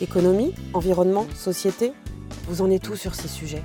Économie, 0.00 0.52
environnement, 0.72 1.26
société, 1.34 1.92
vous 2.48 2.62
en 2.62 2.70
êtes 2.70 2.82
tout 2.82 2.96
sur 2.96 3.14
ces 3.14 3.28
sujets? 3.28 3.62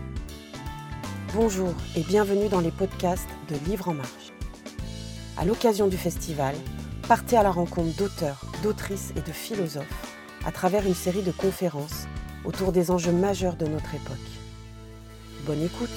Bonjour 1.33 1.73
et 1.95 2.01
bienvenue 2.01 2.49
dans 2.49 2.59
les 2.59 2.71
podcasts 2.71 3.29
de 3.49 3.55
Livre 3.69 3.89
en 3.89 3.93
Marche. 3.93 4.33
À 5.37 5.45
l'occasion 5.45 5.87
du 5.87 5.97
festival, 5.97 6.55
partez 7.07 7.37
à 7.37 7.43
la 7.43 7.51
rencontre 7.51 7.95
d'auteurs, 7.97 8.41
d'autrices 8.61 9.13
et 9.15 9.21
de 9.21 9.31
philosophes 9.31 9.85
à 10.45 10.51
travers 10.51 10.85
une 10.85 10.93
série 10.93 11.23
de 11.23 11.31
conférences 11.31 12.07
autour 12.45 12.71
des 12.71 12.91
enjeux 12.91 13.11
majeurs 13.11 13.55
de 13.55 13.65
notre 13.65 13.95
époque. 13.95 14.17
Bonne 15.45 15.63
écoute 15.63 15.89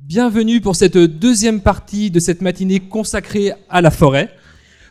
Bienvenue 0.00 0.60
pour 0.60 0.74
cette 0.74 0.96
deuxième 0.96 1.60
partie 1.60 2.10
de 2.10 2.18
cette 2.18 2.40
matinée 2.40 2.80
consacrée 2.80 3.52
à 3.68 3.80
la 3.80 3.90
forêt. 3.90 4.30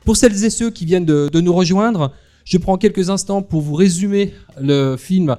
Pour 0.07 0.15
celles 0.15 0.45
et 0.45 0.49
ceux 0.49 0.71
qui 0.71 0.85
viennent 0.85 1.03
de, 1.03 1.41
nous 1.41 1.53
rejoindre, 1.53 2.13
je 2.45 2.57
prends 2.57 2.77
quelques 2.77 3.09
instants 3.09 3.41
pour 3.41 3.59
vous 3.59 3.73
résumer 3.73 4.33
le 4.57 4.95
film 4.95 5.35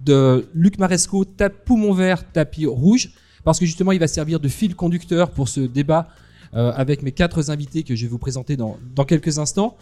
de 0.00 0.46
Luc 0.54 0.78
Maresco, 0.78 1.24
Poumon 1.64 1.92
vert, 1.92 2.30
tapis 2.30 2.66
rouge, 2.66 3.10
parce 3.42 3.58
que 3.58 3.66
justement 3.66 3.90
il 3.90 3.98
va 3.98 4.06
servir 4.06 4.38
de 4.38 4.46
fil 4.46 4.76
conducteur 4.76 5.32
pour 5.32 5.48
ce 5.48 5.58
débat 5.58 6.06
euh, 6.54 6.70
avec 6.76 7.02
mes 7.02 7.10
quatre 7.10 7.50
invités 7.50 7.82
que 7.82 7.96
je 7.96 8.02
vais 8.02 8.08
vous 8.08 8.18
présenter 8.18 8.56
dans, 8.56 8.78
quelques 9.08 9.40
instants. 9.40 9.76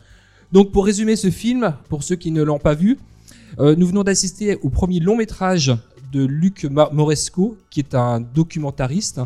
Donc 0.53 0.73
pour 0.73 0.87
résumer 0.87 1.17
ce 1.17 1.29
film, 1.29 1.75
pour 1.91 2.03
ceux 2.03 2.17
qui 2.17 2.31
ne 2.31 2.43
l'ont 2.43 2.59
pas 2.59 2.73
vu, 2.73 2.99
euh, 3.59 3.77
nous 3.77 3.89
venons 3.89 4.05
d'assister 4.05 4.57
au 4.63 4.71
premier 4.71 5.01
long 5.01 5.19
métrage 5.19 5.77
de 6.13 6.25
Luc 6.25 6.65
Moresco, 6.65 7.59
qui 7.69 7.81
est 7.81 7.95
un 7.95 8.21
documentariste 8.21 9.21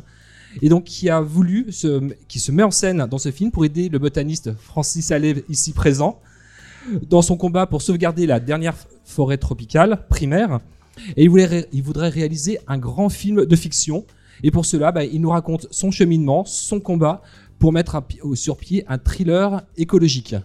et 0.62 0.68
donc 0.68 0.84
qui 0.84 1.10
a 1.10 1.20
voulu, 1.20 1.72
se, 1.72 2.12
qui 2.28 2.38
se 2.38 2.52
met 2.52 2.62
en 2.62 2.70
scène 2.70 3.06
dans 3.10 3.18
ce 3.18 3.30
film 3.30 3.50
pour 3.50 3.64
aider 3.64 3.88
le 3.88 3.98
botaniste 3.98 4.52
Francis 4.58 5.10
Allais, 5.10 5.45
ici 5.48 5.72
présent, 5.72 6.20
dans 7.08 7.22
son 7.22 7.36
combat 7.36 7.66
pour 7.66 7.82
sauvegarder 7.82 8.26
la 8.26 8.40
dernière 8.40 8.76
forêt 9.04 9.38
tropicale 9.38 10.06
primaire. 10.09 10.60
Et 11.16 11.24
il, 11.24 11.30
voulait, 11.30 11.68
il 11.73 11.82
voudrait 11.82 12.09
réaliser 12.09 12.59
un 12.68 12.79
grand 12.79 13.09
film 13.09 13.46
de 13.46 13.56
fiction. 13.56 14.04
Et 14.42 14.51
pour 14.51 14.66
cela, 14.66 14.92
bah, 14.92 15.04
il 15.04 15.20
nous 15.20 15.30
raconte 15.30 15.66
son 15.70 15.90
cheminement, 15.90 16.45
son 16.45 16.80
combat 16.80 17.23
pour 17.59 17.73
mettre 17.73 18.02
sur 18.34 18.57
pied 18.57 18.84
un 18.88 18.98
thriller 18.98 19.62
écologique. 19.76 20.36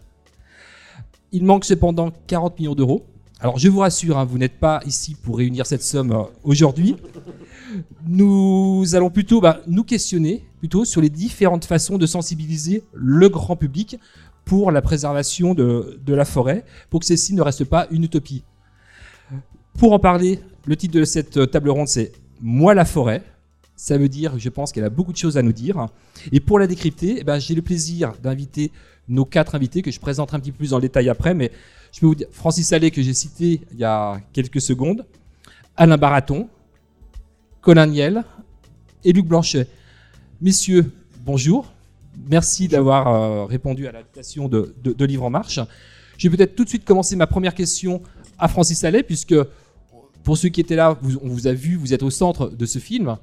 Il 1.31 1.43
manque 1.43 1.65
cependant 1.65 2.11
40 2.27 2.59
millions 2.59 2.75
d'euros. 2.75 3.05
Alors 3.39 3.57
je 3.57 3.69
vous 3.69 3.79
rassure, 3.79 4.17
hein, 4.17 4.25
vous 4.25 4.37
n'êtes 4.37 4.59
pas 4.59 4.81
ici 4.85 5.15
pour 5.15 5.37
réunir 5.37 5.65
cette 5.65 5.83
somme 5.83 6.11
euh, 6.11 6.23
aujourd'hui. 6.43 6.97
Nous 8.07 8.85
allons 8.93 9.09
plutôt 9.09 9.41
bah, 9.41 9.61
nous 9.67 9.83
questionner 9.83 10.45
plutôt 10.59 10.85
sur 10.85 11.01
les 11.01 11.09
différentes 11.09 11.65
façons 11.65 11.97
de 11.97 12.05
sensibiliser 12.05 12.83
le 12.93 13.29
grand 13.29 13.55
public 13.55 13.97
pour 14.45 14.71
la 14.71 14.81
préservation 14.81 15.53
de, 15.53 15.99
la 16.07 16.25
forêt, 16.25 16.65
pour 16.89 16.99
que 16.99 17.05
celle-ci 17.05 17.33
ne 17.33 17.41
reste 17.41 17.65
pas 17.65 17.87
une 17.91 18.03
utopie. 18.03 18.43
Pour 19.77 19.93
en 19.93 19.99
parler, 19.99 20.39
le 20.65 20.75
titre 20.75 20.97
de 20.97 21.05
cette 21.05 21.51
table 21.51 21.69
ronde, 21.69 21.87
c'est 21.87 22.11
Moi 22.41 22.73
la 22.73 22.85
forêt. 22.85 23.23
Ça 23.75 23.97
veut 23.97 24.09
dire, 24.09 24.37
je 24.37 24.49
pense 24.49 24.71
qu'elle 24.71 24.83
a 24.83 24.89
beaucoup 24.89 25.13
de 25.13 25.17
choses 25.17 25.37
à 25.37 25.41
nous 25.41 25.53
dire. 25.53 25.87
Et 26.31 26.39
pour 26.39 26.59
la 26.59 26.67
décrypter, 26.67 27.17
eh 27.19 27.23
ben, 27.23 27.39
j'ai 27.39 27.55
le 27.55 27.61
plaisir 27.61 28.13
d'inviter 28.21 28.71
nos 29.07 29.23
quatre 29.23 29.55
invités 29.55 29.81
que 29.81 29.91
je 29.91 29.99
présenterai 29.99 30.37
un 30.37 30.39
petit 30.39 30.51
peu 30.51 30.57
plus 30.57 30.73
le 30.73 30.81
détail 30.81 31.09
après, 31.09 31.33
mais 31.33 31.51
je 31.91 31.99
peux 31.99 32.07
vous 32.07 32.15
dire, 32.15 32.27
Francis 32.31 32.73
Allais, 32.73 32.91
que 32.91 33.01
j'ai 33.01 33.13
cité 33.13 33.61
il 33.71 33.79
y 33.79 33.83
a 33.83 34.19
quelques 34.33 34.61
secondes, 34.61 35.05
Alain 35.77 35.97
Baraton, 35.97 36.49
Colin 37.61 37.87
Niel 37.87 38.23
et 39.03 39.11
Luc 39.11 39.25
Blanchet. 39.25 39.67
Messieurs, 40.41 40.91
bonjour. 41.25 41.71
Merci 42.29 42.69
d'avoir 42.69 43.07
euh, 43.07 43.45
répondu 43.45 43.85
à 43.87 43.91
l'invitation 43.91 44.47
de, 44.47 44.73
de, 44.81 45.05
Livre 45.05 45.25
en 45.25 45.29
Marche. 45.29 45.59
Je 46.17 46.29
vais 46.29 46.37
peut-être 46.37 46.55
tout 46.55 46.63
de 46.63 46.69
suite 46.69 46.85
commencer 46.85 47.17
ma 47.17 47.27
première 47.27 47.53
question 47.53 48.01
à 48.37 48.47
Francis 48.47 48.83
Allais, 48.85 49.03
puisque 49.03 49.35
pour 50.23 50.37
ceux 50.37 50.49
qui 50.49 50.61
étaient 50.61 50.77
là, 50.77 50.97
on 51.21 51.27
vous 51.27 51.47
a 51.47 51.53
vu, 51.53 51.75
vous 51.75 51.93
êtes 51.93 52.03
au 52.03 52.09
centre 52.09 52.49
de 52.49 52.65
ce 52.65 52.79
film. 52.79 53.17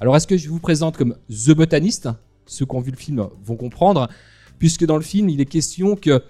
Alors, 0.00 0.16
est-ce 0.16 0.26
que 0.26 0.38
je 0.38 0.48
vous 0.48 0.58
présente 0.58 0.96
comme 0.96 1.16
The 1.28 1.50
Botaniste 1.50 2.08
Ceux 2.46 2.64
qui 2.64 2.74
ont 2.74 2.80
vu 2.80 2.92
le 2.92 2.96
film 2.96 3.26
vont 3.44 3.56
comprendre, 3.56 4.08
puisque 4.58 4.86
dans 4.86 4.96
le 4.96 5.02
film, 5.02 5.28
il 5.28 5.40
est 5.40 5.46
question 5.46 5.96
que 5.96 6.22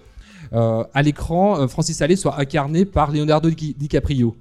euh, 0.51 0.83
à 0.93 1.01
l'écran, 1.01 1.61
euh, 1.61 1.67
Francis 1.67 2.01
Allais 2.01 2.17
soit 2.17 2.39
incarné 2.39 2.83
par 2.83 3.11
Leonardo 3.11 3.49
DiCaprio. 3.49 4.35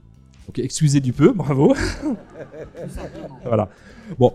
Ok, 0.48 0.58
excusez 0.58 1.00
du 1.00 1.12
peu, 1.12 1.32
bravo. 1.34 1.75
voilà. 3.44 3.69
Bon, 4.19 4.32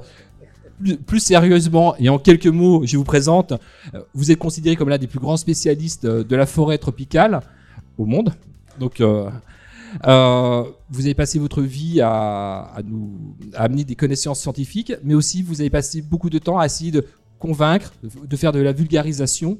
plus, 1.05 1.19
sérieusement 1.19 1.95
et 1.97 2.09
en 2.09 2.19
quelques 2.19 2.47
mots, 2.47 2.85
je 2.85 2.97
vous 2.97 3.03
présente. 3.03 3.53
Euh, 3.93 4.01
vous 4.13 4.31
êtes 4.31 4.39
considéré 4.39 4.75
comme 4.75 4.89
l'un 4.89 4.97
des 4.97 5.07
plus 5.07 5.19
grands 5.19 5.37
spécialistes 5.37 6.05
de 6.05 6.35
la 6.35 6.45
forêt 6.45 6.77
tropicale 6.77 7.41
au 7.97 8.05
monde. 8.05 8.33
Donc, 8.79 9.01
vous 9.01 11.05
avez 11.05 11.15
passé 11.15 11.39
votre 11.39 11.61
vie 11.61 12.01
à, 12.01 12.77
nous 12.85 13.35
à 13.55 13.63
amener 13.63 13.83
des 13.83 13.95
connaissances 13.95 14.39
scientifiques, 14.39 14.93
mais 15.03 15.13
aussi 15.13 15.41
vous 15.41 15.61
avez 15.61 15.69
passé 15.69 16.01
beaucoup 16.01 16.29
de 16.29 16.37
temps 16.37 16.59
à 16.59 16.65
essayer 16.65 16.91
de 16.91 17.05
convaincre, 17.39 17.93
de 18.03 18.35
faire 18.35 18.51
de 18.51 18.59
la 18.59 18.71
vulgarisation 18.71 19.57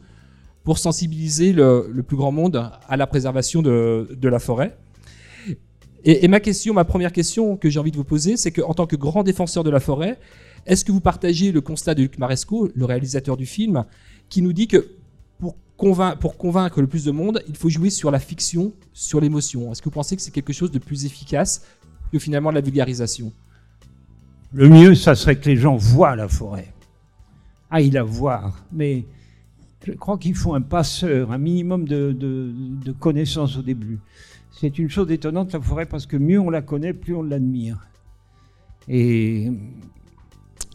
pour 0.63 0.77
sensibiliser 0.77 1.53
le, 1.53 2.03
plus 2.05 2.17
grand 2.17 2.31
monde 2.31 2.69
à 2.87 2.97
la 2.97 3.07
préservation 3.07 3.61
de, 3.61 4.07
la 4.21 4.39
forêt. 4.39 4.77
Et, 6.03 6.27
ma 6.27 6.39
question, 6.39 6.73
ma 6.73 6.85
première 6.85 7.11
question 7.11 7.57
que 7.57 7.69
j'ai 7.69 7.79
envie 7.79 7.91
de 7.91 7.97
vous 7.97 8.03
poser, 8.03 8.37
c'est 8.37 8.51
qu'en 8.51 8.73
tant 8.73 8.85
que 8.85 8.95
grand 8.95 9.23
défenseur 9.23 9.63
de 9.63 9.69
la 9.69 9.79
forêt, 9.79 10.19
est-ce 10.65 10.85
que 10.85 10.91
vous 10.91 11.01
partagez 11.01 11.51
le 11.51 11.61
constat 11.61 11.95
de 11.95 12.03
Luc 12.03 12.17
Maresco, 12.17 12.69
le 12.73 12.85
réalisateur 12.85 13.37
du 13.37 13.45
film, 13.45 13.83
qui 14.29 14.41
nous 14.41 14.53
dit 14.53 14.67
que 14.67 14.89
pour, 15.39 15.55
convaincre, 16.37 16.81
le 16.81 16.87
plus 16.87 17.05
de 17.05 17.11
monde, 17.11 17.43
il 17.47 17.55
faut 17.55 17.69
jouer 17.69 17.89
sur 17.89 18.09
la 18.09 18.19
fiction, 18.19 18.73
sur 18.93 19.21
l'émotion? 19.21 19.71
Est-ce 19.71 19.81
que 19.81 19.85
vous 19.85 19.91
pensez 19.91 20.15
que 20.15 20.21
c'est 20.21 20.31
quelque 20.31 20.53
chose 20.53 20.71
de 20.71 20.79
plus 20.79 21.05
efficace 21.05 21.63
que 22.11 22.19
finalement 22.19 22.51
la 22.51 22.61
vulgarisation? 22.61 23.31
Le 24.53 24.69
mieux, 24.69 24.95
ça 24.95 25.13
serait 25.13 25.35
que 25.35 25.47
les 25.49 25.57
gens 25.57 25.75
voient 25.75 26.15
la 26.15 26.27
forêt. 26.27 26.73
Ah, 27.69 27.81
il 27.81 27.93
la 27.93 28.03
voir. 28.03 28.65
Mais 28.71 29.05
je 29.85 29.93
crois 29.93 30.17
qu'il 30.17 30.35
faut 30.35 30.53
un 30.53 30.61
passeur, 30.61 31.31
un 31.31 31.37
minimum 31.37 31.87
de, 31.87 32.91
connaissances 32.99 33.57
au 33.57 33.61
début. 33.61 33.99
C'est 34.59 34.79
une 34.79 34.89
chose 34.89 35.11
étonnante, 35.11 35.53
la 35.53 35.61
forêt, 35.61 35.85
parce 35.85 36.07
que 36.07 36.17
mieux 36.17 36.39
on 36.39 36.49
la 36.49 36.63
connaît, 36.63 36.91
plus 36.91 37.13
on 37.13 37.21
l'admire. 37.21 37.87
Et 38.87 39.51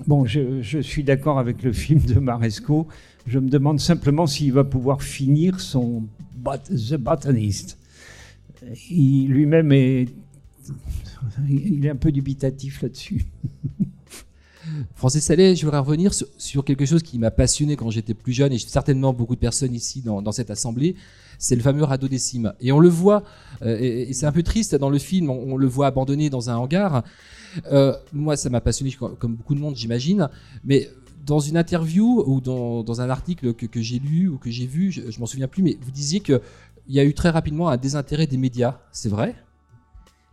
bon, 0.06 0.24
je, 0.24 0.80
suis 0.80 1.02
d'accord 1.02 1.40
avec 1.40 1.64
le 1.64 1.72
film 1.72 2.00
de 2.00 2.20
Maresco. 2.20 2.86
Je 3.26 3.40
me 3.40 3.48
demande 3.48 3.80
simplement 3.80 4.28
s'il 4.28 4.52
va 4.52 4.62
pouvoir 4.62 5.02
finir 5.02 5.58
son 5.58 6.04
The 6.44 6.96
Botanist. 6.96 7.76
Lui-même 8.88 9.72
est, 9.72 10.06
il 11.48 11.84
est 11.84 11.90
un 11.90 11.96
peu 11.96 12.12
dubitatif 12.12 12.82
là-dessus. 12.82 13.24
Francis 14.94 15.24
Salé, 15.24 15.56
je 15.56 15.64
voudrais 15.64 15.80
revenir 15.80 16.12
sur, 16.14 16.64
quelque 16.64 16.86
chose 16.86 17.02
qui 17.02 17.18
m'a 17.18 17.30
passionné 17.30 17.76
quand 17.76 17.90
j'étais 17.90 18.14
plus 18.14 18.32
jeune, 18.32 18.52
et 18.52 18.58
certainement 18.58 19.12
beaucoup 19.12 19.34
de 19.34 19.40
personnes 19.40 19.74
ici 19.74 20.02
dans, 20.02 20.32
cette 20.32 20.50
assemblée, 20.50 20.94
c'est 21.38 21.56
le 21.56 21.62
fameux 21.62 21.84
radeau 21.84 22.08
des 22.08 22.18
cimes. 22.18 22.52
Et 22.60 22.72
on 22.72 22.78
le 22.78 22.88
voit, 22.88 23.22
euh, 23.62 23.76
et, 23.80 24.12
c'est 24.12 24.26
un 24.26 24.32
peu 24.32 24.42
triste 24.42 24.74
dans 24.74 24.90
le 24.90 24.98
film, 24.98 25.30
on, 25.30 25.56
le 25.56 25.66
voit 25.66 25.86
abandonné 25.86 26.30
dans 26.30 26.50
un 26.50 26.56
hangar. 26.56 27.02
Euh, 27.70 27.94
moi, 28.12 28.36
ça 28.36 28.50
m'a 28.50 28.60
passionné, 28.60 28.92
comme 28.92 29.34
beaucoup 29.34 29.54
de 29.54 29.60
monde, 29.60 29.76
j'imagine, 29.76 30.28
mais 30.64 30.88
dans 31.26 31.40
une 31.40 31.56
interview 31.56 32.22
ou 32.26 32.40
dans, 32.40 33.00
un 33.00 33.10
article 33.10 33.54
que, 33.54 33.82
j'ai 33.82 33.98
lu 33.98 34.28
ou 34.28 34.38
que 34.38 34.50
j'ai 34.50 34.66
vu, 34.66 34.90
je, 34.90 35.10
je 35.10 35.20
m'en 35.20 35.26
souviens 35.26 35.48
plus, 35.48 35.62
mais 35.62 35.76
vous 35.80 35.90
disiez 35.90 36.20
qu'il 36.20 36.40
y 36.88 37.00
a 37.00 37.04
eu 37.04 37.14
très 37.14 37.30
rapidement 37.30 37.68
un 37.68 37.76
désintérêt 37.76 38.26
des 38.26 38.36
médias. 38.38 38.78
C'est 38.92 39.08
vrai? 39.08 39.34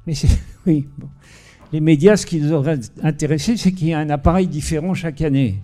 Oui. 0.65 0.87
Bon 0.97 1.07
les 1.71 1.79
médias, 1.79 2.17
ce 2.17 2.25
qui 2.25 2.39
nous 2.39 2.51
aurait 2.51 2.79
intéressé, 3.03 3.57
c'est 3.57 3.71
qu'il 3.71 3.87
y 3.87 3.91
ait 3.91 3.95
un 3.95 4.09
appareil 4.09 4.47
différent 4.47 4.93
chaque 4.93 5.21
année. 5.21 5.61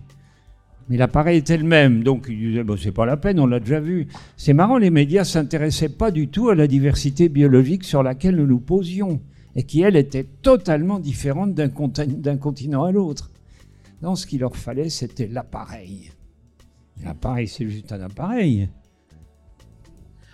Mais 0.87 0.97
l'appareil 0.97 1.39
était 1.39 1.57
le 1.57 1.63
même, 1.63 2.03
donc 2.03 2.27
ils 2.29 2.37
disaient 2.37 2.63
bon, 2.63 2.77
c'est 2.77 2.91
pas 2.91 3.07
la 3.07 3.17
peine, 3.17 3.39
on 3.39 3.47
l'a 3.47 3.59
déjà 3.59 3.79
vu. 3.79 4.07
C'est 4.37 4.53
marrant, 4.53 4.77
les 4.77 4.91
médias 4.91 5.23
s'intéressaient 5.23 5.89
pas 5.89 6.11
du 6.11 6.27
tout 6.27 6.49
à 6.49 6.55
la 6.55 6.67
diversité 6.67 7.27
biologique 7.27 7.83
sur 7.83 8.03
laquelle 8.03 8.35
nous 8.35 8.45
nous 8.45 8.59
posions, 8.59 9.19
et 9.55 9.63
qui, 9.63 9.81
elle, 9.81 9.95
était 9.95 10.25
totalement 10.43 10.99
différente 10.99 11.55
d'un 11.55 12.37
continent 12.37 12.83
à 12.83 12.91
l'autre. 12.91 13.31
Donc 14.01 14.19
ce 14.19 14.27
qu'il 14.27 14.41
leur 14.41 14.55
fallait, 14.55 14.89
c'était 14.89 15.27
l'appareil. 15.27 16.11
L'appareil, 17.03 17.47
c'est 17.47 17.67
juste 17.67 17.91
un 17.91 18.01
appareil. 18.01 18.69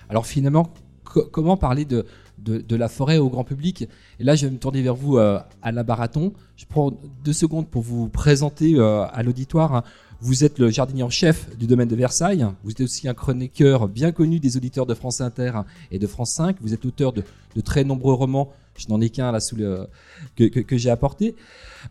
Alors 0.10 0.25
finalement, 0.25 0.74
comment 1.04 1.56
parler 1.56 1.86
de, 1.86 2.06
de, 2.44 2.76
la 2.76 2.88
forêt 2.88 3.18
au 3.18 3.30
grand 3.30 3.44
public. 3.44 3.88
Et 4.20 4.24
là, 4.24 4.36
je 4.36 4.46
vais 4.46 4.52
me 4.52 4.58
tourner 4.58 4.82
vers 4.82 4.96
vous, 4.96 5.18
euh, 5.18 5.40
Alain 5.62 5.84
Baraton. 5.84 6.34
Je 6.58 6.66
prends 6.66 6.92
deux 7.24 7.34
secondes 7.34 7.68
pour 7.68 7.82
vous 7.82 8.10
présenter 8.10 8.76
euh, 8.76 9.06
à 9.06 9.24
l'auditoire. 9.24 9.84
Vous 10.20 10.44
êtes 10.44 10.60
le 10.60 10.70
jardinier 10.70 11.04
en 11.04 11.10
chef 11.10 11.56
du 11.58 11.68
domaine 11.68 11.88
de 11.88 11.96
Versailles. 11.96 12.46
Vous 12.64 12.72
êtes 12.72 12.82
aussi 12.82 13.08
un 13.08 13.14
chroniqueur 13.14 13.88
bien 13.88 14.12
connu 14.12 14.40
des 14.40 14.58
auditeurs 14.58 14.86
de 14.86 14.94
France 14.94 15.22
Inter 15.22 15.52
et 15.92 16.00
de 16.00 16.08
France 16.08 16.32
5. 16.32 16.58
Vous 16.62 16.74
êtes 16.74 16.86
auteur 16.86 17.12
de, 17.14 17.24
très 17.64 17.84
nombreux 17.84 18.14
romans. 18.14 18.52
Je 18.78 18.88
n'en 18.88 19.02
ai 19.02 19.10
qu'un 19.10 19.32
là 19.32 19.40
sous 19.40 19.56
le, 19.56 19.88
que, 20.36 20.78
j'ai 20.78 20.90
apporté. 20.90 21.36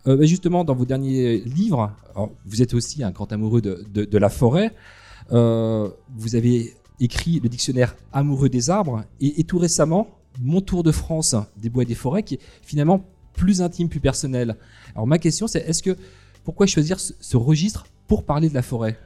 Euh, 0.07 0.25
justement, 0.25 0.65
dans 0.65 0.75
vos 0.75 0.87
derniers 0.87 1.39
livres, 1.41 1.93
vous 2.47 2.63
êtes 2.63 2.75
aussi 2.75 3.03
un 3.03 3.11
grand 3.11 3.33
amoureux 3.33 3.61
de, 3.61 3.85
de 3.93 4.19
la 4.19 4.29
forêt. 4.29 4.73
vous 5.31 6.35
avez 6.35 6.75
écrit 7.01 7.41
le 7.41 7.49
dictionnaire 7.49 7.97
amoureux 8.13 8.49
des 8.49 8.71
arbres, 8.71 9.05
et, 9.21 9.43
tout 9.45 9.59
récemment, 9.59 10.07
mon 10.41 10.61
tour 10.61 10.83
de 10.83 10.93
France 10.93 11.37
des 11.57 11.69
bois 11.69 11.83
et 11.83 11.87
des 11.87 11.95
forêts, 11.95 12.23
qui 12.23 12.35
est 12.35 12.41
finalement 12.63 13.05
plus 13.35 13.63
intime, 13.63 13.89
plus 13.89 14.01
personnel. 14.01 14.57
Alors 14.95 15.07
ma 15.07 15.19
question, 15.19 15.47
c'est 15.47 15.61
est-ce 15.61 15.83
que 15.83 15.97
pourquoi 16.45 16.67
choisir 16.67 16.99
ce 16.99 17.37
registre 17.37 17.87
pour 18.07 18.25
parler 18.25 18.49
de 18.49 18.55
la 18.55 18.63
forêt? 18.63 18.99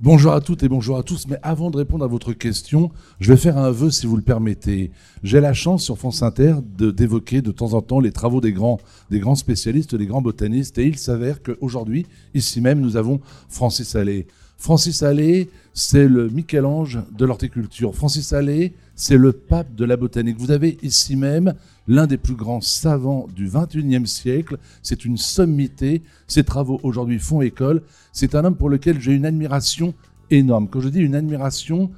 Bonjour 0.00 0.32
à 0.32 0.40
toutes 0.40 0.64
et 0.64 0.68
bonjour 0.68 0.98
à 0.98 1.04
tous, 1.04 1.28
mais 1.28 1.38
avant 1.42 1.70
de 1.70 1.76
répondre 1.76 2.04
à 2.04 2.08
votre 2.08 2.32
question, 2.32 2.90
je 3.20 3.32
vais 3.32 3.38
faire 3.38 3.56
un 3.56 3.70
vœu 3.70 3.90
si 3.90 4.06
vous 4.06 4.16
le 4.16 4.22
permettez. 4.22 4.90
J'ai 5.22 5.40
la 5.40 5.54
chance 5.54 5.84
sur 5.84 5.96
France 5.96 6.22
Inter 6.22 6.56
d'évoquer 6.62 7.42
de, 7.42 7.52
temps 7.52 7.74
en 7.74 7.80
temps 7.80 8.00
les 8.00 8.10
travaux 8.10 8.40
des 8.40 8.52
grands, 8.52 8.80
des 9.10 9.20
grands 9.20 9.36
spécialistes, 9.36 9.94
des 9.94 10.06
grands 10.06 10.20
botanistes, 10.20 10.78
et 10.78 10.86
il 10.86 10.98
s'avère 10.98 11.42
qu'aujourd'hui, 11.42 12.06
ici 12.34 12.60
même, 12.60 12.80
nous 12.80 12.96
avons 12.96 13.20
Francis 13.48 13.94
Allais. 13.94 14.26
Francis 14.58 15.02
Allais, 15.02 15.48
c'est 15.74 16.06
le 16.06 16.28
Michel-Ange 16.28 17.00
de 17.10 17.24
l'horticulture. 17.24 17.94
Francis 17.94 18.32
Allais, 18.32 18.72
c'est 18.94 19.16
le 19.16 19.32
pape 19.32 19.74
de 19.74 19.84
la 19.84 19.96
botanique. 19.96 20.38
Vous 20.38 20.52
avez 20.52 20.78
ici 20.82 21.16
même 21.16 21.54
l'un 21.88 22.06
des 22.06 22.16
plus 22.16 22.36
grands 22.36 22.60
savants 22.60 23.26
du 23.34 23.48
21e 23.48 24.06
siècle. 24.06 24.58
C'est 24.82 25.04
une 25.04 25.16
sommité. 25.16 26.02
Ses 26.28 26.44
travaux 26.44 26.78
aujourd'hui 26.84 27.18
font 27.18 27.42
école. 27.42 27.82
C'est 28.12 28.36
un 28.36 28.44
homme 28.44 28.56
pour 28.56 28.70
lequel 28.70 29.00
j'ai 29.00 29.12
une 29.12 29.26
admiration 29.26 29.94
énorme. 30.30 30.68
Quand 30.68 30.80
je 30.80 30.88
dis 30.88 31.00
une 31.00 31.16
admiration, 31.16 31.90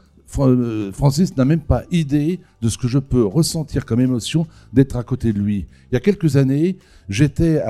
Francis 0.92 1.36
n'a 1.36 1.44
même 1.44 1.60
pas 1.60 1.82
idée 1.90 2.40
de 2.62 2.68
ce 2.68 2.78
que 2.78 2.88
je 2.88 2.98
peux 2.98 3.24
ressentir 3.24 3.84
comme 3.84 4.00
émotion 4.00 4.46
d'être 4.72 4.96
à 4.96 5.02
côté 5.02 5.32
de 5.32 5.38
lui. 5.38 5.66
Il 5.90 5.94
y 5.94 5.96
a 5.96 6.00
quelques 6.00 6.36
années, 6.36 6.76
j'étais 7.08 7.62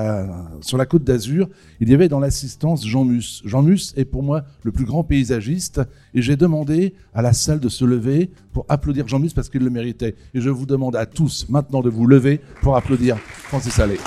sur 0.61 0.77
la 0.77 0.85
côte 0.85 1.03
d'Azur, 1.03 1.49
il 1.79 1.89
y 1.89 1.93
avait 1.93 2.09
dans 2.09 2.19
l'assistance 2.19 2.85
Jean 2.85 3.05
Mus. 3.05 3.41
Jean 3.45 3.61
Mus 3.61 3.93
est 3.95 4.05
pour 4.05 4.23
moi 4.23 4.43
le 4.63 4.71
plus 4.71 4.85
grand 4.85 5.03
paysagiste 5.03 5.81
et 6.13 6.21
j'ai 6.21 6.35
demandé 6.35 6.93
à 7.13 7.21
la 7.21 7.33
salle 7.33 7.59
de 7.59 7.69
se 7.69 7.85
lever 7.85 8.31
pour 8.53 8.65
applaudir 8.69 9.07
Jean 9.07 9.19
Mus 9.19 9.33
parce 9.33 9.49
qu'il 9.49 9.63
le 9.63 9.69
méritait. 9.69 10.15
Et 10.33 10.41
je 10.41 10.49
vous 10.49 10.65
demande 10.65 10.95
à 10.95 11.05
tous 11.05 11.47
maintenant 11.49 11.81
de 11.81 11.89
vous 11.89 12.07
lever 12.07 12.41
pour 12.61 12.75
applaudir 12.75 13.17
Francis 13.17 13.79
Allais. 13.79 13.99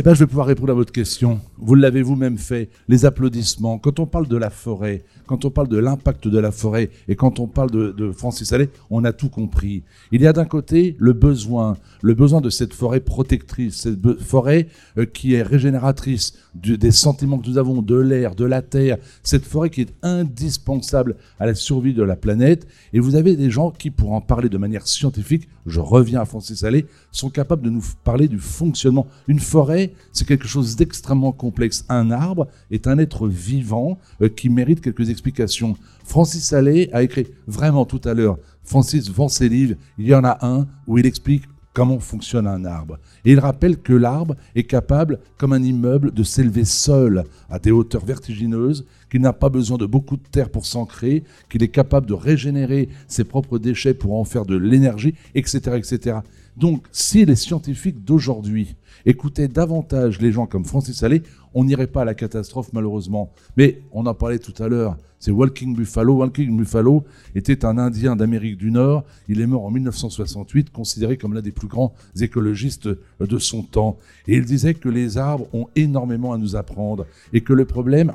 Eh 0.00 0.02
bien, 0.02 0.14
je 0.14 0.20
vais 0.20 0.26
pouvoir 0.26 0.46
répondre 0.46 0.72
à 0.72 0.74
votre 0.74 0.92
question. 0.92 1.42
Vous 1.60 1.74
l'avez 1.74 2.02
vous-même 2.02 2.38
fait. 2.38 2.70
Les 2.88 3.04
applaudissements. 3.04 3.78
Quand 3.78 4.00
on 4.00 4.06
parle 4.06 4.28
de 4.28 4.36
la 4.36 4.50
forêt, 4.50 5.04
quand 5.26 5.44
on 5.44 5.50
parle 5.50 5.68
de 5.68 5.78
l'impact 5.78 6.26
de 6.26 6.38
la 6.38 6.50
forêt 6.50 6.90
et 7.06 7.14
quand 7.14 7.38
on 7.38 7.46
parle 7.46 7.70
de, 7.70 8.10
Francis 8.12 8.52
Allais, 8.52 8.70
on 8.90 9.04
a 9.04 9.12
tout 9.12 9.28
compris. 9.28 9.84
Il 10.10 10.22
y 10.22 10.26
a 10.26 10.32
d'un 10.32 10.44
côté 10.44 10.96
le 10.98 11.12
besoin, 11.12 11.76
le 12.02 12.14
besoin 12.14 12.40
de 12.40 12.50
cette 12.50 12.74
forêt 12.74 13.00
protectrice, 13.00 13.82
cette 13.82 14.20
forêt 14.20 14.68
euh, 14.98 15.06
qui 15.06 15.34
est 15.34 15.42
régénératrice 15.42 16.34
des 16.54 16.90
sentiments 16.90 17.38
que 17.38 17.48
nous 17.48 17.58
avons, 17.58 17.82
de 17.82 17.96
l'air, 17.96 18.34
de 18.34 18.44
la 18.44 18.62
terre, 18.62 18.98
cette 19.22 19.44
forêt 19.44 19.70
qui 19.70 19.82
est 19.82 19.94
indispensable 20.02 21.16
à 21.38 21.46
la 21.46 21.54
survie 21.54 21.94
de 21.94 22.02
la 22.02 22.16
planète. 22.16 22.66
Et 22.92 22.98
vous 22.98 23.14
avez 23.14 23.36
des 23.36 23.50
gens 23.50 23.70
qui, 23.70 23.90
pour 23.90 24.12
en 24.12 24.20
parler 24.20 24.48
de 24.48 24.58
manière 24.58 24.86
scientifique, 24.86 25.48
je 25.66 25.80
reviens 25.80 26.20
à 26.20 26.24
Francis 26.24 26.64
Allais, 26.64 26.86
sont 27.12 27.30
capables 27.30 27.62
de 27.62 27.70
nous 27.70 27.84
parler 28.02 28.28
du 28.28 28.38
fonctionnement. 28.38 29.06
Une 29.28 29.38
forêt, 29.38 29.92
c'est 30.12 30.26
quelque 30.26 30.48
chose 30.48 30.74
d'extrêmement 30.74 31.32
complexe. 31.32 31.49
Un 31.88 32.10
arbre 32.10 32.48
est 32.70 32.86
un 32.86 32.98
être 32.98 33.28
vivant 33.28 33.98
euh, 34.22 34.28
qui 34.28 34.48
mérite 34.48 34.80
quelques 34.80 35.10
explications. 35.10 35.76
Francis 36.04 36.52
Allais 36.52 36.90
a 36.92 37.02
écrit 37.02 37.26
vraiment 37.46 37.84
tout 37.84 38.00
à 38.04 38.14
l'heure, 38.14 38.38
Francis 38.62 39.10
livres, 39.40 39.74
il 39.98 40.06
y 40.06 40.14
en 40.14 40.24
a 40.24 40.38
un 40.46 40.66
où 40.86 40.98
il 40.98 41.06
explique 41.06 41.44
comment 41.72 42.00
fonctionne 42.00 42.46
un 42.46 42.64
arbre. 42.64 42.98
Et 43.24 43.32
il 43.32 43.38
rappelle 43.38 43.78
que 43.78 43.92
l'arbre 43.92 44.34
est 44.54 44.64
capable, 44.64 45.20
comme 45.38 45.52
un 45.52 45.62
immeuble, 45.62 46.12
de 46.12 46.22
s'élever 46.22 46.64
seul 46.64 47.24
à 47.48 47.58
des 47.58 47.70
hauteurs 47.70 48.04
vertigineuses, 48.04 48.86
qu'il 49.10 49.20
n'a 49.20 49.32
pas 49.32 49.48
besoin 49.48 49.78
de 49.78 49.86
beaucoup 49.86 50.16
de 50.16 50.28
terre 50.30 50.50
pour 50.50 50.66
s'ancrer, 50.66 51.24
qu'il 51.48 51.62
est 51.62 51.68
capable 51.68 52.06
de 52.06 52.14
régénérer 52.14 52.88
ses 53.06 53.24
propres 53.24 53.58
déchets 53.58 53.94
pour 53.94 54.14
en 54.14 54.24
faire 54.24 54.46
de 54.46 54.56
l'énergie, 54.56 55.14
etc., 55.34 55.76
etc. 55.76 56.18
Donc, 56.56 56.86
si 56.92 57.24
les 57.24 57.36
scientifiques 57.36 58.04
d'aujourd'hui 58.04 58.76
écoutaient 59.06 59.48
davantage 59.48 60.20
les 60.20 60.32
gens 60.32 60.46
comme 60.46 60.64
Francis 60.64 61.02
Allais, 61.02 61.22
on 61.54 61.64
n'irait 61.64 61.86
pas 61.86 62.02
à 62.02 62.04
la 62.04 62.14
catastrophe 62.14 62.72
malheureusement. 62.72 63.32
Mais 63.56 63.82
on 63.92 64.06
en 64.06 64.14
parlait 64.14 64.38
tout 64.38 64.62
à 64.62 64.68
l'heure, 64.68 64.96
c'est 65.18 65.30
Walking 65.30 65.76
Buffalo. 65.76 66.14
Walking 66.14 66.56
Buffalo 66.56 67.04
était 67.34 67.64
un 67.64 67.76
Indien 67.76 68.16
d'Amérique 68.16 68.56
du 68.56 68.70
Nord. 68.70 69.04
Il 69.28 69.40
est 69.40 69.46
mort 69.46 69.64
en 69.64 69.70
1968, 69.70 70.70
considéré 70.70 71.18
comme 71.18 71.34
l'un 71.34 71.42
des 71.42 71.52
plus 71.52 71.68
grands 71.68 71.94
écologistes 72.18 72.88
de 73.20 73.38
son 73.38 73.62
temps. 73.62 73.98
Et 74.26 74.36
il 74.36 74.44
disait 74.46 74.74
que 74.74 74.88
les 74.88 75.18
arbres 75.18 75.46
ont 75.52 75.68
énormément 75.76 76.32
à 76.32 76.38
nous 76.38 76.56
apprendre 76.56 77.06
et 77.34 77.42
que 77.42 77.52
le 77.52 77.66
problème, 77.66 78.12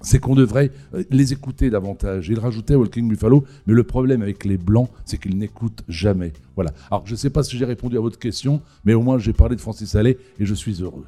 c'est 0.00 0.18
qu'on 0.18 0.34
devrait 0.34 0.70
euh, 0.94 1.04
les 1.10 1.32
écouter 1.32 1.70
davantage. 1.70 2.28
Il 2.28 2.38
rajoutait 2.38 2.74
Walking 2.74 3.08
Buffalo, 3.08 3.44
mais 3.66 3.74
le 3.74 3.84
problème 3.84 4.22
avec 4.22 4.44
les 4.44 4.56
blancs, 4.56 4.88
c'est 5.04 5.18
qu'ils 5.18 5.36
n'écoutent 5.36 5.82
jamais. 5.88 6.32
Voilà. 6.54 6.72
Alors, 6.90 7.06
je 7.06 7.12
ne 7.12 7.16
sais 7.16 7.30
pas 7.30 7.42
si 7.42 7.56
j'ai 7.56 7.64
répondu 7.64 7.96
à 7.96 8.00
votre 8.00 8.18
question, 8.18 8.60
mais 8.84 8.94
au 8.94 9.02
moins 9.02 9.18
j'ai 9.18 9.32
parlé 9.32 9.56
de 9.56 9.60
Francis 9.60 9.94
Allais 9.94 10.18
et 10.38 10.46
je 10.46 10.54
suis 10.54 10.82
heureux. 10.82 11.06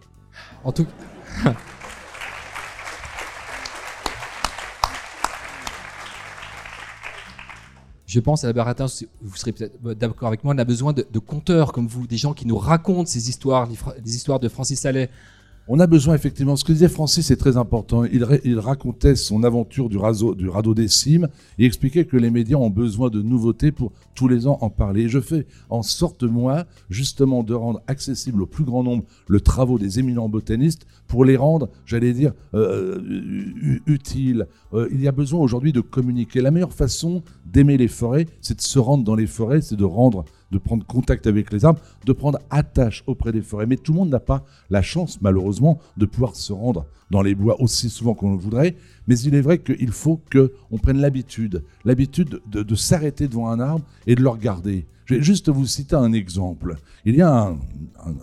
En 0.64 0.72
tout 0.72 0.86
Je 8.06 8.20
pense 8.20 8.44
à 8.44 8.48
la 8.48 8.52
Baratin, 8.52 8.84
vous 9.22 9.36
serez 9.36 9.52
peut-être 9.52 9.80
d'accord 9.94 10.28
avec 10.28 10.44
moi, 10.44 10.52
on 10.54 10.58
a 10.58 10.66
besoin 10.66 10.92
de, 10.92 11.06
de, 11.10 11.18
conteurs 11.18 11.72
comme 11.72 11.86
vous, 11.86 12.06
des 12.06 12.18
gens 12.18 12.34
qui 12.34 12.46
nous 12.46 12.58
racontent 12.58 13.06
ces 13.06 13.30
histoires, 13.30 13.66
les 14.04 14.14
histoires 14.14 14.38
de 14.38 14.50
Francis 14.50 14.84
Allais, 14.84 15.08
on 15.68 15.78
a 15.78 15.86
besoin 15.86 16.14
effectivement, 16.14 16.56
ce 16.56 16.64
que 16.64 16.72
disait 16.72 16.88
Francis 16.88 17.26
c'est 17.26 17.36
très 17.36 17.56
important, 17.56 18.04
il, 18.04 18.58
racontait 18.58 19.16
son 19.16 19.44
aventure 19.44 19.88
du, 19.88 19.98
radeau 19.98 20.74
des 20.74 20.88
cimes 20.88 21.28
et 21.58 21.64
expliquait 21.64 22.04
que 22.04 22.16
les 22.16 22.30
médias 22.30 22.56
ont 22.56 22.70
besoin 22.70 23.10
de 23.10 23.22
nouveautés 23.22 23.72
pour 23.72 23.92
tous 24.14 24.28
les 24.28 24.46
ans 24.46 24.58
en 24.60 24.70
parler. 24.70 25.02
Et 25.02 25.08
je 25.08 25.20
fais 25.20 25.46
en 25.70 25.82
sorte, 25.82 26.22
moi, 26.24 26.64
justement, 26.90 27.42
de 27.42 27.54
rendre 27.54 27.80
accessible 27.86 28.42
au 28.42 28.46
plus 28.46 28.64
grand 28.64 28.82
nombre 28.82 29.04
le 29.28 29.40
travaux 29.40 29.78
des 29.78 29.98
éminents 29.98 30.28
botanistes 30.28 30.86
pour 31.06 31.24
les 31.24 31.36
rendre, 31.36 31.68
j'allais 31.84 32.12
dire, 32.12 32.32
euh, 32.54 32.98
euh, 32.98 33.78
utiles. 33.86 34.46
Euh, 34.72 34.88
il 34.92 35.02
y 35.02 35.08
a 35.08 35.12
besoin 35.12 35.40
aujourd'hui 35.40 35.72
de 35.72 35.80
communiquer. 35.80 36.40
La 36.40 36.50
meilleure 36.50 36.72
façon 36.72 37.22
d'aimer 37.46 37.76
les 37.76 37.88
forêts, 37.88 38.26
c'est 38.40 38.56
de 38.56 38.62
se 38.62 38.78
rendre 38.78 39.04
dans 39.04 39.14
les 39.14 39.26
forêts, 39.26 39.60
c'est 39.60 39.76
de 39.76 39.84
rendre 39.84 40.24
de 40.52 40.58
prendre 40.58 40.86
contact 40.86 41.26
avec 41.26 41.50
les 41.50 41.64
arbres, 41.64 41.80
de 42.04 42.12
prendre 42.12 42.38
attache 42.50 43.02
auprès 43.06 43.32
des 43.32 43.40
forêts. 43.40 43.66
Mais 43.66 43.76
tout 43.76 43.92
le 43.92 43.98
monde 43.98 44.10
n'a 44.10 44.20
pas 44.20 44.44
la 44.70 44.82
chance, 44.82 45.18
malheureusement, 45.22 45.80
de 45.96 46.06
pouvoir 46.06 46.36
se 46.36 46.52
rendre 46.52 46.86
dans 47.10 47.22
les 47.22 47.34
bois 47.34 47.60
aussi 47.60 47.88
souvent 47.88 48.14
qu'on 48.14 48.32
le 48.32 48.38
voudrait. 48.38 48.76
Mais 49.08 49.18
il 49.18 49.34
est 49.34 49.40
vrai 49.40 49.58
qu'il 49.58 49.90
faut 49.90 50.20
qu'on 50.30 50.78
prenne 50.78 51.00
l'habitude, 51.00 51.64
l'habitude 51.84 52.40
de, 52.46 52.74
s'arrêter 52.74 53.28
devant 53.28 53.48
un 53.48 53.60
arbre 53.60 53.84
et 54.06 54.14
de 54.14 54.22
le 54.22 54.28
regarder. 54.28 54.86
Je 55.06 55.14
vais 55.14 55.22
juste 55.22 55.48
vous 55.48 55.66
citer 55.66 55.96
un 55.96 56.12
exemple. 56.12 56.76
Il 57.04 57.16
y 57.16 57.22
a 57.22 57.54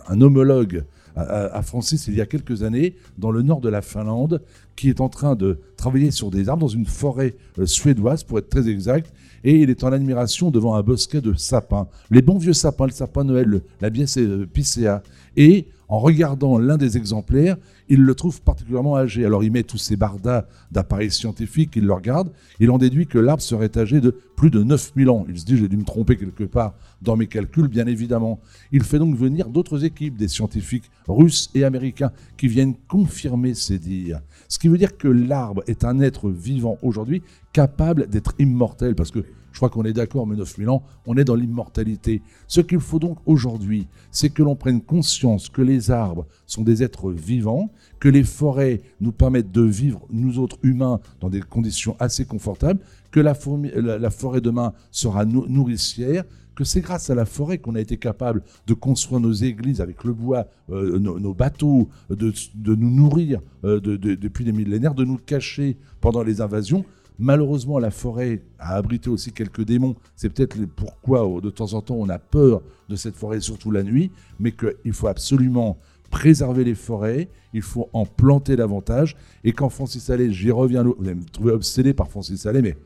un, 0.08 0.20
homologue 0.20 0.84
à, 1.16 1.60
Francis 1.62 2.06
il 2.06 2.14
y 2.14 2.20
a 2.20 2.26
quelques 2.26 2.62
années, 2.62 2.94
dans 3.18 3.32
le 3.32 3.42
nord 3.42 3.60
de 3.60 3.68
la 3.68 3.82
Finlande, 3.82 4.40
qui 4.76 4.88
est 4.88 5.00
en 5.00 5.08
train 5.08 5.34
de 5.34 5.58
travailler 5.76 6.12
sur 6.12 6.30
des 6.30 6.48
arbres 6.48 6.62
dans 6.62 6.68
une 6.68 6.86
forêt 6.86 7.34
euh, 7.58 7.66
suédoise, 7.66 8.22
pour 8.22 8.38
être 8.38 8.48
très 8.48 8.68
exact, 8.68 9.12
et 9.44 9.60
il 9.60 9.70
est 9.70 9.84
en 9.84 9.92
admiration 9.92 10.50
devant 10.50 10.74
un 10.74 10.82
bosquet 10.82 11.20
de 11.20 11.34
sapins. 11.34 11.88
Les 12.10 12.22
bons 12.22 12.38
vieux 12.38 12.52
sapins, 12.52 12.86
le 12.86 12.92
sapin 12.92 13.24
Noël, 13.24 13.62
la 13.80 13.90
biesse 13.90 14.18
picea. 14.52 15.02
Et 15.36 15.66
en 15.88 15.98
regardant 15.98 16.58
l'un 16.58 16.76
des 16.76 16.96
exemplaires, 16.96 17.56
il 17.90 18.02
le 18.02 18.14
trouve 18.14 18.40
particulièrement 18.40 18.96
âgé. 18.96 19.26
Alors 19.26 19.44
il 19.44 19.50
met 19.50 19.64
tous 19.64 19.76
ses 19.76 19.96
bardas 19.96 20.46
d'appareils 20.70 21.10
scientifiques, 21.10 21.72
il 21.76 21.84
le 21.84 21.92
regarde, 21.92 22.32
il 22.60 22.70
en 22.70 22.78
déduit 22.78 23.06
que 23.06 23.18
l'arbre 23.18 23.42
serait 23.42 23.76
âgé 23.76 24.00
de 24.00 24.10
plus 24.36 24.48
de 24.48 24.62
9000 24.62 25.10
ans. 25.10 25.26
Il 25.28 25.38
se 25.38 25.44
dit, 25.44 25.58
j'ai 25.58 25.68
dû 25.68 25.76
me 25.76 25.84
tromper 25.84 26.16
quelque 26.16 26.44
part 26.44 26.74
dans 27.02 27.16
mes 27.16 27.26
calculs, 27.26 27.68
bien 27.68 27.86
évidemment. 27.86 28.40
Il 28.72 28.84
fait 28.84 28.98
donc 28.98 29.16
venir 29.16 29.50
d'autres 29.50 29.84
équipes, 29.84 30.16
des 30.16 30.28
scientifiques 30.28 30.90
russes 31.08 31.50
et 31.54 31.64
américains, 31.64 32.12
qui 32.38 32.48
viennent 32.48 32.74
confirmer 32.88 33.54
ces 33.54 33.78
dires. 33.78 34.20
Ce 34.48 34.58
qui 34.58 34.68
veut 34.68 34.78
dire 34.78 34.96
que 34.96 35.08
l'arbre 35.08 35.62
est 35.66 35.84
un 35.84 36.00
être 36.00 36.30
vivant 36.30 36.78
aujourd'hui 36.82 37.22
capable 37.52 38.08
d'être 38.08 38.34
immortel, 38.38 38.94
parce 38.94 39.10
que 39.10 39.24
je 39.52 39.58
crois 39.58 39.68
qu'on 39.68 39.84
est 39.84 39.92
d'accord, 39.92 40.26
mais 40.26 40.36
9000 40.36 40.68
ans, 40.68 40.82
on 41.06 41.16
est 41.16 41.24
dans 41.24 41.34
l'immortalité. 41.34 42.22
Ce 42.46 42.60
qu'il 42.60 42.80
faut 42.80 42.98
donc 42.98 43.18
aujourd'hui, 43.26 43.88
c'est 44.10 44.30
que 44.30 44.42
l'on 44.42 44.56
prenne 44.56 44.80
conscience 44.80 45.48
que 45.48 45.62
les 45.62 45.90
arbres 45.90 46.26
sont 46.46 46.62
des 46.62 46.82
êtres 46.82 47.10
vivants, 47.10 47.70
que 47.98 48.08
les 48.08 48.24
forêts 48.24 48.80
nous 49.00 49.12
permettent 49.12 49.52
de 49.52 49.62
vivre, 49.62 50.06
nous 50.10 50.38
autres 50.38 50.58
humains, 50.62 51.00
dans 51.20 51.28
des 51.28 51.40
conditions 51.40 51.96
assez 51.98 52.24
confortables, 52.24 52.80
que 53.10 53.20
la, 53.20 53.34
forêt 53.34 54.40
demain 54.40 54.72
sera 54.90 55.24
nourricière, 55.24 56.24
que 56.54 56.64
c'est 56.64 56.80
grâce 56.80 57.10
à 57.10 57.14
la 57.14 57.24
forêt 57.24 57.58
qu'on 57.58 57.74
a 57.74 57.80
été 57.80 57.96
capable 57.96 58.42
de 58.66 58.74
construire 58.74 59.20
nos 59.20 59.32
églises 59.32 59.80
avec 59.80 60.04
le 60.04 60.12
bois, 60.12 60.46
euh, 60.70 60.98
nos, 60.98 61.34
bateaux, 61.34 61.88
de, 62.10 62.34
nous 62.74 62.90
nourrir 62.90 63.40
euh, 63.64 63.80
depuis 63.80 64.44
des 64.44 64.52
millénaires, 64.52 64.94
de 64.94 65.04
nous 65.04 65.16
cacher 65.16 65.76
pendant 66.00 66.22
les 66.22 66.40
invasions. 66.40 66.84
Malheureusement, 67.22 67.78
la 67.78 67.90
forêt 67.90 68.40
a 68.58 68.76
abrité 68.76 69.10
aussi 69.10 69.30
quelques 69.32 69.62
démons. 69.62 69.94
C'est 70.16 70.30
peut-être 70.30 70.56
pourquoi, 70.74 71.28
de 71.42 71.50
temps 71.50 71.74
en 71.74 71.82
temps, 71.82 71.96
on 71.98 72.08
a 72.08 72.18
peur 72.18 72.62
de 72.88 72.96
cette 72.96 73.14
forêt, 73.14 73.40
surtout 73.40 73.70
la 73.70 73.82
nuit, 73.82 74.10
mais 74.38 74.52
qu'il 74.52 74.94
faut 74.94 75.06
absolument 75.06 75.76
préserver 76.08 76.64
les 76.64 76.74
forêts, 76.74 77.28
il 77.52 77.60
faut 77.60 77.90
en 77.92 78.06
planter 78.06 78.56
davantage. 78.56 79.16
Et 79.44 79.52
quand 79.52 79.68
Francis 79.68 80.08
Allais, 80.08 80.32
j'y 80.32 80.50
reviens, 80.50 80.82
vous 80.82 80.96
allez 81.02 81.14
me 81.14 81.24
trouver 81.24 81.52
obsédé 81.52 81.92
par 81.92 82.08
Francis 82.08 82.46
Allais, 82.46 82.62
mais 82.62 82.78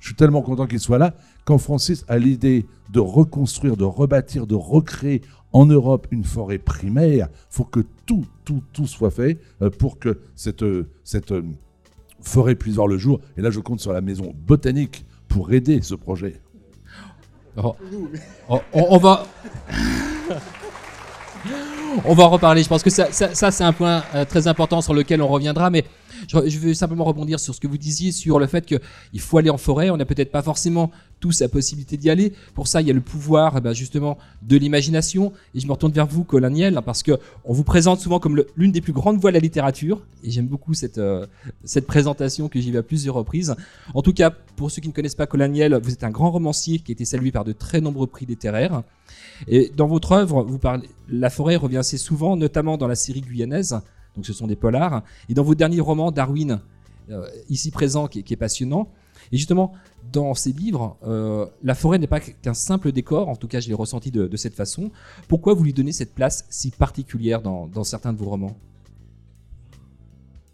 je 0.00 0.08
suis 0.08 0.14
tellement 0.14 0.42
content 0.42 0.66
qu'il 0.66 0.80
soit 0.80 0.98
là. 0.98 1.14
Quand 1.46 1.56
Francis 1.56 2.04
a 2.08 2.18
l'idée 2.18 2.66
de 2.92 3.00
reconstruire, 3.00 3.78
de 3.78 3.84
rebâtir, 3.84 4.46
de 4.46 4.54
recréer 4.54 5.22
en 5.52 5.64
Europe 5.64 6.06
une 6.10 6.24
forêt 6.24 6.58
primaire, 6.58 7.28
il 7.32 7.46
faut 7.48 7.64
que 7.64 7.80
tout, 8.04 8.26
tout, 8.44 8.62
tout 8.74 8.86
soit 8.86 9.10
fait 9.10 9.38
euh, 9.62 9.70
pour 9.70 9.98
que 9.98 10.20
cette, 10.36 10.64
cette 11.04 11.32
forêt 12.20 12.54
puisse 12.54 12.74
voir 12.74 12.86
le 12.86 12.98
jour. 12.98 13.20
Et 13.36 13.42
là, 13.42 13.50
je 13.50 13.60
compte 13.60 13.80
sur 13.80 13.92
la 13.92 14.00
maison 14.00 14.34
botanique 14.34 15.04
pour 15.28 15.52
aider 15.52 15.80
ce 15.82 15.94
projet. 15.94 16.40
Oh. 17.56 17.74
Oh, 18.48 18.60
on, 18.72 18.98
va. 18.98 19.26
on 22.04 22.14
va 22.14 22.24
en 22.24 22.30
reparler. 22.30 22.62
Je 22.62 22.68
pense 22.68 22.82
que 22.82 22.90
ça, 22.90 23.12
ça, 23.12 23.50
c'est 23.50 23.64
un 23.64 23.72
point 23.72 24.02
euh, 24.14 24.24
très 24.24 24.46
important 24.46 24.80
sur 24.80 24.94
lequel 24.94 25.22
on 25.22 25.28
reviendra. 25.28 25.70
Mais 25.70 25.84
je, 26.28 26.58
veux 26.58 26.74
simplement 26.74 27.04
rebondir 27.04 27.38
sur 27.40 27.54
ce 27.54 27.60
que 27.60 27.66
vous 27.66 27.78
disiez 27.78 28.12
sur 28.12 28.38
le 28.38 28.46
fait 28.46 28.66
qu'il 28.66 29.20
faut 29.20 29.38
aller 29.38 29.50
en 29.50 29.58
forêt. 29.58 29.90
On 29.90 29.96
n'a 29.96 30.04
peut-être 30.04 30.30
pas 30.30 30.42
forcément 30.42 30.90
tous 31.20 31.40
la 31.40 31.48
possibilité 31.48 31.96
d'y 31.96 32.10
aller. 32.10 32.32
Pour 32.54 32.68
ça, 32.68 32.80
il 32.80 32.86
y 32.86 32.90
a 32.90 32.94
le 32.94 33.00
pouvoir 33.00 33.54
eh 33.56 33.60
ben, 33.60 33.72
justement 33.72 34.18
de 34.42 34.56
l'imagination. 34.56 35.32
Et 35.54 35.60
je 35.60 35.66
me 35.66 35.72
retourne 35.72 35.92
vers 35.92 36.06
vous, 36.06 36.24
Colin 36.24 36.50
Niel, 36.50 36.76
hein, 36.76 36.82
parce 36.82 37.02
que 37.02 37.18
on 37.44 37.52
vous 37.52 37.64
présente 37.64 38.00
souvent 38.00 38.20
comme 38.20 38.42
l'une 38.56 38.72
des 38.72 38.80
plus 38.80 38.92
grandes 38.92 39.18
voix 39.20 39.30
de 39.30 39.34
la 39.34 39.40
littérature. 39.40 40.00
Et 40.24 40.30
j'aime 40.30 40.46
beaucoup 40.46 40.74
cette, 40.74 40.98
euh, 40.98 41.26
cette 41.64 41.86
présentation 41.86 42.48
que 42.48 42.60
j'y 42.60 42.70
vais 42.70 42.78
à 42.78 42.82
plusieurs 42.82 43.14
reprises. 43.14 43.54
En 43.94 44.02
tout 44.02 44.12
cas, 44.12 44.30
pour 44.30 44.70
ceux 44.70 44.80
qui 44.80 44.88
ne 44.88 44.92
connaissent 44.92 45.14
pas 45.14 45.26
Colin 45.26 45.48
Niel, 45.48 45.78
vous 45.82 45.92
êtes 45.92 46.04
un 46.04 46.10
grand 46.10 46.30
romancier 46.30 46.78
qui 46.78 46.92
a 46.92 46.94
été 46.94 47.04
salué 47.04 47.32
par 47.32 47.44
de 47.44 47.52
très 47.52 47.80
nombreux 47.80 48.06
prix 48.06 48.26
littéraires. 48.26 48.82
Et 49.46 49.70
dans 49.76 49.86
votre 49.86 50.12
œuvre, 50.12 50.42
vous 50.42 50.58
parlez, 50.58 50.88
la 51.08 51.30
forêt 51.30 51.56
revient 51.56 51.78
assez 51.78 51.98
souvent, 51.98 52.36
notamment 52.36 52.76
dans 52.76 52.88
la 52.88 52.96
série 52.96 53.20
guyanaise. 53.20 53.80
Donc 54.16 54.26
ce 54.26 54.32
sont 54.32 54.46
des 54.46 54.56
polars. 54.56 55.02
Et 55.28 55.34
dans 55.34 55.44
vos 55.44 55.54
derniers 55.54 55.80
romans, 55.80 56.10
Darwin, 56.10 56.60
euh, 57.10 57.26
ici 57.48 57.70
présent, 57.70 58.06
qui 58.08 58.18
est, 58.18 58.36
passionnant. 58.36 58.90
Et 59.32 59.36
justement, 59.36 59.72
dans 60.12 60.34
ces 60.34 60.52
livres, 60.52 60.96
euh, 61.04 61.46
la 61.62 61.74
forêt 61.74 61.98
n'est 61.98 62.06
pas 62.06 62.20
qu'un 62.20 62.54
simple 62.54 62.92
décor, 62.92 63.28
en 63.28 63.36
tout 63.36 63.48
cas 63.48 63.60
je 63.60 63.68
l'ai 63.68 63.74
ressenti 63.74 64.10
de, 64.10 64.36
cette 64.36 64.54
façon. 64.54 64.90
Pourquoi 65.26 65.54
vous 65.54 65.64
lui 65.64 65.72
donnez 65.72 65.92
cette 65.92 66.14
place 66.14 66.44
si 66.50 66.70
particulière 66.70 67.40
dans, 67.40 67.84
certains 67.84 68.12
de 68.12 68.18
vos 68.18 68.30
romans? 68.30 68.56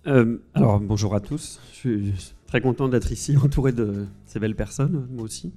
Euh, 0.07 0.39
Alors 0.53 0.81
bonjour 0.81 1.15
à 1.15 1.21
tous, 1.21 1.61
je 1.73 1.79
suis 1.79 2.13
très 2.47 2.61
content 2.61 2.89
d'être 2.89 3.11
ici 3.11 3.37
entouré 3.43 3.73
de 3.73 4.07
ces 4.27 4.39
belles 4.39 4.57
personnes, 4.57 5.09
moi 5.11 5.25
aussi. 5.25 5.53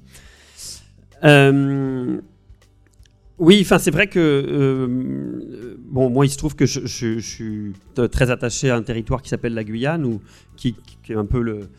Oui, 3.39 3.59
enfin 3.61 3.77
c'est 3.77 3.91
vrai 3.91 4.07
que 4.07 4.19
euh, 4.19 5.75
bon 5.79 6.09
moi 6.09 6.25
il 6.25 6.29
se 6.29 6.37
trouve 6.37 6.55
que 6.55 6.65
je, 6.65 7.19
suis 7.19 7.73
très 8.11 8.31
attaché 8.31 8.71
à 8.71 8.75
un 8.75 8.81
territoire 8.81 9.21
qui 9.21 9.29
s'appelle 9.29 9.53
la 9.53 9.63
Guyane 9.63 10.05
ou 10.05 10.21
qui, 10.55 10.75
est 11.07 11.13
un 11.13 11.25
peu 11.25 11.41
le 11.41 11.69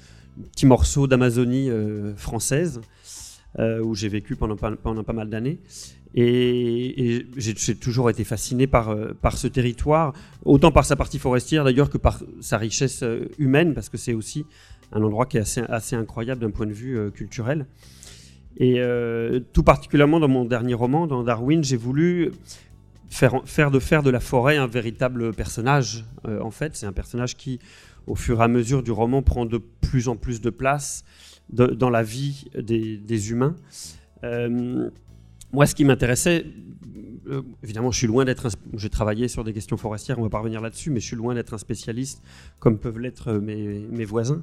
petit 0.53 0.67
morceau 0.67 1.09
d'Amazonie 1.09 1.69
euh, 1.69 2.15
française 2.15 2.81
euh, 3.59 3.83
où 3.83 3.97
j'ai 3.97 4.09
vécu 4.09 4.37
pendant 4.37 4.55
pas, 4.55 5.13
mal 5.13 5.29
d'années 5.29 5.59
et, 6.15 7.27
j'ai 7.37 7.75
toujours 7.75 8.09
été 8.09 8.23
fasciné 8.23 8.69
par 8.69 8.97
par 9.21 9.37
ce 9.37 9.49
territoire 9.49 10.13
autant 10.45 10.71
par 10.71 10.85
sa 10.85 10.95
partie 10.95 11.19
forestière 11.19 11.65
d'ailleurs 11.65 11.91
que 11.91 11.99
par 11.99 12.23
sa 12.41 12.57
richesse 12.57 13.05
humaine 13.37 13.75
parce 13.75 13.89
que 13.89 13.97
c'est 13.97 14.15
aussi 14.15 14.47
un 14.93 15.03
endroit 15.03 15.27
qui 15.27 15.39
est 15.39 15.61
assez 15.69 15.97
incroyable 15.97 16.41
d'un 16.41 16.51
point 16.51 16.67
de 16.67 16.73
vue 16.73 17.11
culturel. 17.13 17.67
Et 18.57 18.77
euh, 18.79 19.41
tout 19.53 19.63
particulièrement 19.63 20.21
dans 20.21 20.29
mon 20.29 20.45
dernier 20.45 20.75
roman, 20.75 21.07
dans 21.07 21.23
Darwin, 21.23 21.63
j'ai 21.63 21.77
voulu 21.77 22.33
faire, 23.09 23.71
de, 23.71 23.79
faire 23.79 24.03
de 24.03 24.11
la 24.11 24.21
forêt 24.21 24.57
un 24.57 24.67
véritable 24.67 25.33
personnage. 25.33 26.05
Euh, 26.27 26.41
en 26.41 26.51
fait, 26.51 26.77
c'est 26.77 26.87
un 26.87 26.93
personnage 26.93 27.37
qui, 27.37 27.61
au 28.07 28.17
fur 28.17 28.41
et 28.41 28.45
à 28.45 28.49
mesure 28.49 28.83
du 28.83 28.91
roman, 28.91 29.23
prend 29.23 29.47
de 29.47 29.59
plus 29.59 30.09
en 30.09 30.17
plus 30.17 30.41
de 30.41 30.51
place 30.51 31.05
dans 31.51 31.89
la 31.89 32.03
vie 32.03 32.45
des, 32.55 33.31
humains. 33.31 33.57
Euh, 34.23 34.91
moi, 35.53 35.65
ce 35.65 35.75
qui 35.75 35.85
m'intéressait, 35.85 36.45
euh, 37.29 37.43
évidemment, 37.63 37.91
je 37.91 37.99
suis 37.99 38.07
loin 38.07 38.25
d'être. 38.25 38.49
J'ai 38.75 38.91
travaillé 38.91 39.29
sur 39.29 39.45
des 39.45 39.53
questions 39.53 39.77
forestières, 39.77 40.19
on 40.19 40.23
va 40.23 40.29
pas 40.29 40.39
revenir 40.39 40.61
là-dessus, 40.61 40.91
mais 40.91 41.01
je 41.01 41.07
suis 41.07 41.17
loin 41.17 41.35
d'être 41.35 41.55
un 41.55 41.59
spécialiste 41.59 42.23
comme 42.59 42.79
peuvent 42.79 42.99
l'être 42.99 43.29
euh, 43.29 43.41
mes, 43.41 44.05
voisins. 44.05 44.43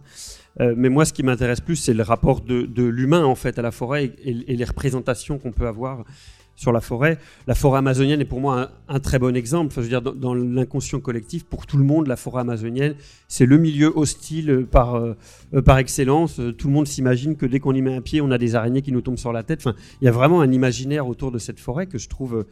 Euh, 0.60 0.74
mais 0.78 0.90
moi, 0.90 1.06
ce 1.06 1.14
qui 1.14 1.24
m'intéresse 1.24 1.62
plus, 1.62 1.76
c'est 1.76 1.94
le 1.94 2.04
rapport 2.04 2.42
de, 2.42 2.84
l'humain 2.84 3.26
en 3.26 3.36
fait 3.36 3.60
à 3.60 3.62
la 3.62 3.72
forêt 3.72 4.14
et 4.24 4.34
les 4.34 4.66
représentations 4.66 5.38
qu'on 5.38 5.52
peut 5.52 5.68
avoir 5.68 6.06
sur 6.56 6.72
la 6.72 6.82
forêt. 6.82 7.18
La 7.48 7.56
forêt 7.56 7.80
amazonienne 7.80 8.22
est 8.22 8.26
pour 8.26 8.40
moi 8.40 8.72
un, 8.88 9.00
très 9.00 9.20
bon 9.20 9.36
exemple. 9.36 9.68
Enfin, 9.68 9.82
je 9.82 9.88
veux 9.88 10.02
dire, 10.02 10.02
dans, 10.02 10.34
l'inconscient 10.34 11.00
collectif, 11.00 11.44
pour 11.44 11.66
tout 11.66 11.78
le 11.78 11.84
monde, 11.84 12.08
la 12.08 12.16
forêt 12.16 12.42
amazonienne, 12.42 12.96
c'est 13.28 13.46
le 13.46 13.58
milieu 13.58 13.92
hostile 13.96 14.66
par, 14.70 14.96
euh, 14.96 15.16
par 15.66 15.78
excellence. 15.78 16.40
Tout 16.58 16.68
le 16.68 16.74
monde 16.74 16.88
s'imagine 16.88 17.36
que 17.36 17.46
dès 17.46 17.60
qu'on 17.60 17.74
y 17.74 17.82
met 17.82 17.96
un 17.96 18.02
pied, 18.02 18.22
on 18.22 18.32
a 18.32 18.38
des 18.38 18.56
araignées 18.56 18.82
qui 18.82 18.92
nous 18.92 19.02
tombent 19.02 19.18
sur 19.18 19.34
la 19.34 19.44
tête. 19.44 19.60
Enfin, 19.60 19.76
il 20.02 20.06
y 20.06 20.08
a 20.08 20.12
vraiment 20.12 20.42
un 20.42 20.52
imaginaire 20.52 21.08
autour 21.08 21.32
de 21.32 21.40
cette 21.40 21.60
forêt 21.60 21.88
que 21.88 21.98
je 21.98 22.08
trouve 22.08 22.46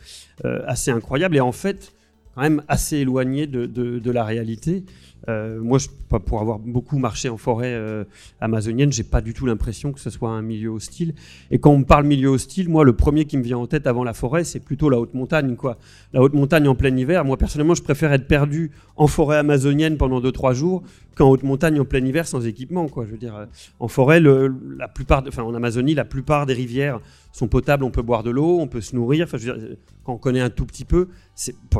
euh, 0.45 0.61
assez 0.67 0.91
incroyable 0.91 1.37
et 1.37 1.41
en 1.41 1.51
fait, 1.51 1.93
quand 2.35 2.41
même 2.41 2.63
assez 2.67 2.97
éloigné 2.97 3.47
de 3.47 4.11
la 4.11 4.23
réalité. 4.23 4.83
Euh, 5.29 5.61
moi, 5.61 5.79
pour 6.25 6.41
avoir 6.41 6.59
beaucoup 6.59 6.97
marché 6.97 7.29
en 7.29 7.37
forêt 7.37 7.73
euh, 7.73 8.03
amazonienne, 8.41 8.91
j'ai 8.91 9.03
pas 9.03 9.21
du 9.21 9.33
tout 9.33 9.45
l'impression 9.45 9.93
que 9.93 9.99
ce 9.99 10.09
soit 10.09 10.29
un 10.29 10.41
milieu 10.41 10.69
hostile. 10.69 11.13
Et 11.49 11.59
quand 11.59 11.71
on 11.71 11.83
parle 11.83 12.05
milieu 12.05 12.29
hostile, 12.29 12.69
moi, 12.69 12.83
le 12.83 12.93
premier 12.93 13.25
qui 13.25 13.37
me 13.37 13.43
vient 13.43 13.57
en 13.57 13.67
tête 13.67 13.87
avant 13.87 14.03
la 14.03 14.13
forêt, 14.13 14.43
c'est 14.43 14.59
plutôt 14.59 14.89
la 14.89 14.99
haute 14.99 15.13
montagne, 15.13 15.55
quoi. 15.55 15.77
La 16.11 16.21
haute 16.21 16.33
montagne 16.33 16.67
en 16.67 16.75
plein 16.75 16.95
hiver. 16.95 17.23
Moi, 17.23 17.37
personnellement, 17.37 17.75
je 17.75 17.83
préfère 17.83 18.11
être 18.11 18.27
perdu 18.27 18.71
en 18.95 19.07
forêt 19.07 19.37
amazonienne 19.37 19.97
pendant 19.97 20.19
2-3 20.19 20.53
jours 20.53 20.83
qu'en 21.15 21.29
haute 21.29 21.43
montagne 21.43 21.79
en 21.79 21.85
plein 21.85 22.03
hiver 22.03 22.27
sans 22.27 22.45
équipement, 22.45 22.87
quoi. 22.87 23.05
Je 23.05 23.11
veux 23.11 23.17
dire, 23.17 23.35
euh, 23.35 23.45
en 23.79 23.87
forêt, 23.87 24.19
la 24.19 24.87
plupart, 24.87 25.23
en 25.37 25.53
Amazonie, 25.53 25.93
la 25.93 26.05
plupart 26.05 26.45
des 26.45 26.53
rivières 26.53 26.99
sont 27.31 27.47
potables. 27.47 27.83
On 27.83 27.91
peut 27.91 28.01
boire 28.01 28.23
de 28.23 28.29
l'eau, 28.29 28.59
on 28.59 28.67
peut 28.67 28.81
se 28.81 28.95
nourrir. 28.95 29.25
Enfin, 29.25 29.37
dire, 29.37 29.57
quand 30.03 30.13
on 30.13 30.17
connaît 30.17 30.41
un 30.41 30.49
tout 30.49 30.65
petit 30.65 30.85
peu, 30.85 31.07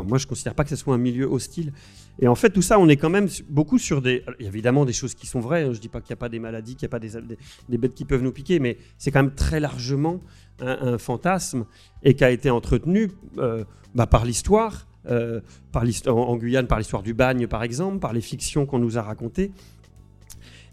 moi, 0.06 0.18
je 0.18 0.26
considère 0.26 0.54
pas 0.54 0.64
que 0.64 0.70
ce 0.70 0.76
soit 0.76 0.94
un 0.94 0.98
milieu 0.98 1.26
hostile. 1.26 1.72
Et 2.20 2.28
en 2.28 2.34
fait, 2.34 2.50
tout 2.50 2.62
ça, 2.62 2.78
on 2.78 2.88
est 2.88 2.96
quand 2.96 3.10
même 3.10 3.28
beaucoup 3.48 3.78
sur 3.78 4.00
des. 4.00 4.24
Évidemment 4.38 4.84
des 4.84 4.92
choses 4.92 5.14
qui 5.14 5.26
sont 5.26 5.40
vraies. 5.40 5.62
Hein. 5.62 5.72
Je 5.72 5.78
ne 5.78 5.82
dis 5.82 5.88
pas 5.88 6.00
qu'il 6.00 6.10
n'y 6.10 6.18
a 6.18 6.20
pas 6.20 6.28
des 6.28 6.38
maladies, 6.38 6.76
qu'il 6.76 6.86
n'y 6.86 6.90
a 6.90 6.96
pas 6.96 7.00
des, 7.00 7.10
des, 7.68 7.78
bêtes 7.78 7.94
qui 7.94 8.04
peuvent 8.04 8.22
nous 8.22 8.32
piquer, 8.32 8.60
mais 8.60 8.78
c'est 8.98 9.10
quand 9.10 9.22
même 9.22 9.34
très 9.34 9.58
largement 9.60 10.20
un, 10.60 10.98
fantasme 10.98 11.64
et 12.02 12.14
qui 12.14 12.24
a 12.24 12.30
été 12.30 12.50
entretenu 12.50 13.10
euh, 13.38 13.64
bah, 13.94 14.06
par 14.06 14.24
l'histoire, 14.24 14.86
euh, 15.10 15.40
en 16.06 16.36
Guyane, 16.36 16.66
par 16.66 16.78
l'histoire 16.78 17.02
du 17.02 17.14
bagne, 17.14 17.46
par 17.46 17.62
exemple, 17.62 17.98
par 17.98 18.12
les 18.12 18.20
fictions 18.20 18.64
qu'on 18.64 18.78
nous 18.78 18.96
a 18.96 19.02
racontées. 19.02 19.52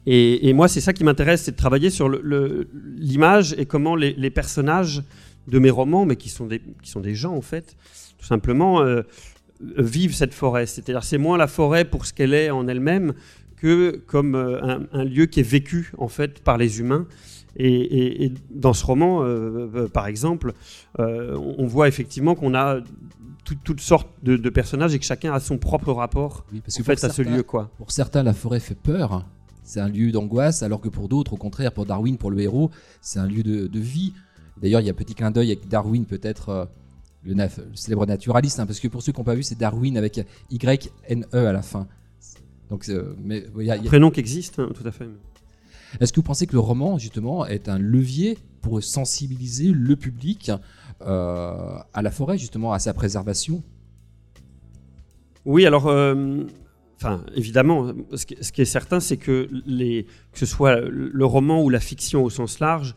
Et, 0.07 0.51
moi, 0.53 0.67
c'est 0.67 0.81
ça 0.81 0.93
qui 0.93 1.03
m'intéresse, 1.03 1.43
c'est 1.43 1.51
de 1.51 1.57
travailler 1.57 1.91
sur 1.91 2.10
l'image 2.10 3.53
et 3.57 3.65
comment 3.67 3.95
les, 3.95 4.29
personnages 4.31 5.03
de 5.48 5.60
mes 5.60 5.69
romans, 5.69 6.05
mais 6.05 6.15
qui 6.15 6.29
sont 6.29 6.48
des, 6.48 6.60
qui 6.81 6.89
sont 6.89 7.01
des 7.01 7.13
gens 7.13 7.36
en 7.36 7.41
fait, 7.41 7.75
tout 8.17 8.25
simplement. 8.25 8.81
Euh, 8.81 9.03
vivent 9.77 10.15
cette 10.15 10.34
forêt. 10.34 10.65
C'est-à-dire 10.65 11.03
c'est 11.03 11.18
moins 11.18 11.38
la 11.38 11.48
forêt 11.48 11.86
pour 11.86 12.06
ce 12.06 12.13
qu'elle 12.13 12.34
est 12.34 12.50
en 12.50 12.68
elle-même 12.68 13.13
que 13.62 14.01
comme 14.08 14.36
euh, 14.36 14.80
un, 14.91 15.03
lieu 15.03 15.27
qui 15.27 15.39
est 15.39 15.44
vécu 15.44 15.91
en 15.98 16.08
fait 16.08 16.44
par 16.44 16.58
les 16.58 16.80
humains. 16.80 17.06
Et, 17.58 18.32
dans 18.50 18.72
ce 18.72 18.86
roman, 18.86 19.24
euh, 19.24 19.70
euh, 19.75 19.88
par 19.89 20.08
exemple, 20.08 20.53
on 20.98 21.68
voit 21.68 21.89
effectivement 21.89 22.34
qu'on 22.34 22.56
a 22.56 22.80
toutes 23.44 23.82
sortes 23.82 24.08
de, 24.24 24.50
personnages 24.50 24.96
et 24.96 25.00
que 25.00 25.06
chacun 25.06 25.34
a 25.34 25.39
son 25.41 25.58
propre 25.58 25.91
rapport 25.91 26.46
parce 26.63 26.77
que 26.77 26.84
fait, 26.84 27.03
à 27.03 27.10
ce 27.10 27.22
lieu. 27.22 27.44
Quoi. 27.44 27.70
Pour 27.77 27.91
certains, 27.91 28.24
la 28.24 28.34
forêt 28.34 28.62
fait 28.62 28.75
peur. 28.75 29.25
C'est 29.63 29.82
un 29.82 29.89
lieu 29.89 30.12
d'angoisse, 30.12 30.63
alors 30.63 30.80
que 30.80 30.89
pour 30.89 31.10
d'autres, 31.10 31.34
au 31.34 31.38
contraire, 31.38 31.74
pour 31.74 31.86
Darwin, 31.86 32.18
pour 32.18 32.32
le 32.32 32.39
héros, 32.39 32.72
c'est 33.01 33.20
un 33.20 33.27
lieu 33.27 33.44
de, 33.44 33.68
de 33.68 33.80
vie. 33.80 34.13
D'ailleurs, 34.62 34.80
il 34.80 34.86
y 34.86 34.89
a 34.89 34.91
un 34.91 34.96
petit 34.96 35.13
clin 35.13 35.30
d'œil 35.30 35.51
avec 35.51 35.68
Darwin, 35.68 36.06
peut-être 36.06 36.70
le, 37.23 37.35
célèbre 37.75 38.05
naturaliste, 38.05 38.59
hein, 38.59 38.65
parce 38.65 38.79
que 38.79 38.87
pour 38.87 39.01
ceux 39.01 39.11
qui 39.11 39.19
n'ont 39.19 39.25
pas 39.25 39.35
vu, 39.35 39.43
c'est 39.43 39.57
Darwin 39.57 39.97
avec 39.97 40.25
Y-N-E 40.49 41.47
à 41.47 41.53
la 41.53 41.61
fin. 41.61 41.87
Donc, 42.69 42.87
euh, 42.89 43.13
mais, 43.23 43.45
y 43.57 43.69
a, 43.69 43.77
Prénom 43.77 44.11
qui 44.11 44.19
existe, 44.19 44.59
hein, 44.59 44.69
tout 44.73 44.87
à 44.87 44.91
fait. 44.91 45.07
Est-ce 45.99 46.13
que 46.13 46.17
vous 46.17 46.25
pensez 46.25 46.47
que 46.47 46.53
le 46.53 46.59
roman, 46.59 46.97
justement, 46.97 47.45
est 47.45 47.67
un 47.67 47.77
levier 47.77 48.37
pour 48.61 48.81
sensibiliser 48.81 49.71
le 49.71 49.95
public 49.95 50.51
euh, 51.01 51.77
à 51.93 52.01
la 52.01 52.11
forêt, 52.11 52.37
justement, 52.37 52.71
à 52.71 52.79
sa 52.79 52.93
préservation? 52.93 53.61
Oui, 55.43 55.65
alors, 55.65 55.87
euh, 55.87 56.43
enfin, 56.95 57.25
évidemment, 57.35 57.91
ce 58.15 58.25
qui, 58.25 58.37
ce 58.39 58.53
qui 58.53 58.61
est 58.61 58.65
certain, 58.65 59.01
c'est 59.01 59.17
que, 59.17 59.49
les, 59.65 60.05
que 60.31 60.39
ce 60.39 60.45
soit 60.45 60.79
le 60.79 61.25
roman 61.25 61.61
ou 61.61 61.69
la 61.69 61.81
fiction 61.81 62.23
au 62.23 62.29
sens 62.29 62.59
large, 62.59 62.95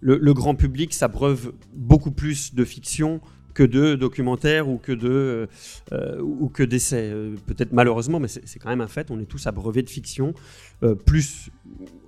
le, 0.00 0.18
le 0.18 0.34
grand 0.34 0.56
public 0.56 0.92
s'abreuve 0.92 1.52
beaucoup 1.74 2.10
plus 2.10 2.54
de 2.54 2.64
fiction 2.64 3.20
que 3.54 3.62
de 3.62 3.94
documentaires 3.94 4.68
ou 4.68 4.78
que 4.78 4.92
de 4.92 5.48
euh, 5.92 6.20
ou 6.20 6.48
que 6.48 6.62
d'essais. 6.62 7.10
Euh, 7.12 7.34
Peut-être 7.46 7.72
malheureusement, 7.72 8.20
mais 8.20 8.28
c'est 8.28 8.58
quand 8.58 8.68
même 8.68 8.80
un 8.80 8.88
fait. 8.88 9.10
On 9.10 9.20
est 9.20 9.26
tous 9.26 9.46
abreuvés 9.46 9.82
de 9.82 9.90
fiction, 9.90 10.34
euh, 10.82 10.94
plus 10.94 11.50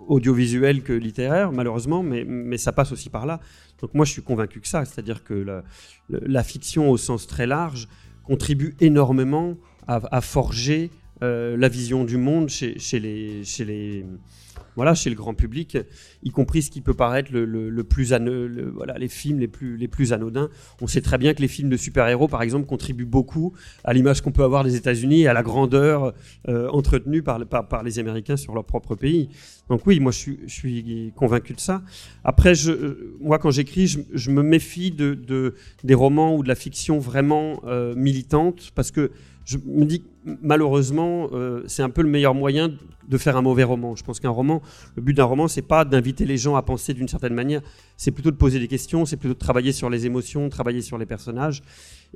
audiovisuel 0.07 0.83
que 0.83 0.93
littéraire, 0.93 1.53
malheureusement, 1.53 2.03
mais, 2.03 2.25
mais 2.25 2.59
ça 2.59 2.73
passe 2.73 2.93
aussi 2.93 3.09
par 3.09 3.27
là. 3.27 3.41
Donc 3.81 3.95
moi, 3.95 4.05
je 4.05 4.13
suis 4.13 4.23
convaincu 4.23 4.61
que 4.61 4.69
ça, 4.69 4.85
c'est-à-dire 4.85 5.25
que 5.25 5.63
la, 6.11 6.43
fiction 6.43 6.91
au 6.91 6.97
sens 6.99 7.27
très 7.27 7.47
large 7.47 7.89
contribue 8.23 8.75
énormément 8.81 9.57
à, 9.87 10.01
à 10.15 10.21
forger 10.21 10.91
euh, 11.23 11.57
la 11.57 11.69
vision 11.69 12.05
du 12.05 12.17
monde 12.17 12.49
chez, 12.49 12.77
les, 12.99 13.45
chez 13.45 13.65
les, 13.65 14.05
voilà, 14.77 14.95
chez 14.95 15.11
le 15.11 15.17
grand 15.17 15.35
public, 15.35 15.79
y 16.25 16.31
compris 16.31 16.63
ce 16.63 16.71
qui 16.71 16.81
peut 16.81 16.95
paraître 16.95 17.31
le, 17.33 17.85
plus 17.85 18.13
voilà, 18.75 18.99
les 18.99 19.09
films 19.09 19.39
les 19.39 19.49
plus, 19.49 19.77
les 19.77 19.89
plus 19.89 20.13
anodins. 20.13 20.49
On 20.81 20.87
sait 20.89 21.01
très 21.01 21.19
bien 21.19 21.35
que 21.35 21.41
les 21.41 21.49
films 21.49 21.69
de 21.69 21.77
super-héros, 21.77 22.27
par 22.27 22.43
exemple, 22.43 22.67
contribuent 22.67 23.05
beaucoup 23.05 23.53
à 23.85 23.93
l'image 23.93 24.21
qu'on 24.23 24.33
peut 24.33 24.43
avoir 24.43 24.65
des 24.65 24.75
États-Unis 24.75 25.23
et 25.23 25.29
à 25.29 25.33
la 25.33 25.43
grandeur 25.43 26.15
euh, 26.49 26.69
entretenue 26.71 27.23
par, 27.23 27.45
par, 27.47 27.69
par 27.69 27.83
les 27.85 27.99
Américains 28.01 28.37
sur 28.37 28.55
leur 28.55 28.65
propre 28.65 28.97
pays. 28.97 29.29
Donc 29.69 29.87
oui, 29.87 30.01
moi 30.01 30.13
je 30.13 30.19
suis, 30.19 30.39
je 30.47 30.53
suis 30.53 31.13
convaincu 31.17 31.53
de 31.55 31.61
ça. 31.61 31.83
Après, 32.25 32.55
je, 32.55 32.73
euh, 32.73 33.17
moi 33.21 33.39
quand 33.39 33.51
j'écris, 33.53 33.87
je, 33.87 34.01
je 34.13 34.31
me 34.31 34.43
méfie 34.43 34.91
de, 34.91 35.15
de- 35.15 35.55
des 35.85 35.95
romans 35.95 36.35
ou 36.37 36.43
de 36.43 36.49
la 36.49 36.55
fiction 36.55 36.99
vraiment 36.99 37.63
militante 37.97 38.73
parce 38.75 38.91
que 38.91 39.11
je 39.45 39.59
me 39.59 39.85
dis 39.85 40.03
malheureusement, 40.43 41.29
euh, 41.33 41.63
c'est 41.67 41.83
un 41.83 41.91
peu 41.91 42.03
le 42.03 42.09
meilleur 42.09 42.35
moyen 42.35 42.73
de 43.09 43.19
faire 43.19 43.37
un 43.37 43.43
mauvais 43.43 43.65
roman. 43.65 43.95
Je 43.95 44.03
pense 44.03 44.21
qu'un 44.21 44.31
roman, 44.31 44.63
le 44.97 45.03
but 45.03 45.15
d'un 45.15 45.25
roman, 45.25 45.49
c'est 45.49 45.63
pas 45.63 45.85
d'inviter 45.85 46.25
les 46.25 46.39
gens 46.39 46.57
à 46.57 46.63
penser 46.63 46.95
d'une 46.95 47.09
certaine 47.09 47.35
manière, 47.35 47.61
c'est 47.97 48.11
plutôt 48.11 48.31
de 48.31 48.37
poser 48.37 48.59
des 48.59 48.69
questions, 48.69 49.05
c'est 49.05 49.19
plutôt 49.19 49.35
de 49.35 49.39
travailler 49.39 49.73
sur 49.73 49.91
les 49.91 50.07
émotions, 50.07 50.49
travailler 50.49 50.81
sur 50.81 50.97
les 50.97 51.07
personnages. 51.07 51.63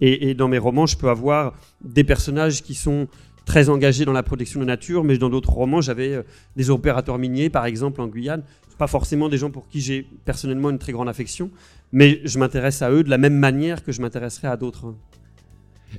Et, 0.00 0.30
et 0.30 0.34
dans 0.34 0.48
mes 0.48 0.58
romans, 0.58 0.86
je 0.86 0.96
peux 0.96 1.10
avoir 1.10 1.54
des 1.84 2.04
personnages 2.04 2.62
qui 2.62 2.74
sont 2.74 3.08
très 3.48 3.70
engagés 3.70 4.04
dans 4.04 4.12
la 4.12 4.22
protection 4.22 4.60
de 4.60 4.66
la 4.66 4.74
nature, 4.74 5.04
mais 5.04 5.16
dans 5.16 5.30
d'autres 5.30 5.50
romans, 5.50 5.80
j'avais 5.80 6.14
euh, 6.14 6.22
des 6.56 6.70
opérateurs 6.70 7.18
miniers, 7.18 7.48
par 7.50 7.64
exemple, 7.64 8.00
en 8.00 8.06
Guyane. 8.06 8.42
Pas 8.76 8.86
forcément 8.86 9.28
des 9.28 9.38
gens 9.38 9.50
pour 9.50 9.68
qui 9.68 9.80
j'ai 9.80 10.06
personnellement 10.24 10.70
une 10.70 10.78
très 10.78 10.92
grande 10.92 11.08
affection, 11.08 11.50
mais 11.90 12.20
je 12.24 12.38
m'intéresse 12.38 12.80
à 12.82 12.92
eux 12.92 13.02
de 13.02 13.10
la 13.10 13.18
même 13.18 13.36
manière 13.36 13.82
que 13.82 13.90
je 13.90 14.00
m'intéresserais 14.00 14.48
à 14.48 14.56
d'autres. 14.56 14.94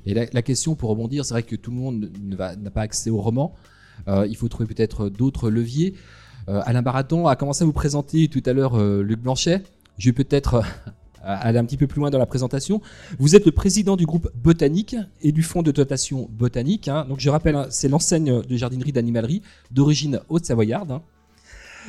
Et 0.06 0.14
la, 0.14 0.42
question 0.42 0.74
pour 0.74 0.90
rebondir, 0.90 1.24
c'est 1.24 1.34
vrai 1.34 1.42
que 1.42 1.56
tout 1.56 1.70
le 1.70 1.76
monde 1.76 2.10
n'a 2.28 2.70
pas 2.70 2.82
accès 2.82 3.10
au 3.10 3.20
roman. 3.20 3.54
Euh, 4.08 4.26
il 4.28 4.36
faut 4.36 4.48
trouver 4.48 4.66
peut-être 4.66 5.08
d'autres 5.08 5.50
leviers. 5.50 5.94
Euh, 6.48 6.62
Alain 6.64 6.82
Baraton 6.82 7.26
a 7.26 7.36
commencé 7.36 7.62
à 7.62 7.66
vous 7.66 7.72
présenter 7.72 8.28
tout 8.28 8.42
à 8.46 8.52
l'heure 8.52 8.78
euh, 8.78 9.02
Luc 9.02 9.20
Blanchet. 9.20 9.62
Je 9.98 10.08
vais 10.08 10.12
peut-être 10.12 10.62
aller 11.22 11.58
un 11.58 11.64
petit 11.64 11.76
peu 11.76 11.86
plus 11.86 12.00
loin 12.00 12.10
dans 12.10 12.18
la 12.18 12.26
présentation. 12.26 12.80
Vous 13.18 13.36
êtes 13.36 13.44
le 13.44 13.52
président 13.52 13.96
du 13.96 14.06
groupe 14.06 14.30
Botanique 14.34 14.96
et 15.20 15.32
du 15.32 15.42
fonds 15.42 15.62
de 15.62 15.70
dotation 15.70 16.28
Botanique. 16.30 16.88
hein. 16.88 17.04
Donc 17.08 17.20
je 17.20 17.28
rappelle, 17.28 17.56
hein, 17.56 17.66
c'est 17.70 17.88
l'enseigne 17.88 18.42
de 18.42 18.56
jardinerie 18.56 18.92
d'animalerie 18.92 19.42
d'origine 19.70 20.20
haute-savoyarde. 20.28 20.92
hein. 20.92 21.02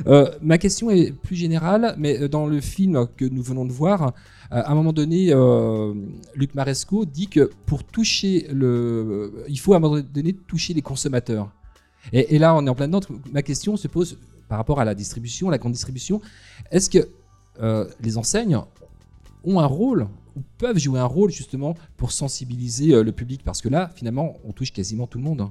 Euh, 0.07 0.31
ma 0.41 0.57
question 0.57 0.89
est 0.89 1.11
plus 1.11 1.35
générale, 1.35 1.95
mais 1.97 2.21
euh, 2.21 2.29
dans 2.29 2.47
le 2.47 2.61
film 2.61 3.07
que 3.17 3.25
nous 3.25 3.41
venons 3.41 3.65
de 3.65 3.71
voir, 3.71 4.03
euh, 4.03 4.09
à 4.49 4.71
un 4.71 4.75
moment 4.75 4.93
donné, 4.93 5.33
Luc 6.35 6.55
Maresco 6.55 7.05
dit 7.05 7.27
que 7.27 7.49
pour 7.65 7.83
toucher 7.83 8.47
le, 8.51 9.45
il 9.47 9.59
faut 9.59 9.73
à 9.73 9.77
un 9.77 9.79
moment 9.79 10.01
donné 10.01 10.33
toucher 10.33 10.73
les 10.73 10.81
consommateurs. 10.81 11.51
Et, 12.13 12.39
là, 12.39 12.55
on 12.55 12.65
est 12.65 12.69
en 12.69 12.73
plein 12.73 12.87
dedans. 12.87 13.01
Ma 13.31 13.43
question 13.43 13.77
se 13.77 13.87
pose 13.87 14.17
par 14.49 14.57
rapport 14.57 14.79
à 14.79 14.85
la 14.85 14.95
distribution, 14.95 15.51
la 15.51 15.59
grande 15.59 15.73
distribution. 15.73 16.19
Est-ce 16.71 16.89
que 16.89 17.07
les 18.01 18.17
enseignes 18.17 18.59
ont 19.43 19.59
un 19.59 19.67
rôle 19.67 20.07
ou 20.35 20.41
peuvent 20.57 20.79
jouer 20.79 20.99
un 20.99 21.05
rôle 21.05 21.29
justement 21.29 21.75
pour 21.97 22.11
sensibiliser 22.11 23.03
le 23.03 23.11
public? 23.11 23.41
Parce 23.45 23.61
que 23.61 23.69
là, 23.69 23.91
finalement, 23.95 24.37
on 24.43 24.51
touche 24.51 24.73
quasiment 24.73 25.05
tout 25.05 25.19
le 25.19 25.23
monde. 25.23 25.47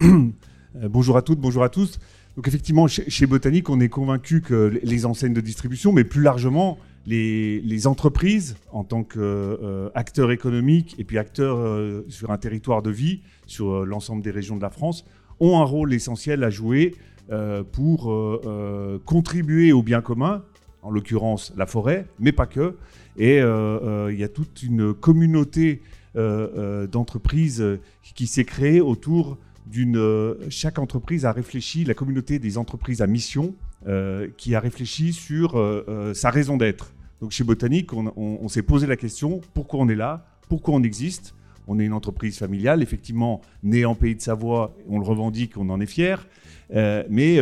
bonjour 0.74 1.18
à 1.18 1.22
toutes, 1.22 1.38
bonjour 1.38 1.62
à 1.62 1.68
tous. 1.68 1.98
Donc 2.38 2.46
effectivement, 2.46 2.86
chez, 2.86 3.26
Botanique, 3.26 3.68
on 3.68 3.80
est 3.80 3.88
convaincu 3.88 4.42
que 4.42 4.78
les 4.84 5.06
enseignes 5.06 5.34
de 5.34 5.40
distribution, 5.40 5.90
mais 5.92 6.04
plus 6.04 6.22
largement 6.22 6.78
les, 7.04 7.60
les 7.62 7.88
entreprises 7.88 8.54
en 8.70 8.84
tant 8.84 9.02
qu'acteurs 9.02 10.30
économiques 10.30 10.94
et 10.98 11.04
puis 11.04 11.18
acteurs 11.18 11.56
euh, 11.58 12.06
sur 12.08 12.30
un 12.30 12.38
territoire 12.38 12.80
de 12.80 12.92
vie, 12.92 13.22
sur 13.48 13.72
euh, 13.72 13.84
l'ensemble 13.84 14.22
des 14.22 14.30
régions 14.30 14.54
de 14.54 14.62
la 14.62 14.70
France, 14.70 15.04
ont 15.40 15.58
un 15.58 15.64
rôle 15.64 15.92
essentiel 15.92 16.44
à 16.44 16.50
jouer 16.50 16.94
euh, 17.32 17.64
pour 17.64 18.12
euh, 18.12 18.40
euh, 18.46 18.98
contribuer 19.04 19.72
au 19.72 19.82
bien 19.82 20.00
commun, 20.00 20.44
en 20.82 20.92
l'occurrence 20.92 21.52
la 21.56 21.66
forêt, 21.66 22.06
mais 22.20 22.30
pas 22.30 22.46
que. 22.46 22.76
Et 23.16 23.40
euh, 23.40 23.80
euh, 23.82 24.12
il 24.12 24.20
y 24.20 24.22
a 24.22 24.28
toute 24.28 24.62
une 24.62 24.94
communauté 24.94 25.82
euh, 26.16 26.48
euh, 26.56 26.86
d'entreprises 26.86 27.60
euh, 27.60 27.80
qui 28.14 28.28
s'est 28.28 28.44
créée 28.44 28.80
autour 28.80 29.38
euh, 29.76 30.34
chaque 30.48 30.78
entreprise 30.78 31.24
a 31.24 31.32
réfléchi, 31.32 31.84
la 31.84 31.94
communauté 31.94 32.38
des 32.38 32.58
entreprises 32.58 33.02
à 33.02 33.06
mission, 33.06 33.54
euh, 33.86 34.28
qui 34.36 34.54
a 34.54 34.60
réfléchi 34.60 35.12
sur 35.12 35.58
euh, 35.58 36.12
sa 36.14 36.30
raison 36.30 36.56
d'être. 36.56 36.92
Donc 37.20 37.32
chez 37.32 37.44
Botanique, 37.44 37.92
on, 37.92 38.48
s'est 38.48 38.62
posé 38.62 38.86
la 38.86 38.96
question 38.96 39.40
pourquoi 39.52 39.80
on 39.80 39.88
est 39.88 39.96
là, 39.96 40.26
pourquoi 40.48 40.74
on 40.74 40.82
existe? 40.82 41.34
On 41.66 41.80
est 41.80 41.84
une 41.84 41.92
entreprise 41.92 42.38
familiale, 42.38 42.80
effectivement 42.80 43.40
née 43.62 43.84
en 43.84 43.96
Pays 43.96 44.14
de 44.14 44.20
Savoie, 44.20 44.74
on 44.88 45.00
le 45.00 45.04
revendique, 45.04 45.56
on 45.56 45.68
en 45.68 45.80
est 45.80 45.86
fier. 45.86 46.28
Mais 46.70 47.38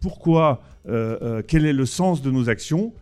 pourquoi 0.00 0.62
Quel 0.84 1.64
est 1.64 1.72
le 1.72 1.86
sens 1.86 2.20
de 2.20 2.30
nos 2.30 2.50
actions? 2.50 2.92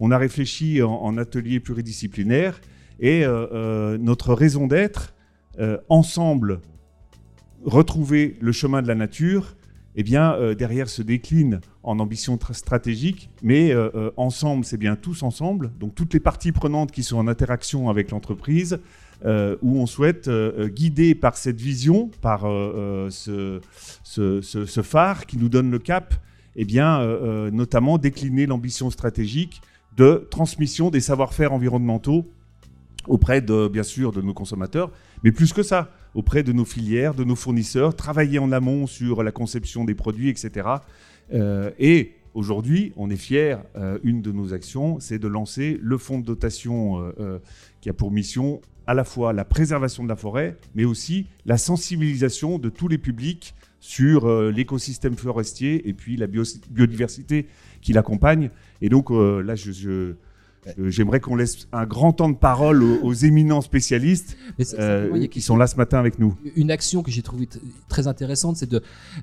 On 0.00 0.10
a 0.10 0.18
réfléchi 0.18 0.82
en, 0.82 0.90
en 0.90 1.16
atelier 1.18 1.60
pluridisciplinaire 1.60 2.60
et 2.98 3.24
notre 4.00 4.34
raison 4.34 4.66
d'être, 4.66 5.14
ensemble, 5.88 6.60
retrouver 7.64 8.36
le 8.40 8.52
chemin 8.52 8.82
de 8.82 8.88
la 8.88 8.94
nature, 8.94 9.56
eh 9.96 10.02
bien, 10.02 10.32
euh, 10.34 10.54
derrière 10.54 10.88
se 10.88 11.02
décline 11.02 11.60
en 11.82 11.98
ambition 11.98 12.36
tra- 12.36 12.52
stratégique, 12.54 13.30
mais 13.42 13.72
euh, 13.72 13.90
euh, 13.94 14.10
ensemble, 14.16 14.64
c'est 14.64 14.76
bien 14.76 14.94
tous 14.96 15.22
ensemble, 15.22 15.72
donc 15.80 15.94
toutes 15.94 16.14
les 16.14 16.20
parties 16.20 16.52
prenantes 16.52 16.92
qui 16.92 17.02
sont 17.02 17.16
en 17.18 17.26
interaction 17.26 17.88
avec 17.90 18.10
l'entreprise, 18.10 18.78
où 19.62 19.80
on 19.80 19.86
souhaite, 19.86 20.30
guider 20.76 21.16
par 21.16 21.36
cette 21.36 21.60
vision, 21.60 22.08
par 22.20 22.42
ce, 23.10 23.60
ce- 24.04 24.82
phare 24.82 25.26
qui 25.26 25.38
nous 25.38 25.48
donne 25.48 25.72
le 25.72 25.80
cap, 25.80 26.14
eh 26.54 26.64
bien, 26.64 27.04
notamment 27.50 27.98
décliner 27.98 28.46
l'ambition 28.46 28.90
stratégique 28.90 29.60
de 29.96 30.28
transmission 30.30 30.90
des 30.90 31.00
savoir-faire 31.00 31.52
environnementaux 31.52 32.30
auprès 33.08 33.40
de, 33.40 33.66
bien 33.66 33.82
sûr, 33.82 34.12
de 34.12 34.20
nos 34.22 34.34
consommateurs, 34.34 34.92
mais 35.24 35.32
plus 35.32 35.52
que 35.52 35.64
ça, 35.64 35.90
auprès 36.18 36.42
de 36.42 36.52
nos 36.52 36.64
filières, 36.64 37.14
de 37.14 37.22
nos 37.22 37.36
fournisseurs, 37.36 37.94
travailler 37.94 38.40
en 38.40 38.50
amont 38.50 38.88
sur 38.88 39.22
la 39.22 39.30
conception 39.30 39.84
des 39.84 39.94
produits, 39.94 40.28
etc. 40.30 40.68
Euh, 41.32 41.70
et 41.78 42.14
aujourd'hui, 42.34 42.92
on 42.96 43.08
est 43.08 43.16
fiers, 43.16 43.56
euh, 43.76 44.00
une 44.02 44.20
de 44.20 44.32
nos 44.32 44.52
actions, 44.52 44.98
c'est 44.98 45.20
de 45.20 45.28
lancer 45.28 45.78
le 45.80 45.96
fonds 45.96 46.18
de 46.18 46.24
dotation 46.24 47.12
euh, 47.20 47.38
qui 47.80 47.88
a 47.88 47.92
pour 47.92 48.10
mission 48.10 48.60
à 48.88 48.94
la 48.94 49.04
fois 49.04 49.32
la 49.32 49.44
préservation 49.44 50.02
de 50.02 50.08
la 50.08 50.16
forêt, 50.16 50.56
mais 50.74 50.84
aussi 50.84 51.26
la 51.46 51.56
sensibilisation 51.56 52.58
de 52.58 52.68
tous 52.68 52.88
les 52.88 52.98
publics 52.98 53.54
sur 53.78 54.28
l'écosystème 54.50 55.14
forestier 55.16 55.88
et 55.88 55.92
puis 55.92 56.16
la 56.16 56.26
bio- 56.26 56.42
biodiversité 56.68 57.46
qui 57.80 57.92
l'accompagne. 57.92 58.50
Et 58.80 58.88
donc 58.88 59.10
là, 59.10 59.54
je- 59.54 60.14
j'aimerais 60.78 61.20
qu'on 61.20 61.36
laisse 61.36 61.66
un 61.72 61.86
grand 61.86 62.12
temps 62.12 62.28
de 62.28 62.36
parole 62.36 62.82
aux, 62.82 62.98
aux 63.02 63.12
éminents 63.14 63.60
spécialistes 63.60 64.36
euh, 64.78 65.26
qui 65.26 65.40
sont 65.40 65.56
là 65.56 65.66
ce 65.66 65.76
matin 65.76 65.98
avec 65.98 66.18
nous. 66.18 66.36
Une 66.56 66.70
action 66.70 67.02
que 67.02 67.10
j'ai 67.10 67.22
trouvée 67.22 67.48
très 67.88 68.06
intéressante, 68.06 68.56
c'est 68.56 68.70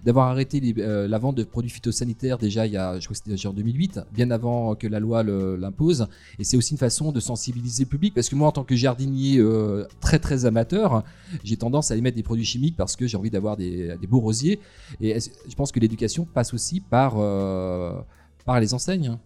d'avoir 0.05 0.27
arrêté 0.29 0.60
les- 0.60 0.75
euh, 0.79 1.08
la 1.08 1.17
vente 1.19 1.36
de 1.36 1.43
produits 1.43 1.69
phytosanitaires 1.71 2.38
déjà 2.38 2.65
il 2.65 2.73
y 2.73 2.77
a, 2.77 2.99
je 2.99 3.05
crois 3.05 3.13
que 3.13 3.17
c'était 3.17 3.31
déjà 3.31 3.49
en 3.49 3.53
2008, 3.53 3.99
bien 4.13 4.31
avant 4.31 4.75
que 4.75 4.88
la 4.88 4.99
loi 4.99 5.23
l'impose. 5.23 6.08
Et 6.39 6.43
c'est 6.43 6.58
aussi 6.58 6.71
une 6.73 6.77
façon 6.79 7.12
de 7.12 7.19
sensibiliser 7.19 7.84
le 7.84 7.89
public, 7.89 8.13
parce 8.13 8.29
que 8.29 8.36
moi, 8.36 8.47
en 8.47 8.51
tant 8.51 8.63
que 8.63 8.75
jardinier 8.75 9.38
euh, 9.39 9.86
très 10.01 10.19
très 10.19 10.45
amateur, 10.45 11.03
j'ai 11.43 11.58
tendance 11.58 11.91
à 11.91 11.95
émettre 11.95 12.15
des 12.17 12.23
produits 12.23 12.45
chimiques 12.45 12.75
parce 12.77 12.95
que 12.95 13.08
j'ai 13.08 13.17
envie 13.17 13.29
d'avoir 13.29 13.58
des, 13.58 13.95
des 13.99 14.08
beaux 14.08 14.19
rosiers. 14.19 14.60
Et 15.01 15.17
je 15.19 15.55
pense 15.55 15.71
que 15.71 15.79
l'éducation 15.79 16.25
passe 16.25 16.53
aussi 16.53 16.79
par, 16.81 17.15
par 18.45 18.60
les 18.60 18.73
enseignes. 18.73 19.17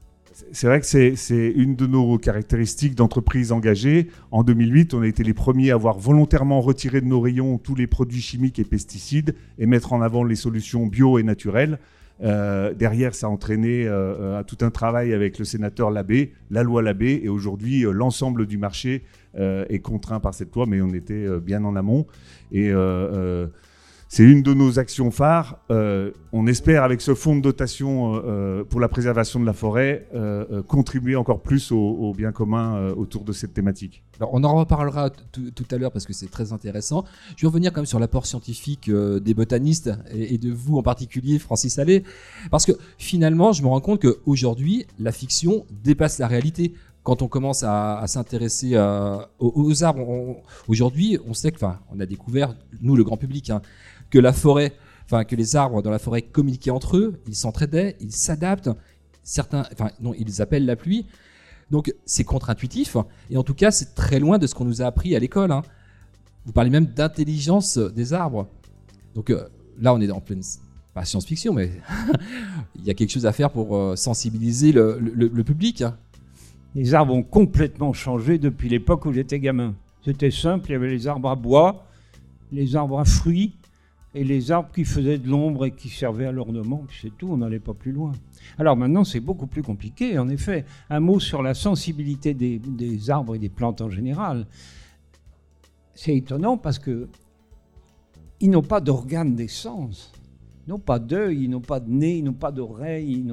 C'est 0.52 0.68
vrai 0.68 0.80
que 0.80 0.86
c'est 0.86 1.54
une 1.56 1.76
de 1.76 1.88
nos 1.88 2.18
caractéristiques 2.18 2.96
d'entreprise 2.96 3.52
engagée. 3.52 4.08
En 4.32 4.44
2008, 4.44 4.94
on 4.94 5.02
a 5.02 5.08
été 5.08 5.24
les 5.24 5.34
premiers 5.34 5.72
à 5.72 5.76
avoir 5.76 5.98
volontairement 5.98 6.62
retiré 6.62 7.02
de 7.02 7.06
nos 7.06 7.20
rayons 7.22 7.58
tous 7.58 7.76
les 7.76 7.88
produits 7.88 8.22
chimiques 8.22 8.60
et 8.60 8.64
pesticides 8.64 9.36
et 9.58 9.66
mettre 9.66 9.94
en 9.94 10.02
avant 10.02 10.24
les 10.24 10.36
solutions 10.36 10.88
bio 10.88 11.20
et 11.20 11.24
naturelles. 11.24 11.80
Euh, 12.22 12.74
derrière, 12.74 13.16
ça 13.16 13.28
a 13.28 13.30
entraîné 13.30 13.86
euh, 13.88 14.44
tout 14.44 14.58
un 14.62 14.72
travail 14.72 15.14
avec 15.14 15.40
le 15.40 15.46
sénateur 15.46 15.90
Labbé, 15.92 16.34
la 16.52 16.64
loi 16.64 16.82
Labbé, 16.82 17.22
et 17.24 17.30
aujourd'hui, 17.30 17.86
l'ensemble 17.90 18.46
du 18.46 18.58
marché 18.58 19.04
est 19.38 19.80
contraint 19.80 20.20
par 20.20 20.34
cette 20.34 20.54
loi, 20.56 20.66
mais 20.68 20.82
on 20.82 20.90
était 20.90 21.28
bien 21.40 21.64
en 21.64 21.76
amont. 21.76 22.08
Et 22.52 22.72
c'est 24.12 24.24
une 24.24 24.42
de 24.42 24.56
nos 24.56 24.80
actions 24.80 25.12
phares. 25.12 25.60
Euh, 25.70 26.10
on 26.34 26.48
espère, 26.48 26.84
avec 26.84 27.00
ce 27.00 27.14
fonds 27.14 27.36
de 27.36 27.42
dotation 27.42 28.16
euh, 28.16 28.22
euh, 28.26 28.64
pour 28.64 28.80
la 28.80 28.88
préservation 28.88 29.40
de 29.40 29.46
la 29.46 29.54
forêt, 29.54 30.08
contribuer 30.68 31.16
encore 31.16 31.42
plus 31.42 31.72
au, 31.72 32.14
bien 32.18 32.32
commun 32.32 32.90
autour 32.98 33.24
de 33.24 33.32
cette 33.32 33.54
thématique. 33.54 34.04
Alors, 34.20 34.32
on 34.34 34.44
en 34.44 34.56
reparlera 34.56 35.12
tout 35.12 35.66
à 35.72 35.78
l'heure 35.78 35.92
parce 35.92 36.06
que 36.06 36.14
c'est 36.14 36.30
très 36.30 36.52
intéressant. 36.54 37.06
Je 37.38 37.44
vais 37.44 37.48
revenir 37.48 37.72
quand 37.72 37.82
même 37.82 37.86
sur 37.86 38.00
l'apport 38.00 38.26
scientifique 38.26 38.90
des 38.90 39.34
botanistes 39.36 39.92
et, 40.12 40.40
de 40.40 40.52
vous 40.52 40.78
en 40.78 40.84
particulier, 40.84 41.38
Francis 41.38 41.78
Allais, 41.78 42.04
parce 42.50 42.66
que 42.66 42.72
finalement, 42.98 43.54
je 43.54 43.62
me 43.62 43.68
rends 43.68 43.82
compte 43.82 44.02
qu'aujourd'hui, 44.02 44.88
la 44.98 45.12
fiction 45.12 45.66
dépasse 45.84 46.18
la 46.18 46.28
réalité 46.28 46.74
quand 47.04 47.22
on 47.22 47.28
commence 47.28 47.64
à, 47.64 48.04
s'intéresser 48.08 48.76
aux, 49.40 49.84
arbres, 49.84 50.42
aujourd'hui, 50.68 51.18
on 51.28 51.34
sait 51.34 51.52
que, 51.52 51.58
enfin, 51.58 51.80
on 51.92 52.00
a 52.00 52.06
découvert, 52.06 52.56
nous, 52.82 52.96
le 52.96 53.04
grand 53.04 53.18
public, 53.18 53.50
hein, 53.50 53.62
que 54.10 54.20
la 54.20 54.34
forêt, 54.34 54.74
enfin 55.06 55.24
que 55.24 55.36
les 55.36 55.56
arbres 55.56 55.82
dans 55.82 55.92
la 55.92 56.00
forêt 56.00 56.22
communiquaient 56.22 56.72
entre 56.72 56.98
eux, 56.98 57.20
ils 57.28 57.36
s'entraidaient, 57.36 57.96
ils 58.00 58.12
s'adaptent. 58.12 58.70
Certains, 59.24 59.66
enfin 59.74 59.90
non, 60.00 60.14
ils 60.18 60.42
appellent 60.42 60.66
la 60.66 60.76
pluie. 60.76 61.06
Donc 61.72 61.94
c'est 62.06 62.24
contre-intuitif 62.24 62.98
et 63.30 63.38
en 63.38 63.44
tout 63.44 63.54
cas 63.54 63.72
c'est 63.72 63.94
très 63.94 64.20
loin 64.20 64.38
de 64.38 64.48
ce 64.48 64.56
qu'on 64.56 64.66
nous 64.66 64.82
a 64.82 64.86
appris 64.86 65.16
à 65.16 65.20
l'école. 65.20 65.52
Hein. 65.52 65.62
Vous 66.46 66.52
parlez 66.52 66.70
même 66.70 66.88
d'intelligence 66.88 67.78
des 67.78 68.14
arbres. 68.14 68.48
Donc 69.14 69.30
euh, 69.30 69.48
là 69.80 69.94
on 69.94 70.02
est 70.02 70.10
en 70.10 70.22
pleine 70.22 70.42
science-fiction 71.04 71.54
mais 71.54 71.72
il 72.76 72.84
y 72.86 72.90
a 72.90 72.94
quelque 72.94 73.12
chose 73.12 73.26
à 73.26 73.32
faire 73.32 73.52
pour 73.52 73.76
euh, 73.76 73.96
sensibiliser 73.96 74.72
le, 74.72 75.44
public. 75.44 75.84
Hein. 75.84 75.96
Les 76.76 76.94
arbres 76.94 77.14
ont 77.14 77.24
complètement 77.24 77.94
changé 77.94 78.38
depuis 78.38 78.68
l'époque 78.70 79.06
où 79.06 79.14
j'étais 79.14 79.40
gamin. 79.40 79.76
C'était 80.04 80.32
simple, 80.32 80.70
il 80.70 80.74
y 80.74 80.76
avait 80.76 80.90
les 80.90 81.08
arbres 81.08 81.30
à 81.30 81.36
bois, 81.36 81.86
les 82.52 82.76
arbres 82.76 83.00
à 83.00 83.06
fruits, 83.06 83.54
et 84.16 84.24
les 84.24 84.52
arbres 84.52 84.70
qui 84.74 84.86
faisaient 84.86 85.20
de 85.20 85.28
l'ombre 85.28 85.66
et 85.66 85.72
qui 85.72 85.90
servaient 85.90 86.26
à 86.26 86.32
l'ornement, 86.32 86.84
puis 86.88 86.98
c'est 87.02 87.18
tout, 87.18 87.28
on 87.32 87.38
n'allait 87.38 87.60
pas 87.60 87.74
plus 87.74 87.92
loin. 87.92 88.12
Alors 88.58 88.76
maintenant, 88.76 89.04
c'est 89.04 89.20
beaucoup 89.20 89.48
plus 89.48 89.62
compliqué, 89.62 90.18
en 90.18 90.30
effet. 90.30 90.66
Un 90.90 91.00
mot 91.00 91.20
sur 91.20 91.44
la 91.44 91.54
sensibilité 91.54 92.34
des, 92.34 93.10
arbres 93.10 93.36
et 93.36 93.40
des 93.40 93.50
plantes 93.50 93.82
en 93.82 93.90
général. 93.90 94.48
C'est 95.94 96.16
étonnant 96.16 96.58
parce 96.58 96.80
que 96.80 97.08
ils 98.42 98.50
n'ont 98.50 98.64
pas 98.64 98.80
d'organes 98.80 99.36
d'essence. 99.36 100.14
Ils 100.66 100.72
n'ont 100.72 100.80
pas 100.80 101.00
d'œil, 101.00 101.44
ils 101.44 101.50
n'ont 101.50 101.62
pas 101.62 101.80
de 101.80 101.90
nez, 101.90 102.18
ils 102.18 102.24
n'ont 102.24 102.34
pas 102.34 102.52
d'oreille, 102.52 103.26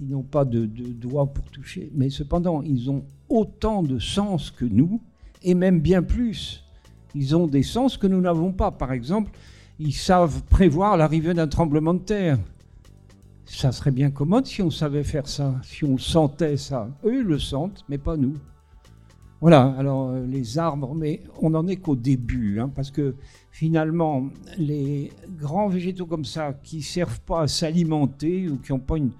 ils 0.00 0.08
n'ont 0.08 0.22
pas 0.22 0.44
de, 0.44 0.66
de 0.66 0.88
doigts 0.88 1.26
pour 1.26 1.44
toucher. 1.50 1.90
Mais 1.94 2.10
cependant, 2.10 2.62
ils 2.62 2.90
ont 2.90 3.04
autant 3.28 3.82
de 3.82 3.98
sens 3.98 4.50
que 4.50 4.64
nous, 4.64 5.00
et 5.42 5.54
même 5.54 5.80
bien 5.80 6.02
plus. 6.02 6.64
Ils 7.14 7.34
ont 7.34 7.46
des 7.46 7.62
sens 7.62 7.96
que 7.96 8.06
nous 8.06 8.20
n'avons 8.20 8.52
pas. 8.52 8.70
Par 8.70 8.92
exemple, 8.92 9.30
ils 9.80 9.94
savent 9.94 10.42
prévoir 10.42 10.98
l'arrivée 10.98 11.32
d'un 11.32 11.48
tremblement 11.48 11.94
de 11.94 12.00
terre. 12.00 12.38
Ça 13.46 13.72
serait 13.72 13.90
bien 13.90 14.10
commode 14.10 14.46
si 14.46 14.60
on 14.60 14.70
savait 14.70 15.02
faire 15.02 15.26
ça, 15.26 15.54
si 15.64 15.84
on 15.84 15.96
sentait 15.96 16.58
ça. 16.58 16.88
Eux 17.02 17.22
le 17.22 17.38
sentent, 17.38 17.84
mais 17.88 17.96
pas 17.96 18.18
nous. 18.18 18.34
Voilà, 19.40 19.74
alors 19.78 20.10
euh, 20.10 20.26
les 20.26 20.58
arbres, 20.58 20.94
mais 20.94 21.22
on 21.40 21.50
n'en 21.50 21.66
est 21.66 21.76
qu'au 21.76 21.96
début, 21.96 22.60
hein, 22.60 22.70
parce 22.74 22.90
que 22.90 23.14
finalement, 23.50 24.28
les 24.58 25.12
grands 25.38 25.68
végétaux 25.68 26.04
comme 26.04 26.26
ça, 26.26 26.52
qui 26.62 26.76
ne 26.76 26.82
servent 26.82 27.20
pas 27.22 27.42
à 27.42 27.48
s'alimenter 27.48 28.50
ou 28.50 28.58
qui 28.58 28.72
n'ont 28.72 28.80
pas 28.80 28.98
une 28.98 29.12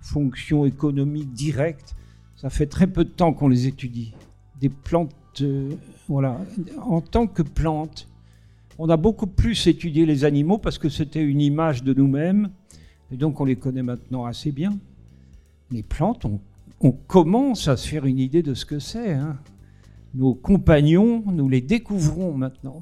fonction 0.00 0.64
économique 0.64 1.34
directe, 1.34 1.94
ça 2.36 2.48
fait 2.48 2.66
très 2.66 2.86
peu 2.86 3.04
de 3.04 3.10
temps 3.10 3.34
qu'on 3.34 3.48
les 3.48 3.66
étudie. 3.66 4.14
Des 4.58 4.70
plantes, 4.70 5.12
euh, 5.42 5.74
voilà, 6.08 6.40
en 6.80 7.02
tant 7.02 7.26
que 7.26 7.42
plantes, 7.42 8.08
on 8.78 8.88
a 8.88 8.96
beaucoup 8.96 9.26
plus 9.26 9.66
étudié 9.66 10.06
les 10.06 10.24
animaux 10.24 10.58
parce 10.58 10.78
que 10.78 10.88
c'était 10.88 11.22
une 11.22 11.40
image 11.40 11.82
de 11.82 11.94
nous-mêmes, 11.94 12.50
et 13.10 13.16
donc 13.16 13.40
on 13.40 13.44
les 13.44 13.56
connaît 13.56 13.82
maintenant 13.82 14.24
assez 14.24 14.52
bien. 14.52 14.76
Les 15.70 15.82
plantes, 15.82 16.24
on, 16.24 16.40
commence 17.08 17.68
à 17.68 17.76
se 17.76 17.88
faire 17.88 18.04
une 18.04 18.18
idée 18.18 18.42
de 18.42 18.54
ce 18.54 18.64
que 18.64 18.78
c'est. 18.78 19.14
Hein. 19.14 19.38
Nos 20.14 20.34
compagnons, 20.34 21.24
nous 21.26 21.48
les 21.48 21.60
découvrons 21.60 22.32
maintenant. 22.32 22.80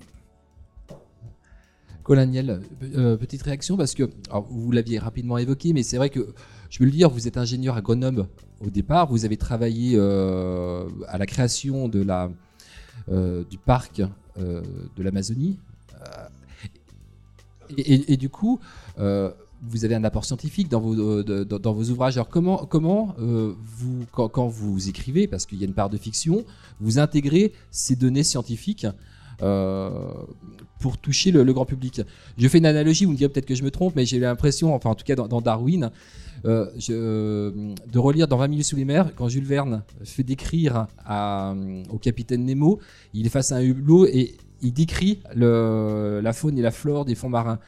Colaniel, 2.02 2.60
euh, 2.82 3.16
petite 3.16 3.42
réaction 3.42 3.78
parce 3.78 3.94
que 3.94 4.10
vous 4.50 4.72
l'aviez 4.72 4.98
rapidement 4.98 5.38
évoqué, 5.38 5.72
mais 5.72 5.82
c'est 5.82 5.96
vrai 5.96 6.10
que 6.10 6.34
je 6.68 6.78
peux 6.78 6.84
le 6.84 6.90
dire, 6.90 7.08
vous 7.08 7.26
êtes 7.26 7.38
ingénieur 7.38 7.76
agronome 7.76 8.26
au 8.60 8.68
départ, 8.68 9.10
vous 9.10 9.24
avez 9.24 9.38
travaillé 9.38 9.94
euh, 9.96 10.86
à 11.08 11.16
la 11.16 11.24
création 11.24 11.90
euh, 13.08 13.44
du 13.48 13.56
parc 13.58 14.02
de 14.36 15.02
l'Amazonie 15.02 15.58
euh, 16.04 16.26
et, 17.76 18.16
du 18.16 18.28
coup, 18.28 18.60
euh, 18.98 19.30
vous 19.62 19.84
avez 19.84 19.94
un 19.94 20.04
apport 20.04 20.24
scientifique 20.24 20.68
dans 20.68 20.80
vos, 20.80 20.94
euh, 20.98 21.90
ouvrages. 21.90 22.16
Alors 22.16 22.28
comment, 22.28 22.66
comment 22.66 23.14
vous, 23.18 24.04
quand, 24.12 24.48
vous 24.48 24.88
écrivez, 24.88 25.26
parce 25.26 25.46
qu'il 25.46 25.58
y 25.58 25.62
a 25.62 25.66
une 25.66 25.74
part 25.74 25.90
de 25.90 25.96
fiction, 25.96 26.44
vous 26.80 26.98
intégrez 26.98 27.52
ces 27.70 27.96
données 27.96 28.22
scientifiques 28.22 28.86
pour 30.80 30.98
toucher 30.98 31.30
le, 31.30 31.52
grand 31.52 31.64
public? 31.64 32.02
Je 32.36 32.48
fais 32.48 32.58
une 32.58 32.66
analogie, 32.66 33.06
vous 33.06 33.12
me 33.12 33.16
direz 33.16 33.32
peut-être 33.32 33.46
que 33.46 33.54
je 33.54 33.64
me 33.64 33.70
trompe, 33.70 33.96
mais 33.96 34.04
j'ai 34.04 34.18
l'impression, 34.20 34.74
enfin 34.74 34.90
en 34.90 34.94
tout 34.94 35.04
cas 35.04 35.16
dans, 35.16 35.40
Darwin, 35.40 35.90
de 36.44 37.98
relire 37.98 38.28
dans 38.28 38.36
20 38.36 38.48
minutes 38.48 38.66
sous 38.66 38.76
les 38.76 38.84
mers, 38.84 39.14
quand 39.14 39.28
Jules 39.28 39.46
Verne 39.46 39.82
fait 40.04 40.22
décrire 40.22 40.86
au 41.90 41.98
capitaine 41.98 42.44
Nemo, 42.44 42.78
il 43.14 43.26
est 43.26 43.30
face 43.30 43.50
à 43.50 43.56
un 43.56 43.62
hublot 43.62 44.06
et 44.06 44.36
il 44.64 44.72
décrit 44.72 45.22
la 45.34 46.32
faune 46.32 46.58
et 46.58 46.62
la 46.62 46.70
flore 46.70 47.04
des 47.04 47.14
fonds 47.14 47.28
marins. 47.28 47.60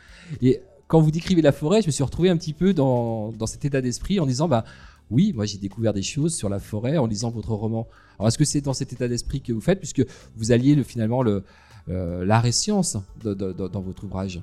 Et 0.42 0.60
quand 0.88 1.00
vous 1.00 1.10
décrivez 1.10 1.42
la 1.42 1.52
forêt, 1.52 1.82
je 1.82 1.86
me 1.86 1.92
suis 1.92 2.02
retrouvé 2.02 2.30
un 2.30 2.36
petit 2.36 2.52
peu 2.52 2.72
dans, 2.72 3.32
cet 3.46 3.64
état 3.64 3.80
d'esprit 3.80 4.18
en 4.18 4.26
disant, 4.26 4.48
bah 4.48 4.64
oui, 5.10 5.32
moi 5.34 5.44
j'ai 5.44 5.58
découvert 5.58 5.92
des 5.92 6.02
choses 6.02 6.34
sur 6.34 6.48
la 6.48 6.58
forêt 6.58 6.96
en 6.96 7.06
lisant 7.06 7.30
votre 7.30 7.52
roman. 7.52 7.86
Alors 8.18 8.28
est-ce 8.28 8.38
que 8.38 8.44
c'est 8.44 8.62
dans 8.62 8.72
cet 8.72 8.92
état 8.92 9.06
d'esprit 9.06 9.40
que 9.40 9.52
vous 9.52 9.60
faites, 9.60 9.78
puisque 9.78 10.04
vous 10.36 10.52
alliez 10.52 10.74
le, 10.74 10.82
finalement 10.82 11.22
le, 11.22 11.44
euh, 11.88 12.24
l'art 12.24 12.46
et 12.46 12.52
science 12.52 12.96
dans 13.22 13.82
votre 13.82 14.04
ouvrage, 14.04 14.40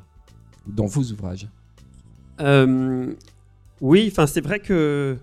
dans 0.67 0.85
vos 0.85 1.03
ouvrages? 1.03 1.47
Euh, 2.39 3.13
Oui, 3.81 4.07
enfin 4.11 4.27
c'est 4.27 4.41
vrai 4.41 4.59
que 4.59 5.17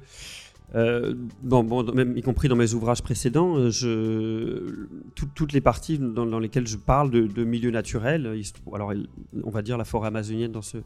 euh, 0.75 1.15
bon, 1.43 1.83
même 1.93 2.17
y 2.17 2.23
compris 2.23 2.49
dans 2.49 2.57
mes 2.57 2.75
ouvrages 2.75 3.03
précédents, 3.03 3.57
euh, 3.59 4.89
toutes 5.35 5.53
les 5.53 5.61
parties 5.61 5.99
dans, 5.99 6.39
lesquelles 6.39 6.67
je 6.67 6.77
parle 6.77 7.11
de, 7.11 7.45
milieux 7.45 7.71
naturels, 7.71 8.41
alors 8.73 8.93
on 9.43 9.51
va 9.51 9.63
dire 9.63 9.77
la 9.79 9.85
forêt 9.85 10.09
amazonienne 10.09 10.53
dans 10.53 10.63
ce, 10.63 10.79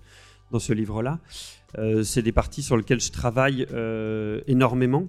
dans 0.50 0.58
ce 0.58 0.72
livre-là, 0.72 1.18
euh, 1.78 2.02
c'est 2.02 2.22
des 2.22 2.32
parties 2.32 2.62
sur 2.62 2.76
lesquelles 2.76 3.00
je 3.00 3.12
travaille 3.12 3.66
énormément. 4.46 5.06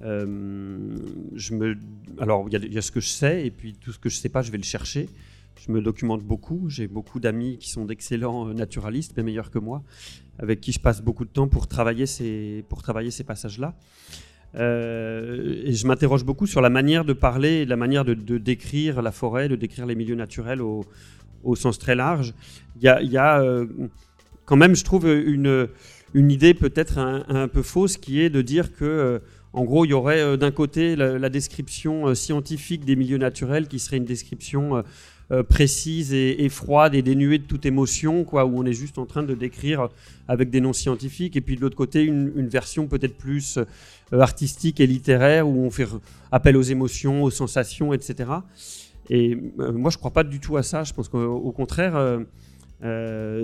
je 0.00 1.54
me, 1.54 1.76
alors 2.18 2.46
il 2.50 2.72
y, 2.72 2.78
a 2.78 2.82
ce 2.82 2.92
que 2.92 3.00
je 3.00 3.08
sais 3.08 3.46
et 3.46 3.50
puis 3.50 3.74
tout 3.74 3.92
ce 3.92 3.98
que 3.98 4.08
je 4.08 4.16
sais 4.16 4.28
pas, 4.28 4.42
je 4.42 4.52
vais 4.52 4.58
le 4.58 4.64
chercher. 4.64 5.08
Je 5.56 5.70
me 5.70 5.80
documente 5.80 6.22
beaucoup. 6.22 6.68
J'ai 6.68 6.88
beaucoup 6.88 7.20
d'amis 7.20 7.58
qui 7.58 7.70
sont 7.70 7.84
d'excellents 7.84 8.46
naturalistes, 8.46 9.14
bien 9.14 9.24
meilleurs 9.24 9.50
que 9.50 9.58
moi 9.58 9.82
avec 10.38 10.60
qui 10.60 10.72
je 10.72 10.80
passe 10.80 11.02
beaucoup 11.02 11.24
de 11.24 11.30
temps 11.30 11.48
pour 11.48 11.68
travailler 11.68 12.06
ces, 12.06 12.64
passages-là. 13.26 13.74
Euh, 14.54 15.62
et 15.64 15.72
je 15.72 15.86
m'interroge 15.86 16.24
beaucoup 16.24 16.46
sur 16.46 16.60
la 16.60 16.68
manière 16.68 17.04
de 17.04 17.12
parler, 17.12 17.64
la 17.64 17.76
manière 17.76 18.04
de, 18.04 18.14
décrire 18.14 19.02
la 19.02 19.12
forêt, 19.12 19.48
de 19.48 19.56
décrire 19.56 19.86
les 19.86 19.94
milieux 19.94 20.14
naturels 20.14 20.60
au, 20.60 20.84
sens 21.54 21.78
très 21.78 21.94
large. 21.94 22.34
Il 22.80 22.82
y 22.82 23.16
a, 23.16 23.40
euh, 23.40 23.66
quand 24.44 24.56
même, 24.56 24.74
je 24.74 24.84
trouve, 24.84 25.06
une, 25.06 25.68
idée 26.14 26.54
peut-être 26.54 26.98
un, 26.98 27.48
peu 27.48 27.62
fausse 27.62 27.96
qui 27.96 28.20
est 28.20 28.30
de 28.30 28.42
dire 28.42 28.74
que, 28.74 28.84
euh, 28.84 29.18
en 29.52 29.64
gros, 29.64 29.84
il 29.84 29.90
y 29.90 29.94
aurait 29.94 30.38
d'un 30.38 30.50
côté 30.50 30.96
la, 30.96 31.28
description 31.28 32.14
scientifique 32.14 32.84
des 32.84 32.96
milieux 32.96 33.18
naturels 33.18 33.68
qui 33.68 33.78
serait 33.78 33.98
une 33.98 34.06
description 34.06 34.82
euh, 35.32 35.42
précise 35.42 36.12
et, 36.12 36.46
froide 36.50 36.94
et 36.94 37.00
dénuée 37.00 37.38
de 37.38 37.44
toute 37.44 37.64
émotion, 37.64 38.22
quoi, 38.22 38.44
où 38.44 38.58
on 38.58 38.66
est 38.66 38.74
juste 38.74 38.98
en 38.98 39.06
train 39.06 39.22
de 39.22 39.34
décrire 39.34 39.88
avec 40.28 40.50
des 40.50 40.60
noms 40.60 40.74
scientifiques, 40.74 41.36
et 41.36 41.40
puis 41.40 41.56
de 41.56 41.62
l'autre 41.62 41.76
côté 41.76 42.02
une, 42.02 42.48
version 42.48 42.86
peut-être 42.86 43.16
plus 43.16 43.56
euh, 43.56 44.20
artistique 44.20 44.78
et 44.78 44.86
littéraire, 44.86 45.48
où 45.48 45.64
on 45.64 45.70
fait 45.70 45.86
appel 46.32 46.54
aux 46.54 46.62
émotions, 46.62 47.22
aux 47.22 47.30
sensations, 47.30 47.94
etc. 47.94 48.30
Et 49.08 49.38
euh, 49.58 49.72
moi, 49.72 49.90
je 49.90 49.96
ne 49.96 50.00
crois 50.00 50.10
pas 50.10 50.22
du 50.22 50.38
tout 50.38 50.58
à 50.58 50.62
ça. 50.62 50.84
Je 50.84 50.92
pense 50.92 51.08
qu'au 51.08 51.52
contraire, 51.52 52.18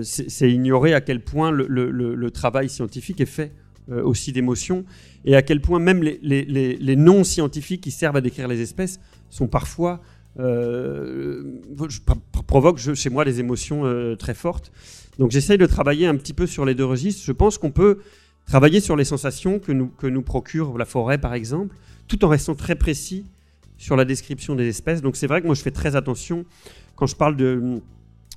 c'est 0.02 0.50
ignorer 0.50 0.92
à 0.92 1.00
quel 1.00 1.24
point 1.24 1.50
le, 1.50 2.28
travail 2.30 2.68
scientifique 2.68 3.22
est 3.22 3.26
fait 3.26 3.52
aussi 3.90 4.32
d'émotions, 4.32 4.84
et 5.24 5.36
à 5.36 5.40
quel 5.40 5.62
point 5.62 5.78
même 5.78 6.02
les, 6.02 6.18
les 6.20 6.96
noms 6.96 7.24
scientifiques 7.24 7.80
qui 7.80 7.92
servent 7.92 8.16
à 8.16 8.20
décrire 8.20 8.46
les 8.46 8.60
espèces 8.60 9.00
sont 9.30 9.46
parfois 9.46 10.02
euh, 10.38 11.60
provoque 12.46 12.78
chez 12.78 13.10
moi 13.10 13.24
des 13.24 13.40
émotions 13.40 13.84
euh, 13.84 14.14
très 14.16 14.34
fortes. 14.34 14.72
Donc 15.18 15.30
j'essaye 15.30 15.58
de 15.58 15.66
travailler 15.66 16.06
un 16.06 16.16
petit 16.16 16.32
peu 16.32 16.46
sur 16.46 16.64
les 16.64 16.74
deux 16.74 16.84
registres. 16.84 17.22
Je 17.24 17.32
pense 17.32 17.58
qu'on 17.58 17.70
peut 17.70 17.98
travailler 18.46 18.80
sur 18.80 18.96
les 18.96 19.04
sensations 19.04 19.58
que 19.58 19.72
nous, 19.72 19.88
que 19.88 20.06
nous 20.06 20.22
procure 20.22 20.78
la 20.78 20.84
forêt, 20.84 21.18
par 21.18 21.34
exemple, 21.34 21.74
tout 22.06 22.24
en 22.24 22.28
restant 22.28 22.54
très 22.54 22.76
précis 22.76 23.24
sur 23.76 23.96
la 23.96 24.04
description 24.04 24.54
des 24.54 24.68
espèces. 24.68 25.02
Donc 25.02 25.16
c'est 25.16 25.26
vrai 25.26 25.40
que 25.40 25.46
moi 25.46 25.54
je 25.54 25.62
fais 25.62 25.70
très 25.70 25.96
attention 25.96 26.44
quand 26.96 27.06
je 27.06 27.16
parle 27.16 27.36
de, 27.36 27.80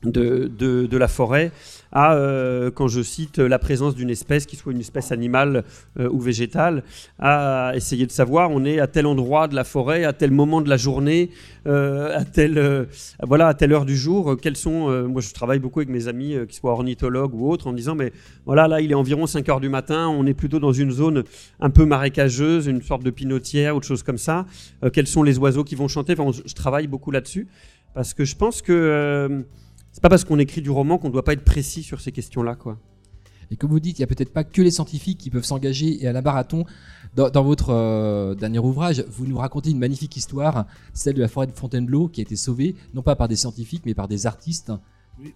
de, 0.04 0.52
de, 0.88 0.98
la 0.98 1.08
forêt 1.08 1.52
à, 1.92 2.16
euh, 2.16 2.72
quand 2.72 2.88
je 2.88 3.02
cite 3.02 3.38
la 3.38 3.60
présence 3.60 3.96
d'une 3.96 4.10
espèce, 4.10 4.46
qui 4.46 4.56
soit 4.56 4.72
une 4.72 4.80
espèce 4.80 5.12
animale 5.12 5.64
euh, 6.00 6.10
ou 6.10 6.20
végétale, 6.20 6.84
à 7.20 7.74
essayer 7.76 8.06
de 8.06 8.12
savoir 8.12 8.52
on 8.52 8.64
est 8.66 8.80
à 8.80 8.88
tel 8.88 9.06
endroit 9.06 9.48
de 9.48 9.56
la 9.56 9.64
forêt, 9.64 10.04
à 10.06 10.14
tel 10.14 10.32
moment 10.32 10.62
de 10.62 10.70
la 10.70 10.78
journée, 10.78 11.30
euh, 11.68 12.18
à, 12.18 12.26
tel, 12.26 12.58
euh, 12.58 12.86
voilà, 13.22 13.48
à 13.48 13.54
telle 13.54 13.74
heure 13.74 13.86
du 13.86 13.96
jour. 13.96 14.38
Quels 14.42 14.58
sont, 14.58 15.08
moi 15.08 15.22
je 15.22 15.34
travaille 15.34 15.60
beaucoup 15.60 15.80
avec 15.80 15.90
mes 15.90 16.08
amis, 16.08 16.36
qui 16.48 16.56
soient 16.56 16.72
ornithologues 16.72 17.36
ou 17.36 17.50
autres, 17.50 17.68
en 17.68 17.74
disant 17.74 17.96
mais 17.96 18.12
voilà, 18.46 18.68
là 18.68 18.82
il 18.82 18.92
est 18.92 18.96
environ 18.96 19.28
5 19.28 19.48
heures 19.50 19.60
du 19.60 19.70
matin, 19.70 20.08
on 20.08 20.26
est 20.26 20.34
plutôt 20.34 20.60
dans 20.60 20.74
une 20.74 20.92
zone 20.92 21.24
un 21.60 21.70
peu 21.70 21.86
marécageuse, 21.86 22.68
une 22.68 22.82
sorte 22.82 23.04
de 23.04 23.12
pinotière, 23.12 23.76
autre 23.76 23.88
chose 23.88 24.04
comme 24.04 24.18
ça. 24.18 24.46
Quels 24.94 25.08
sont 25.08 25.24
les 25.24 25.38
oiseaux 25.38 25.64
qui 25.64 25.76
vont 25.76 25.88
chanter? 25.88 26.16
Je 26.46 26.54
travaille 26.54 26.88
beaucoup 26.88 27.12
là-dessus 27.12 27.48
parce 27.94 28.14
que 28.14 28.24
je 28.24 28.36
pense 28.36 28.62
que 28.62 29.44
c'est 29.91 30.01
pas 30.01 30.10
parce 30.10 30.23
qu'on 30.23 30.39
écrit 30.39 30.62
du 30.62 30.69
roman 30.69 30.97
qu'on 30.97 31.10
doit 31.10 31.23
pas 31.23 31.34
être 31.34 31.43
précis 31.43 31.84
sur 31.84 32.01
ces 32.01 32.12
questions-là, 32.12 32.56
quoi. 32.56 32.77
Et 33.51 33.58
comme 33.58 33.69
vous 33.69 33.82
dites, 33.82 33.99
il 33.99 34.01
n'y 34.01 34.06
a 34.06 34.08
peut-être 34.08 34.32
pas 34.32 34.45
que 34.45 34.62
les 34.62 34.71
scientifiques 34.71 35.17
qui 35.17 35.30
peuvent 35.30 35.43
s'engager 35.43 36.01
et 36.01 36.08
à 36.08 36.13
la 36.13 36.21
marathon. 36.21 36.65
Dans, 37.17 37.30
dans 37.30 37.43
votre 37.43 37.71
euh, 37.71 38.34
dernier 38.34 38.60
ouvrage, 38.60 39.04
vous 39.10 39.27
nous 39.27 39.38
racontez 39.38 39.71
une 39.71 39.80
magnifique 39.80 40.15
histoire, 40.15 40.65
celle 40.93 41.15
de 41.15 41.21
la 41.21 41.27
forêt 41.27 41.47
de 41.47 41.51
Fontainebleau, 41.51 42.08
qui 42.08 42.21
a 42.21 42.23
été 42.23 42.38
sauvée, 42.38 42.75
non 42.93 43.01
pas 43.01 43.17
par 43.17 43.27
des 43.27 43.36
scientifiques, 43.36 43.84
mais 43.86 43.93
par 43.93 44.08
des 44.08 44.25
artistes. 44.25 44.71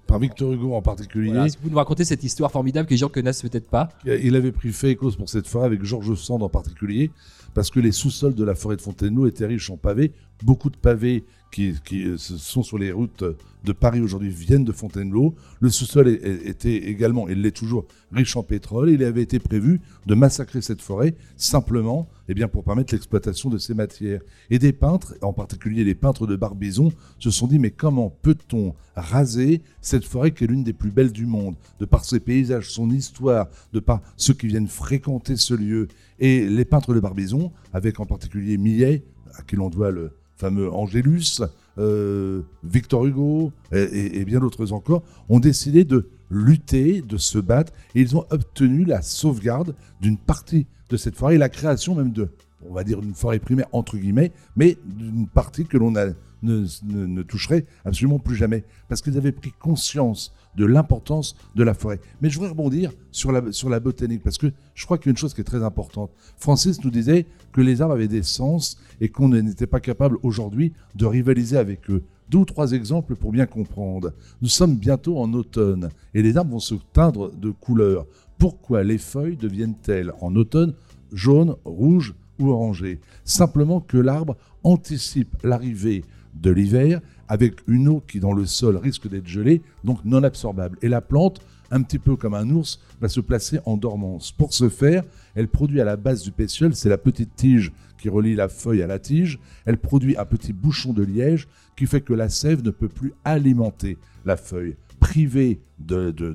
Par 0.07 0.17
Victor 0.19 0.53
Hugo 0.53 0.73
en 0.73 0.81
particulier. 0.81 1.27
Voilà. 1.27 1.45
Est-ce 1.45 1.57
que 1.57 1.63
Vous 1.63 1.69
nous 1.69 1.75
racontez 1.75 2.05
cette 2.05 2.23
histoire 2.23 2.49
formidable 2.51 2.87
que 2.87 2.93
les 2.93 2.97
gens 2.97 3.09
connaissent 3.09 3.41
peut-être 3.41 3.67
pas. 3.67 3.89
Il 4.05 4.37
avait 4.37 4.53
pris 4.53 4.71
fait 4.71 4.91
et 4.91 4.95
cause 4.95 5.17
pour 5.17 5.27
cette 5.29 5.47
forêt 5.47 5.65
avec 5.65 5.83
Georges 5.83 6.15
Sand 6.15 6.41
en 6.41 6.49
particulier, 6.49 7.11
parce 7.53 7.69
que 7.69 7.81
les 7.81 7.91
sous-sols 7.91 8.33
de 8.33 8.43
la 8.45 8.55
forêt 8.55 8.77
de 8.77 8.81
Fontainebleau 8.81 9.27
étaient 9.27 9.45
riches 9.45 9.69
en 9.69 9.77
pavés. 9.77 10.13
Beaucoup 10.43 10.69
de 10.69 10.77
pavés 10.77 11.25
qui, 11.51 11.73
qui, 11.85 12.03
euh, 12.03 12.17
sont 12.17 12.63
sur 12.63 12.77
les 12.77 12.91
routes 12.91 13.23
de 13.63 13.71
Paris 13.71 14.01
aujourd'hui 14.01 14.29
viennent 14.29 14.65
de 14.65 14.73
Fontainebleau. 14.73 15.35
Le 15.61 15.69
sous-sol 15.69 16.09
était 16.09 16.75
également, 16.75 17.29
il 17.29 17.41
l'est 17.41 17.55
toujours, 17.55 17.85
riche 18.11 18.35
en 18.35 18.43
pétrole. 18.43 18.89
Il 18.89 19.03
avait 19.03 19.21
été 19.21 19.39
prévu 19.39 19.79
de 20.05 20.15
massacrer 20.15 20.61
cette 20.61 20.81
forêt 20.81 21.15
simplement 21.37 22.09
eh 22.27 22.33
bien, 22.33 22.47
pour 22.47 22.63
permettre 22.63 22.93
l'exploitation 22.93 23.49
de 23.49 23.57
ces 23.57 23.73
matières. 23.73 24.21
Et 24.49 24.59
des 24.59 24.73
peintres, 24.73 25.15
en 25.21 25.33
particulier 25.33 25.83
les 25.83 25.95
peintres 25.95 26.27
de 26.27 26.35
Barbizon, 26.35 26.91
se 27.19 27.31
sont 27.31 27.47
dit 27.47 27.57
mais 27.57 27.71
comment 27.71 28.09
peut-on 28.21 28.75
raser 28.95 29.61
cette 29.81 30.05
forêt 30.05 30.31
qui 30.31 30.43
est 30.43 30.47
l'une 30.47 30.63
des 30.63 30.73
plus 30.73 30.91
belles 30.91 31.11
du 31.11 31.25
monde, 31.25 31.55
de 31.79 31.85
par 31.85 32.03
ses 32.03 32.19
paysages, 32.19 32.69
son 32.69 32.89
histoire, 32.91 33.47
de 33.73 33.79
par 33.79 34.01
ceux 34.17 34.33
qui 34.33 34.47
viennent 34.47 34.67
fréquenter 34.67 35.37
ce 35.37 35.53
lieu. 35.53 35.87
Et 36.19 36.47
les 36.47 36.65
peintres 36.65 36.93
de 36.93 36.99
Barbizon, 36.99 37.51
avec 37.73 37.99
en 37.99 38.05
particulier 38.05 38.57
Millet, 38.57 39.03
à 39.33 39.41
qui 39.41 39.55
l'on 39.55 39.69
doit 39.69 39.91
le 39.91 40.11
Angélus, 40.49 41.41
euh, 41.77 42.41
Victor 42.63 43.05
Hugo 43.05 43.51
et 43.71 44.23
bien 44.25 44.39
d'autres 44.39 44.71
encore, 44.73 45.03
ont 45.29 45.39
décidé 45.39 45.83
de 45.83 46.07
lutter, 46.31 47.01
de 47.01 47.17
se 47.17 47.37
battre, 47.37 47.71
et 47.93 48.01
ils 48.01 48.15
ont 48.15 48.25
obtenu 48.31 48.83
la 48.85 49.01
sauvegarde 49.01 49.75
d'une 50.01 50.17
partie 50.17 50.65
de 50.89 50.97
cette 50.97 51.15
forêt 51.15 51.35
et 51.35 51.37
la 51.37 51.49
création 51.49 51.95
même 51.95 52.11
de, 52.11 52.29
on 52.67 52.73
va 52.73 52.83
dire, 52.83 52.99
une 53.01 53.13
forêt 53.13 53.39
primaire 53.39 53.67
entre 53.71 53.97
guillemets, 53.97 54.31
mais 54.55 54.77
d'une 54.85 55.27
partie 55.27 55.65
que 55.65 55.77
l'on 55.77 55.95
a- 55.95 56.07
ne, 56.45 56.65
ne- 57.05 57.23
toucherait 57.23 57.65
absolument 57.83 58.19
plus 58.19 58.35
jamais, 58.35 58.63
parce 58.87 59.01
qu'ils 59.01 59.17
avaient 59.17 59.31
pris 59.31 59.51
conscience 59.51 60.33
de 60.55 60.65
l'importance 60.65 61.35
de 61.55 61.63
la 61.63 61.73
forêt. 61.73 61.99
Mais 62.21 62.29
je 62.29 62.35
voudrais 62.35 62.51
rebondir 62.51 62.91
sur 63.11 63.31
la, 63.31 63.51
sur 63.51 63.69
la 63.69 63.79
botanique, 63.79 64.23
parce 64.23 64.37
que 64.37 64.51
je 64.73 64.85
crois 64.85 64.97
qu'il 64.97 65.07
y 65.07 65.09
a 65.09 65.11
une 65.11 65.17
chose 65.17 65.33
qui 65.33 65.41
est 65.41 65.45
très 65.45 65.63
importante. 65.63 66.11
Francis 66.37 66.83
nous 66.83 66.91
disait 66.91 67.25
que 67.51 67.61
les 67.61 67.81
arbres 67.81 67.95
avaient 67.95 68.07
des 68.07 68.23
sens 68.23 68.77
et 69.01 69.09
qu'on 69.09 69.29
n'était 69.29 69.67
pas 69.67 69.79
capable 69.79 70.17
aujourd'hui 70.23 70.71
de 70.95 71.05
rivaliser 71.05 71.57
avec 71.57 71.89
eux. 71.89 72.03
Deux 72.29 72.39
ou 72.39 72.45
trois 72.45 72.71
exemples 72.71 73.15
pour 73.15 73.31
bien 73.31 73.45
comprendre. 73.45 74.13
Nous 74.41 74.47
sommes 74.47 74.75
bientôt 74.75 75.19
en 75.19 75.31
automne 75.33 75.89
et 76.13 76.21
les 76.23 76.37
arbres 76.37 76.53
vont 76.53 76.59
se 76.59 76.75
teindre 76.93 77.31
de 77.31 77.51
couleurs. 77.51 78.07
Pourquoi 78.39 78.83
les 78.83 78.97
feuilles 78.97 79.37
deviennent-elles 79.37 80.11
en 80.21 80.35
automne 80.35 80.73
jaunes, 81.11 81.55
rouges 81.65 82.15
ou 82.39 82.49
orangées? 82.49 82.99
Simplement 83.23 83.79
que 83.79 83.97
l'arbre 83.97 84.37
anticipe 84.63 85.35
l'arrivée 85.43 86.03
de 86.41 86.51
l'hiver 86.51 87.01
avec 87.27 87.55
une 87.67 87.87
eau 87.87 88.03
qui 88.07 88.19
dans 88.19 88.33
le 88.33 88.45
sol 88.45 88.77
risque 88.77 89.09
d'être 89.09 89.27
gelée, 89.27 89.61
donc 89.83 90.03
non 90.05 90.23
absorbable. 90.23 90.77
Et 90.81 90.89
la 90.89 91.01
plante, 91.01 91.41
un 91.71 91.81
petit 91.81 91.99
peu 91.99 92.15
comme 92.15 92.33
un 92.33 92.49
ours, 92.49 92.79
va 93.01 93.09
se 93.09 93.19
placer 93.19 93.59
en 93.65 93.77
dormance. 93.77 94.31
Pour 94.31 94.53
ce 94.53 94.69
faire, 94.69 95.03
elle 95.33 95.47
produit 95.47 95.81
à 95.81 95.85
la 95.85 95.97
base 95.97 96.21
du 96.23 96.31
pétiole, 96.31 96.75
c'est 96.75 96.89
la 96.89 96.97
petite 96.97 97.35
tige 97.35 97.71
qui 97.97 98.09
relie 98.09 98.35
la 98.35 98.49
feuille 98.49 98.83
à 98.83 98.87
la 98.87 98.99
tige, 98.99 99.39
elle 99.65 99.77
produit 99.77 100.17
un 100.17 100.25
petit 100.25 100.53
bouchon 100.53 100.93
de 100.93 101.03
liège 101.03 101.47
qui 101.75 101.87
fait 101.87 102.01
que 102.01 102.13
la 102.13 102.29
sève 102.29 102.63
ne 102.63 102.69
peut 102.69 102.89
plus 102.89 103.13
alimenter 103.23 103.97
la 104.25 104.37
feuille. 104.37 104.75
Privée 104.99 105.59
de, 105.79 106.11
de, 106.11 106.33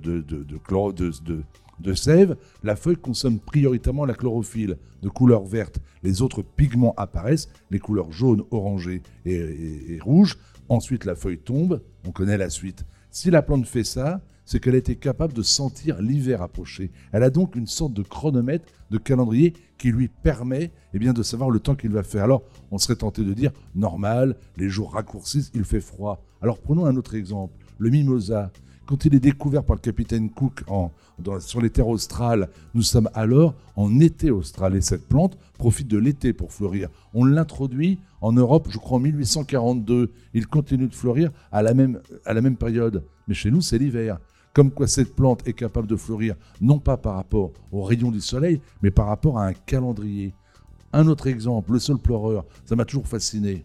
de- 1.81 1.95
sève, 1.95 2.37
la 2.62 2.77
feuille 2.77 2.97
consomme 2.97 3.38
prioritairement 3.40 4.05
la 4.05 4.14
chlorophylle 4.14 4.77
de 5.03 5.09
couleur 5.09 5.45
verte. 5.45 5.79
Les 6.03 6.23
autres 6.23 6.43
pigments 6.43 6.95
apparaissent, 6.97 7.49
les 7.71 7.79
couleurs 7.79 8.12
jaune, 8.12 8.45
orangées 8.51 9.03
et, 9.25 9.35
et- 9.35 9.99
rouges. 10.01 10.38
Ensuite, 10.69 11.05
la 11.05 11.14
feuille 11.16 11.38
tombe, 11.38 11.83
on 12.07 12.12
connaît 12.12 12.38
la 12.38 12.51
suite. 12.51 12.85
Si 13.11 13.31
la 13.31 13.43
plante 13.43 13.66
fait 13.66 13.85
ça, 13.85 14.21
c'est 14.45 14.59
qu'elle 14.61 14.75
était 14.75 14.97
capable 14.97 15.33
de 15.33 15.43
sentir 15.43 16.01
l'hiver 16.03 16.43
approcher. 16.43 16.90
Elle 17.12 17.23
a 17.23 17.31
donc 17.31 17.55
une 17.55 17.66
sorte 17.69 17.93
de 17.93 18.03
chronomètre, 18.03 18.64
de 18.90 18.99
calendrier 18.99 19.53
qui 19.79 19.93
lui 19.93 20.09
permet 20.09 20.73
eh 20.93 20.99
bien, 20.99 21.12
de 21.12 21.23
savoir 21.23 21.51
le 21.51 21.61
temps 21.61 21.77
qu'il 21.77 21.90
va 21.90 22.03
faire. 22.03 22.25
Alors, 22.25 22.43
on 22.73 22.79
serait 22.79 22.97
tenté 22.97 23.23
de 23.23 23.33
dire, 23.33 23.53
normal, 23.77 24.37
les 24.57 24.69
jours 24.69 24.93
raccourcissent, 24.93 25.51
il 25.55 25.64
fait 25.64 25.81
froid. 25.81 26.25
Alors, 26.43 26.59
prenons 26.59 26.87
un 26.87 26.97
autre 26.97 27.14
exemple, 27.14 27.55
le 27.79 27.90
mimosa. 27.90 28.51
Quand 28.90 29.05
il 29.05 29.14
est 29.14 29.20
découvert 29.20 29.62
par 29.62 29.76
le 29.76 29.81
capitaine 29.81 30.31
Cook 30.31 30.64
sur 31.38 31.61
les 31.61 31.70
terres 31.70 31.87
australes, 31.87 32.48
nous 32.74 32.83
sommes 32.83 33.09
alors 33.14 33.55
en 33.76 34.00
été 34.00 34.33
austral 34.33 34.74
et 34.74 34.81
cette 34.81 35.07
plante 35.07 35.38
profite 35.59 35.87
de 35.87 35.96
l'été 35.96 36.33
pour 36.33 36.53
fleurir. 36.53 36.88
On 37.14 37.24
l'introduit 37.24 38.00
en 38.20 38.33
Europe, 38.33 38.66
je 38.68 38.79
crois 38.79 38.98
en 38.98 39.00
1842. 39.00 40.11
Il 40.35 40.48
continue 40.48 40.88
de 40.88 40.94
fleurir 40.96 41.31
à 41.53 41.62
la 41.62 41.72
même, 41.72 42.00
à 42.24 42.35
la 42.35 42.40
même 42.40 42.57
période. 42.57 43.05
Mais 43.29 43.35
chez 43.35 43.53
nous, 43.53 43.61
c'est 43.61 43.79
l'hiver. 43.79 44.18
Comme 44.55 44.72
quoi 44.72 44.88
cette 44.88 45.14
plante 45.14 45.46
est 45.46 45.53
capable 45.53 45.87
de 45.87 45.94
fleurir, 45.94 46.35
non 46.61 46.81
pas 46.81 46.96
par 46.96 47.14
rapport 47.14 47.53
aux 47.70 47.85
rayons 47.85 48.11
du 48.11 48.20
soleil, 48.20 48.61
mais 48.83 48.90
par 48.90 49.07
rapport 49.07 49.38
à 49.38 49.46
un 49.46 49.53
calendrier. 49.53 50.35
Un 50.92 51.07
autre 51.07 51.29
exemple, 51.29 51.74
le 51.74 51.79
sol 51.79 51.98
pleureur, 51.98 52.44
ça 52.64 52.74
m'a 52.74 52.85
toujours 52.85 53.07
fasciné. 53.07 53.64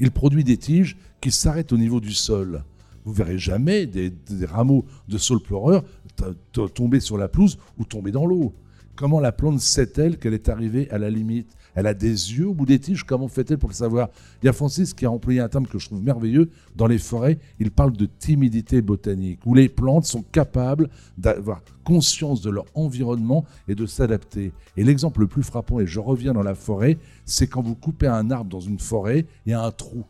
Il 0.00 0.10
produit 0.10 0.42
des 0.42 0.56
tiges 0.56 0.96
qui 1.20 1.30
s'arrêtent 1.30 1.72
au 1.72 1.78
niveau 1.78 2.00
du 2.00 2.12
sol. 2.12 2.64
Vous 3.04 3.12
verrez 3.12 3.38
jamais 3.38 3.86
des, 3.86 4.12
rameaux 4.44 4.84
de 5.08 5.18
saule 5.18 5.42
pleureur 5.42 5.82
t- 6.16 6.24
t- 6.52 6.68
tomber 6.70 7.00
sur 7.00 7.18
la 7.18 7.28
pelouse 7.28 7.58
ou 7.78 7.84
tomber 7.84 8.12
dans 8.12 8.26
l'eau. 8.26 8.52
Comment 8.94 9.20
la 9.20 9.32
plante 9.32 9.60
sait-elle 9.60 10.18
qu'elle 10.18 10.34
est 10.34 10.48
arrivée 10.48 10.90
à 10.90 10.98
la 10.98 11.08
limite? 11.08 11.56
Elle 11.74 11.86
a 11.86 11.94
des 11.94 12.10
yeux 12.10 12.48
au 12.48 12.54
bout 12.54 12.66
des 12.66 12.78
tiges, 12.78 13.04
comment 13.04 13.28
fait-elle 13.28 13.56
pour 13.56 13.70
le 13.70 13.74
savoir? 13.74 14.10
Il 14.42 14.46
y 14.46 14.48
a 14.50 14.52
Francis 14.52 14.92
qui 14.92 15.06
a 15.06 15.10
employé 15.10 15.40
un 15.40 15.48
terme 15.48 15.66
que 15.66 15.78
je 15.78 15.86
trouve 15.86 16.02
merveilleux. 16.02 16.50
Dans 16.76 16.86
les 16.86 16.98
forêts, 16.98 17.38
il 17.58 17.70
parle 17.70 17.92
de 17.96 18.04
timidité 18.04 18.82
botanique, 18.82 19.40
où 19.46 19.54
les 19.54 19.70
plantes 19.70 20.04
sont 20.04 20.22
capables 20.22 20.90
d'avoir 21.16 21.62
conscience 21.84 22.42
de 22.42 22.50
leur 22.50 22.66
environnement 22.74 23.46
et 23.66 23.74
de 23.74 23.86
s'adapter. 23.86 24.52
Et 24.76 24.84
l'exemple 24.84 25.20
le 25.20 25.26
plus 25.26 25.42
frappant, 25.42 25.80
et 25.80 25.86
je 25.86 25.98
reviens 25.98 26.34
dans 26.34 26.42
la 26.42 26.54
forêt, 26.54 26.98
c'est 27.24 27.46
quand 27.46 27.62
vous 27.62 27.74
coupez 27.74 28.06
un 28.06 28.30
arbre 28.30 28.50
dans 28.50 28.60
une 28.60 28.78
forêt, 28.78 29.24
il 29.46 29.52
y 29.52 29.54
a 29.54 29.64
un 29.64 29.70
trou. 29.70 30.04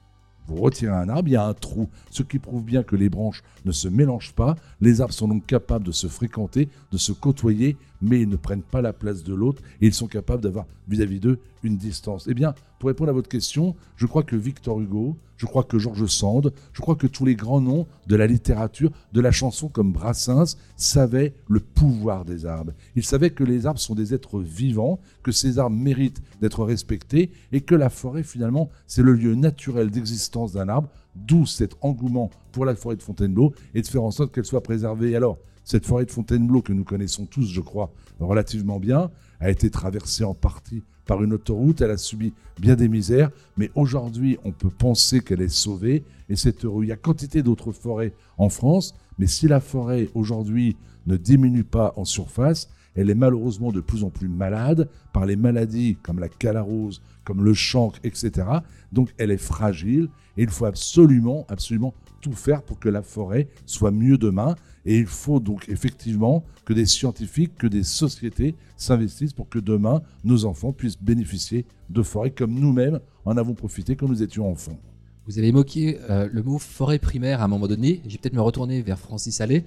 Vous 0.49 0.57
retirez 0.57 0.93
un 0.93 1.09
arbre, 1.09 1.29
il 1.29 1.33
y 1.33 1.37
a 1.37 1.45
un 1.45 1.55
trou, 1.55 1.89
ce 2.11 2.23
qui 2.23 2.39
prouve 2.39 2.65
bien 2.65 2.83
que 2.83 2.97
les 2.97 3.09
branches 3.09 3.43
ne 3.65 3.73
se 3.73 3.89
mélangent 3.89 4.33
pas. 4.33 4.57
Les 4.81 5.01
arbres 5.01 5.15
sont 5.15 5.29
donc 5.29 5.47
capables 5.47 5.85
de 5.85 5.93
se 5.93 6.09
fréquenter, 6.09 6.69
de 6.91 6.99
se 6.99 7.13
côtoyer, 7.13 7.77
mais 8.01 8.21
ils 8.21 8.29
ne 8.29 8.37
prennent 8.37 8.63
pas 8.63 8.83
la 8.83 8.93
place 8.93 9.23
de 9.23 9.35
l'autre 9.35 9.63
et 9.81 9.87
ils 9.87 9.95
sont 9.95 10.09
capables 10.09 10.43
d'avoir 10.43 10.67
vis-à-vis 10.89 11.21
d'eux 11.21 11.39
une 11.63 11.77
distance. 11.77 12.27
Eh 12.29 12.35
bien, 12.35 12.55
pour 12.79 12.89
répondre 12.89 13.11
à 13.11 13.13
votre 13.13 13.29
question, 13.29 13.77
je 13.97 14.07
crois 14.07 14.25
que 14.25 14.35
Victor 14.37 14.81
Hugo, 14.81 15.17
je 15.43 15.47
crois 15.49 15.65
que 15.65 15.77
Georges 15.77 16.07
Sand, 16.07 16.53
je 16.73 16.81
crois 16.81 16.95
que 16.95 17.09
tous 17.09 17.25
les 17.25 17.35
grands 17.35 17.61
noms 17.61 17.89
de 18.07 18.15
la 18.15 18.29
littérature, 18.29 18.93
de 19.13 19.21
la 19.21 19.33
chanson 19.33 19.69
comme 19.69 19.93
Brassens, 19.93 20.57
savaient 20.77 21.35
le 21.49 21.59
pouvoir 21.59 22.25
des 22.25 22.47
arbres. 22.47 22.75
Ils 22.95 23.05
savaient 23.05 23.31
que 23.31 23.43
les 23.43 23.67
arbres 23.67 23.81
sont 23.81 23.97
des 23.97 24.15
êtres 24.15 24.39
vivants, 24.39 25.01
que 25.25 25.33
ces 25.33 25.59
arbres 25.59 25.75
méritent 25.75 26.23
d'être 26.41 26.65
respectés 26.65 27.33
et 27.51 27.61
que 27.61 27.75
la 27.75 27.91
forêt, 27.91 28.23
finalement, 28.23 28.71
c'est 28.87 29.03
le 29.03 29.15
lieu 29.15 29.35
naturel 29.35 29.91
d'existence 29.91 30.53
d'un 30.53 30.69
arbre, 30.69 30.91
d'où 31.17 31.45
cet 31.45 31.75
engouement 31.81 32.31
pour 32.53 32.65
la 32.65 32.77
forêt 32.77 32.95
de 32.95 33.03
Fontainebleau 33.03 33.53
et 33.75 33.83
de 33.83 33.87
faire 33.89 34.05
en 34.05 34.13
sorte 34.13 34.33
qu'elle 34.33 34.45
soit 34.45 34.63
préservée. 34.63 35.17
Alors, 35.17 35.39
cette 35.65 35.87
forêt 35.87 36.05
de 36.05 36.13
Fontainebleau 36.13 36.63
que 36.63 36.73
nous 36.73 36.85
connaissons 36.85 37.27
tous, 37.27 37.49
je 37.51 37.61
crois, 37.61 37.93
relativement 38.21 38.79
bien, 38.79 39.11
a 39.41 39.51
été 39.51 39.71
traversée 39.71 40.23
en 40.23 40.35
partie 40.35 40.85
par 41.13 41.23
une 41.23 41.35
autoroute, 41.35 41.83
elle 41.83 41.91
a 41.91 41.99
subi 41.99 42.33
bien 42.59 42.75
des 42.75 42.89
misères, 42.89 43.31
mais 43.59 43.71
aujourd'hui 43.75 44.39
on 44.45 44.51
peut 44.51 44.71
penser 44.71 45.21
qu'elle 45.21 45.43
est 45.43 45.53
sauvée 45.53 46.05
et 46.31 46.37
c'est 46.37 46.65
heureux. 46.65 46.85
Il 46.85 46.89
y 46.89 46.93
a 46.93 46.97
quantité 46.97 47.43
d'autres 47.43 47.73
forêts 47.73 48.15
en 48.39 48.49
France, 48.49 48.95
mais 49.19 49.27
si 49.27 49.47
la 49.47 49.61
forêt 49.61 50.09
aujourd'hui 50.15 50.75
ne 51.07 51.19
diminue 51.19 51.65
pas 51.65 51.93
en 51.97 52.07
surface, 52.07 52.71
elle 52.95 53.11
est 53.11 53.15
malheureusement 53.15 53.73
de 53.73 53.83
plus 53.83 54.05
en 54.05 54.09
plus 54.09 54.29
malade 54.29 54.89
par 55.13 55.27
les 55.27 55.37
maladies 55.37 55.99
comme 56.03 56.19
la 56.19 56.31
calarose, 56.31 57.03
comme 57.25 57.45
le 57.45 57.53
chancre, 57.53 57.99
etc. 58.05 58.47
Donc 58.91 59.13
elle 59.19 59.33
est 59.33 59.37
fragile 59.37 60.09
et 60.39 60.45
il 60.45 60.49
faut 60.49 60.65
absolument, 60.65 61.45
absolument 61.51 61.93
tout 62.23 62.33
faire 62.33 62.63
pour 62.63 62.79
que 62.79 62.89
la 62.89 63.03
forêt 63.03 63.49
soit 63.67 63.91
mieux 63.91 64.17
demain. 64.17 64.55
Et 64.87 64.97
il 64.99 65.07
faut 65.07 65.41
donc 65.41 65.69
effectivement 65.69 66.45
que 66.65 66.73
des 66.73 66.87
scientifiques, 66.87 67.57
que 67.59 67.67
des 67.67 67.83
sociétés 67.83 68.55
s'investissent 68.77 69.35
pour 69.35 69.51
que 69.51 69.59
demain, 69.59 70.01
nos 70.25 70.47
enfants 70.47 70.73
puissent 70.73 71.01
bénéficier 71.01 71.67
de 71.91 72.03
forêts 72.03 72.31
comme 72.31 72.55
nous-mêmes 72.55 73.01
en 73.27 73.37
avons 73.37 73.55
profité 73.55 73.95
quand 73.95 74.09
nous 74.09 74.23
étions 74.23 74.51
enfants. 74.51 74.79
Vous 75.27 75.39
avez 75.39 75.49
évoqué 75.49 75.99
euh, 76.11 76.29
le 76.33 76.43
mot 76.43 76.59
forêt 76.59 76.99
primaire 76.99 77.43
à 77.43 77.45
un 77.45 77.49
moment 77.49 77.69
donné. 77.69 78.01
Je 78.07 78.13
vais 78.13 78.19
peut-être 78.19 78.35
me 78.35 78.41
retourner 78.41 78.83
vers 78.83 78.99
Francis 78.99 79.41
Allais. 79.41 79.65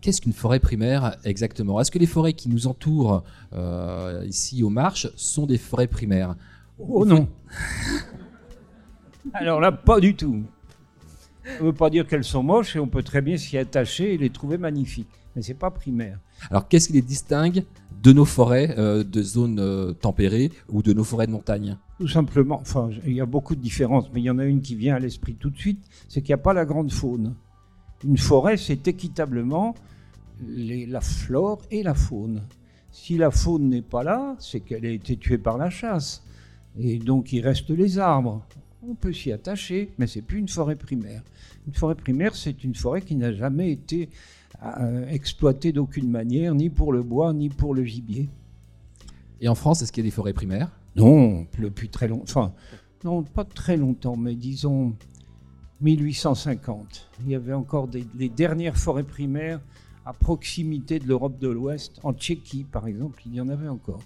Qu'est-ce 0.00 0.20
qu'une 0.20 0.32
forêt 0.32 0.60
primaire 0.60 1.16
exactement? 1.24 1.80
Est-ce 1.80 1.90
que 1.90 1.98
les 1.98 2.06
forêts 2.06 2.32
qui 2.32 2.48
nous 2.48 2.66
entourent 2.66 3.22
euh, 3.52 4.24
ici 4.26 4.62
aux 4.62 4.70
marches 4.70 5.08
sont 5.16 5.46
des 5.46 5.58
forêts 5.58 5.86
primaires? 5.86 6.34
Oh 6.78 7.04
non 7.04 7.28
Alors 9.34 9.60
là, 9.60 9.72
pas 9.72 10.00
du 10.00 10.14
tout. 10.14 10.44
Ça 11.46 11.60
ne 11.60 11.66
veut 11.66 11.72
pas 11.72 11.90
dire 11.90 12.06
qu'elles 12.06 12.24
sont 12.24 12.42
moches 12.42 12.76
et 12.76 12.78
on 12.80 12.88
peut 12.88 13.02
très 13.02 13.22
bien 13.22 13.36
s'y 13.36 13.56
attacher 13.56 14.14
et 14.14 14.18
les 14.18 14.30
trouver 14.30 14.58
magnifiques. 14.58 15.08
Mais 15.34 15.42
c'est 15.42 15.54
pas 15.54 15.70
primaire. 15.70 16.18
Alors 16.50 16.66
qu'est-ce 16.66 16.88
qui 16.88 16.94
les 16.94 17.02
distingue 17.02 17.64
de 18.02 18.12
nos 18.12 18.24
forêts 18.24 18.74
euh, 18.78 19.04
de 19.04 19.22
zones 19.22 19.58
euh, 19.60 19.92
tempérées 19.92 20.50
ou 20.70 20.82
de 20.82 20.92
nos 20.92 21.04
forêts 21.04 21.26
de 21.26 21.32
montagne? 21.32 21.76
Tout 21.98 22.08
simplement, 22.08 22.58
enfin, 22.60 22.90
il 23.06 23.12
y 23.12 23.20
a 23.20 23.26
beaucoup 23.26 23.54
de 23.54 23.60
différences, 23.60 24.06
mais 24.12 24.20
il 24.20 24.24
y 24.24 24.30
en 24.30 24.38
a 24.38 24.44
une 24.44 24.60
qui 24.60 24.74
vient 24.74 24.96
à 24.96 24.98
l'esprit 24.98 25.34
tout 25.34 25.50
de 25.50 25.58
suite, 25.58 25.84
c'est 26.08 26.20
qu'il 26.20 26.30
n'y 26.30 26.40
a 26.40 26.42
pas 26.42 26.52
la 26.52 26.64
grande 26.64 26.90
faune. 26.90 27.34
Une 28.04 28.18
forêt, 28.18 28.56
c'est 28.56 28.86
équitablement 28.88 29.74
les- 30.46 30.86
la 30.86 31.00
flore 31.00 31.62
et 31.70 31.82
la 31.82 31.94
faune. 31.94 32.42
Si 32.90 33.16
la 33.18 33.30
faune 33.30 33.68
n'est 33.68 33.82
pas 33.82 34.02
là, 34.02 34.36
c'est 34.38 34.60
qu'elle 34.60 34.84
a 34.86 34.90
été 34.90 35.16
tuée 35.16 35.38
par 35.38 35.58
la 35.58 35.70
chasse. 35.70 36.22
Et 36.78 36.98
donc 36.98 37.32
il 37.32 37.40
reste 37.40 37.70
les 37.70 37.98
arbres. 37.98 38.42
On 38.88 38.94
peut 38.94 39.12
s'y 39.12 39.32
attacher, 39.32 39.90
mais 39.98 40.06
c'est 40.06 40.22
plus 40.22 40.38
une 40.38 40.48
forêt 40.48 40.76
primaire. 40.76 41.22
Une 41.66 41.74
forêt 41.74 41.94
primaire, 41.94 42.34
c'est 42.34 42.64
une 42.64 42.74
forêt 42.74 43.02
qui 43.02 43.16
n'a 43.16 43.32
jamais 43.32 43.72
été 43.72 44.08
euh, 44.62 45.08
exploitée 45.08 45.72
d'aucune 45.72 46.10
manière, 46.10 46.54
ni 46.54 46.70
pour 46.70 46.92
le 46.92 47.02
bois, 47.02 47.32
ni 47.32 47.48
pour 47.48 47.74
le 47.74 47.84
gibier. 47.84 48.28
Et 49.40 49.48
en 49.48 49.54
France, 49.54 49.82
est-ce 49.82 49.92
qu'il 49.92 50.04
y 50.04 50.06
a 50.06 50.08
des 50.08 50.14
forêts 50.14 50.32
primaires? 50.32 50.70
Non, 50.94 51.46
depuis 51.58 51.88
très 51.88 52.08
longtemps. 52.08 52.24
Enfin, 52.24 52.52
non, 53.04 53.22
pas 53.22 53.44
très 53.44 53.76
longtemps, 53.76 54.16
mais 54.16 54.34
disons 54.34 54.94
1850. 55.80 57.10
Il 57.20 57.30
y 57.30 57.34
avait 57.34 57.52
encore 57.52 57.88
des, 57.88 58.06
les 58.16 58.28
dernières 58.28 58.76
forêts 58.76 59.02
primaires 59.02 59.60
à 60.06 60.12
proximité 60.12 60.98
de 60.98 61.06
l'Europe 61.06 61.38
de 61.38 61.48
l'Ouest. 61.48 62.00
En 62.02 62.14
Tchéquie, 62.14 62.64
par 62.64 62.86
exemple, 62.86 63.22
il 63.26 63.34
y 63.34 63.40
en 63.40 63.48
avait 63.48 63.68
encore. 63.68 64.02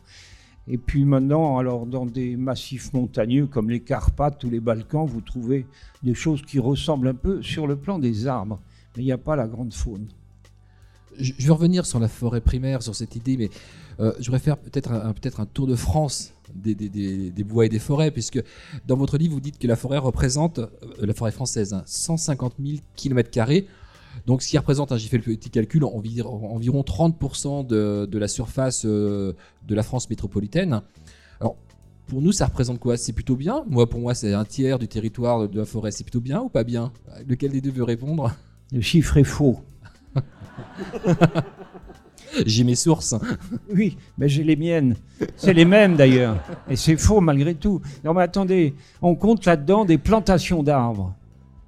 Et 0.68 0.78
puis 0.78 1.04
maintenant, 1.04 1.58
alors 1.58 1.86
dans 1.86 2.06
des 2.06 2.36
massifs 2.36 2.92
montagneux 2.92 3.46
comme 3.46 3.70
les 3.70 3.80
Carpates 3.80 4.44
ou 4.44 4.50
les 4.50 4.60
Balkans, 4.60 5.06
vous 5.06 5.20
trouvez 5.20 5.66
des 6.02 6.14
choses 6.14 6.42
qui 6.42 6.58
ressemblent 6.58 7.08
un 7.08 7.14
peu 7.14 7.42
sur 7.42 7.66
le 7.66 7.76
plan 7.76 7.98
des 7.98 8.26
arbres, 8.26 8.60
mais 8.96 9.02
il 9.02 9.06
n'y 9.06 9.12
a 9.12 9.18
pas 9.18 9.36
la 9.36 9.48
grande 9.48 9.72
faune. 9.74 10.06
je, 11.18 11.32
vais 11.38 11.52
revenir 11.52 11.86
sur 11.86 11.98
la 11.98 12.08
forêt 12.08 12.40
primaire, 12.40 12.82
sur 12.82 12.94
cette 12.94 13.16
idée, 13.16 13.36
mais 13.36 13.50
euh, 13.98 14.12
je 14.20 14.26
voudrais 14.26 14.38
faire 14.38 14.56
peut-être 14.58 14.92
un, 14.92 15.12
peut-être 15.12 15.40
un 15.40 15.46
tour 15.46 15.66
de 15.66 15.74
France 15.74 16.32
des, 16.54 16.74
des- 16.74 17.30
des- 17.30 17.44
bois 17.44 17.66
et 17.66 17.68
des 17.68 17.78
forêts, 17.78 18.10
puisque 18.10 18.42
dans 18.86 18.96
votre 18.96 19.18
livre, 19.18 19.34
vous 19.34 19.40
dites 19.40 19.58
que 19.58 19.66
la 19.66 19.76
forêt 19.76 19.98
représente, 19.98 20.58
euh, 20.60 20.68
la 21.00 21.14
forêt 21.14 21.32
française, 21.32 21.72
hein, 21.74 21.82
150 21.86 22.54
000 22.64 22.78
km. 22.96 23.30
Donc, 24.26 24.42
ce 24.42 24.48
qui 24.48 24.58
représente, 24.58 24.92
hein, 24.92 24.96
j'ai 24.96 25.08
fait 25.08 25.16
le 25.16 25.22
petit 25.22 25.50
calcul, 25.50 25.84
environ, 25.84 26.54
environ 26.54 26.82
30% 26.82 27.66
de, 27.66 28.06
de 28.10 28.18
la 28.18 28.28
surface 28.28 28.84
euh, 28.84 29.32
de 29.66 29.74
la 29.74 29.82
France 29.82 30.08
métropolitaine. 30.10 30.82
Alors, 31.40 31.56
pour 32.06 32.20
nous, 32.20 32.32
ça 32.32 32.46
représente 32.46 32.78
quoi? 32.80 32.96
C'est 32.96 33.12
plutôt 33.12 33.36
bien? 33.36 33.64
Moi, 33.68 33.88
pour 33.88 34.00
moi, 34.00 34.14
c'est 34.14 34.32
un 34.32 34.44
tiers 34.44 34.78
du 34.78 34.88
territoire 34.88 35.48
de 35.48 35.58
la 35.58 35.64
forêt. 35.64 35.90
C'est 35.90 36.04
plutôt 36.04 36.20
bien 36.20 36.40
ou 36.40 36.48
pas 36.48 36.64
bien? 36.64 36.92
Lequel 37.26 37.52
des 37.52 37.60
deux 37.60 37.70
veut 37.70 37.84
répondre? 37.84 38.34
Le 38.72 38.80
chiffre 38.80 39.16
est 39.16 39.24
faux. 39.24 39.60
J'ai 42.46 42.64
mes 42.64 42.74
sources. 42.74 43.14
Oui, 43.74 43.96
mais 44.18 44.28
j'ai 44.28 44.44
les 44.44 44.56
miennes. 44.56 44.96
C'est 45.36 45.52
les 45.52 45.64
mêmes 45.64 45.96
d'ailleurs. 45.96 46.36
Et 46.68 46.76
c'est 46.76 46.96
faux 46.96 47.20
malgré 47.20 47.54
tout. 47.54 47.80
Non 48.04 48.14
mais 48.14 48.22
attendez, 48.22 48.74
on 49.02 49.14
compte 49.14 49.44
là-dedans 49.46 49.84
des 49.84 49.98
plantations 49.98 50.62
d'arbres. 50.62 51.14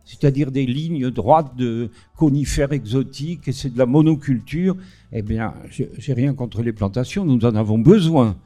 C'est-à-dire 0.05 0.51
des 0.51 0.67
lignes 0.67 1.11
droites 1.11 1.57
de 1.57 1.91
conifères 2.17 2.73
exotiques 2.73 3.49
et 3.49 3.53
c'est 3.53 3.73
de 3.73 3.79
la 3.79 3.87
monoculture. 3.87 4.77
Eh 5.13 5.23
bien, 5.23 5.55
j'ai 5.71 6.13
rien 6.13 6.35
contre 6.35 6.63
les 6.63 6.73
plantations, 6.73 7.25
nous 7.25 7.45
en 7.45 7.55
avons 7.55 7.79
besoin. 7.79 8.37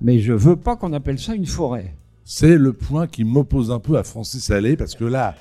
Mais 0.00 0.18
je 0.18 0.32
veux 0.32 0.56
pas 0.56 0.76
qu'on 0.76 0.92
appelle 0.92 1.18
ça 1.18 1.34
une 1.34 1.46
forêt. 1.46 1.94
C'est 2.24 2.56
le 2.56 2.72
point 2.72 3.06
qui 3.06 3.24
m'oppose 3.24 3.70
un 3.70 3.78
peu 3.78 3.98
à 3.98 4.04
Francis 4.04 4.50
Allais 4.50 4.76
parce 4.76 4.94
que 4.94 5.04
là, 5.04 5.34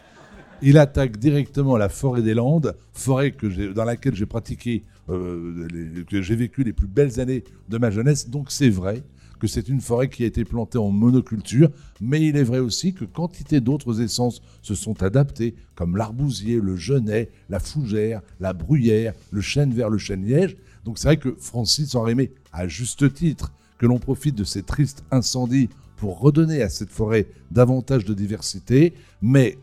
il 0.62 0.78
attaque 0.78 1.18
directement 1.18 1.78
la 1.78 1.90
forêt 1.90 2.22
des 2.22 2.34
Landes, 2.34 2.76
forêt 2.94 3.32
que 3.32 3.72
dans 3.72 3.86
laquelle 3.86 4.16
j'ai 4.16 4.26
pratiqué, 4.26 4.84
euh, 5.10 5.68
que 6.10 6.22
j'ai 6.22 6.36
vécu 6.36 6.64
les 6.64 6.74
plus 6.74 6.88
belles 6.88 7.20
années 7.20 7.44
de 7.70 7.78
ma 7.78 7.90
jeunesse. 7.90 8.30
Donc 8.30 8.52
c'est 8.52 8.70
vrai 8.70 9.04
que 9.42 9.48
c'est 9.48 9.70
une 9.70 9.82
forêt 9.82 10.08
qui 10.08 10.24
a 10.24 10.28
été 10.28 10.46
plantée 10.46 10.78
en 10.78 10.92
monoculture, 10.92 11.72
mais 12.00 12.22
il 12.22 12.38
est 12.38 12.44
vrai 12.44 12.60
aussi 12.60 12.94
que 12.94 13.06
quantité 13.06 13.60
d'autres 13.60 14.00
essences 14.00 14.40
se 14.62 14.76
sont 14.76 15.02
adaptées, 15.02 15.56
comme 15.74 15.98
l'arbousier, 15.98 16.60
le 16.62 16.76
genêt, 16.76 17.32
la 17.50 17.60
fougère, 17.60 18.22
la 18.40 18.54
bruyère, 18.54 19.14
le 19.32 19.42
chêne 19.42 19.74
vert, 19.74 19.90
le 19.90 19.98
chêne 19.98 20.24
liège. 20.24 20.58
Donc 20.86 21.00
c'est 21.00 21.08
vrai 21.08 21.18
que 21.18 21.36
Francis 21.40 21.96
aimé, 22.08 22.32
à 22.54 22.68
juste 22.68 23.12
titre, 23.16 23.52
que 23.80 23.88
l'on 23.88 23.98
profite 23.98 24.36
de 24.36 24.44
ces 24.44 24.62
tristes 24.62 25.04
incendies 25.10 25.70
pour 25.98 26.20
redonner 26.20 26.62
à 26.62 26.70
cette 26.70 26.92
forêt 26.92 27.26
davantage 27.50 28.06
de 28.06 28.14
diversité, 28.14 28.94
mais 29.24 29.58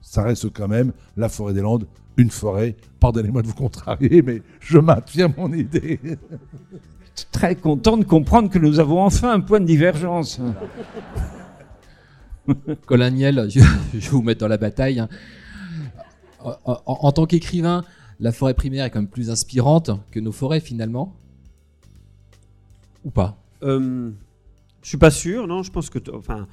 ça 0.00 0.22
reste 0.22 0.50
quand 0.54 0.68
même 0.68 0.92
la 1.18 1.28
forêt 1.28 1.52
des 1.52 1.60
Landes, 1.60 1.86
une 2.16 2.30
forêt, 2.30 2.76
pardonnez-moi 2.98 3.42
de 3.42 3.48
vous 3.48 3.54
contrarier, 3.54 4.22
mais 4.22 4.40
je 4.58 4.78
maintiens 4.78 5.30
mon 5.36 5.52
idée. 5.52 6.00
Très 7.32 7.54
content 7.56 7.96
de 7.96 8.04
comprendre 8.04 8.50
que 8.50 8.58
nous 8.58 8.78
avons 8.80 9.02
enfin 9.02 9.32
un 9.32 9.40
point 9.40 9.60
de 9.60 9.66
divergence. 9.66 10.40
Colin 12.86 13.10
Niel, 13.10 13.46
je, 13.50 13.60
vais 13.60 13.98
vous 14.10 14.22
mettre 14.22 14.40
dans 14.40 14.48
la 14.48 14.56
bataille. 14.56 15.00
hein. 15.00 15.08
En, 16.40 16.54
en- 16.64 16.80
en 16.86 17.12
tant 17.12 17.26
qu'écrivain, 17.26 17.84
la 18.20 18.32
forêt 18.32 18.54
primaire 18.54 18.84
est 18.84 18.90
quand 18.90 19.00
même 19.00 19.08
plus 19.08 19.30
inspirante 19.30 19.90
que 20.10 20.20
nos 20.20 20.32
forêts 20.32 20.60
finalement 20.60 21.14
Ou 23.04 23.10
pas? 23.10 23.36
Euh, 23.62 24.10
je 24.82 24.88
suis 24.88 24.98
pas 24.98 25.10
sûr, 25.10 25.46
non. 25.46 25.62
Je 25.62 25.70
pense 25.70 25.90
que, 25.90 25.98
enfin, 26.14 26.46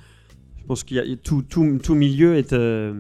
je 0.60 0.64
pense 0.66 0.84
qu'il 0.84 0.98
y 0.98 1.00
a 1.00 1.16
tout, 1.18 1.44
tout, 1.44 1.80
tout 1.82 1.96
milieu 1.96 2.36
est, 2.38 2.52
euh, 2.54 3.00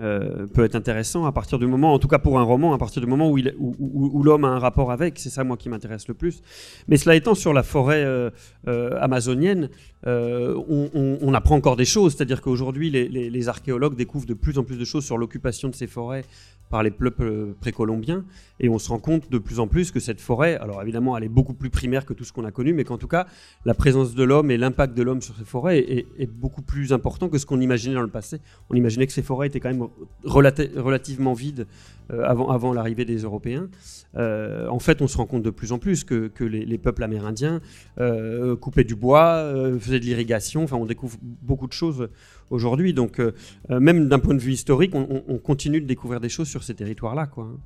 euh, 0.00 0.46
peut 0.46 0.64
être 0.64 0.76
intéressant 0.76 1.26
à 1.26 1.32
partir 1.32 1.58
du 1.58 1.66
moment, 1.66 1.92
en 1.92 1.98
tout 1.98 2.08
cas 2.08 2.18
pour 2.18 2.38
un 2.38 2.42
roman, 2.42 2.72
à 2.72 2.78
partir 2.78 3.02
du 3.02 3.08
moment 3.08 3.30
où, 3.30 4.22
l'homme 4.22 4.44
a 4.44 4.48
un 4.48 4.58
rapport 4.58 4.92
avec. 4.92 5.18
C'est 5.18 5.30
ça 5.30 5.44
moi 5.44 5.56
qui 5.56 5.68
m'intéresse 5.68 6.06
le 6.08 6.14
plus. 6.14 6.40
Mais 6.86 6.96
cela 6.96 7.16
étant, 7.16 7.34
sur 7.34 7.52
la 7.52 7.62
forêt 7.62 8.04
euh, 8.04 8.30
euh, 8.68 8.98
amazonienne, 9.00 9.70
on, 10.06 11.34
apprend 11.34 11.56
encore 11.56 11.76
des 11.76 11.84
choses. 11.84 12.14
C'est-à-dire 12.14 12.40
qu'aujourd'hui, 12.40 12.90
les 12.90 13.48
archéologues 13.48 13.96
découvrent 13.96 14.26
de 14.26 14.34
plus 14.34 14.58
en 14.58 14.64
plus 14.64 14.76
de 14.76 14.84
choses 14.84 15.04
sur 15.04 15.18
l'occupation 15.18 15.68
de 15.68 15.74
ces 15.74 15.86
forêts 15.86 16.24
par 16.70 16.82
les 16.82 16.90
peuples 16.90 17.54
précolombiens. 17.60 18.24
Et 18.60 18.68
on 18.68 18.78
se 18.78 18.88
rend 18.88 18.98
compte 18.98 19.30
de 19.30 19.38
plus 19.38 19.60
en 19.60 19.68
plus 19.68 19.90
que 19.92 20.00
cette 20.00 20.20
forêt, 20.20 20.56
alors 20.56 20.82
évidemment, 20.82 21.16
elle 21.16 21.24
est 21.24 21.28
beaucoup 21.28 21.54
plus 21.54 21.70
primaire 21.70 22.04
que 22.04 22.12
tout 22.12 22.24
ce 22.24 22.32
qu'on 22.32 22.44
a 22.44 22.50
connu, 22.50 22.72
mais 22.72 22.84
qu'en 22.84 22.98
tout 22.98 23.06
cas, 23.06 23.26
la 23.64 23.74
présence 23.74 24.14
de 24.14 24.24
l'homme 24.24 24.50
et 24.50 24.56
l'impact 24.56 24.96
de 24.96 25.02
l'homme 25.02 25.22
sur 25.22 25.36
ces 25.36 25.44
forêts 25.44 25.78
est, 25.78 26.26
beaucoup 26.28 26.62
plus 26.62 26.92
important 26.92 27.28
que 27.28 27.38
ce 27.38 27.46
qu'on 27.46 27.60
imaginait 27.60 27.94
dans 27.94 28.02
le 28.02 28.08
passé. 28.08 28.40
On 28.70 28.74
imaginait 28.74 29.06
que 29.06 29.12
ces 29.12 29.22
forêts 29.22 29.46
étaient 29.46 29.60
quand 29.60 29.70
même 29.70 29.88
relati- 30.24 30.76
relativement 30.78 31.32
vides 31.32 31.66
euh, 32.10 32.22
avant, 32.24 32.72
l'arrivée 32.72 33.04
des 33.04 33.18
Européens. 33.18 33.68
Euh, 34.16 34.68
en 34.68 34.78
fait, 34.78 35.02
on 35.02 35.08
se 35.08 35.16
rend 35.16 35.26
compte 35.26 35.42
de 35.42 35.50
plus 35.50 35.72
en 35.72 35.78
plus 35.78 36.04
que, 36.04 36.30
les, 36.40 36.64
les 36.64 36.78
peuples 36.78 37.02
amérindiens 37.02 37.60
euh, 37.98 38.56
coupaient 38.56 38.84
du 38.84 38.94
bois, 38.94 39.52
faisaient 39.78 40.00
de 40.00 40.04
l'irrigation. 40.04 40.64
Enfin, 40.64 40.76
on 40.76 40.86
découvre 40.86 41.18
beaucoup 41.22 41.66
de 41.66 41.72
choses 41.72 42.08
aujourd'hui. 42.50 42.92
Donc, 42.94 43.20
euh, 43.20 43.32
euh, 43.70 43.80
même 43.80 44.08
d'un 44.08 44.18
point 44.18 44.34
de 44.34 44.40
vue 44.40 44.52
historique, 44.52 44.94
on, 44.94 45.06
on- 45.10 45.22
on 45.34 45.38
continue 45.38 45.80
de 45.80 45.86
découvrir 45.86 46.20
des 46.20 46.28
choses 46.28 46.48
sur 46.48 46.62
ces 46.64 46.74
territoires-là. 46.74 47.26
Quoi. 47.26 47.44
hein. 47.44 47.58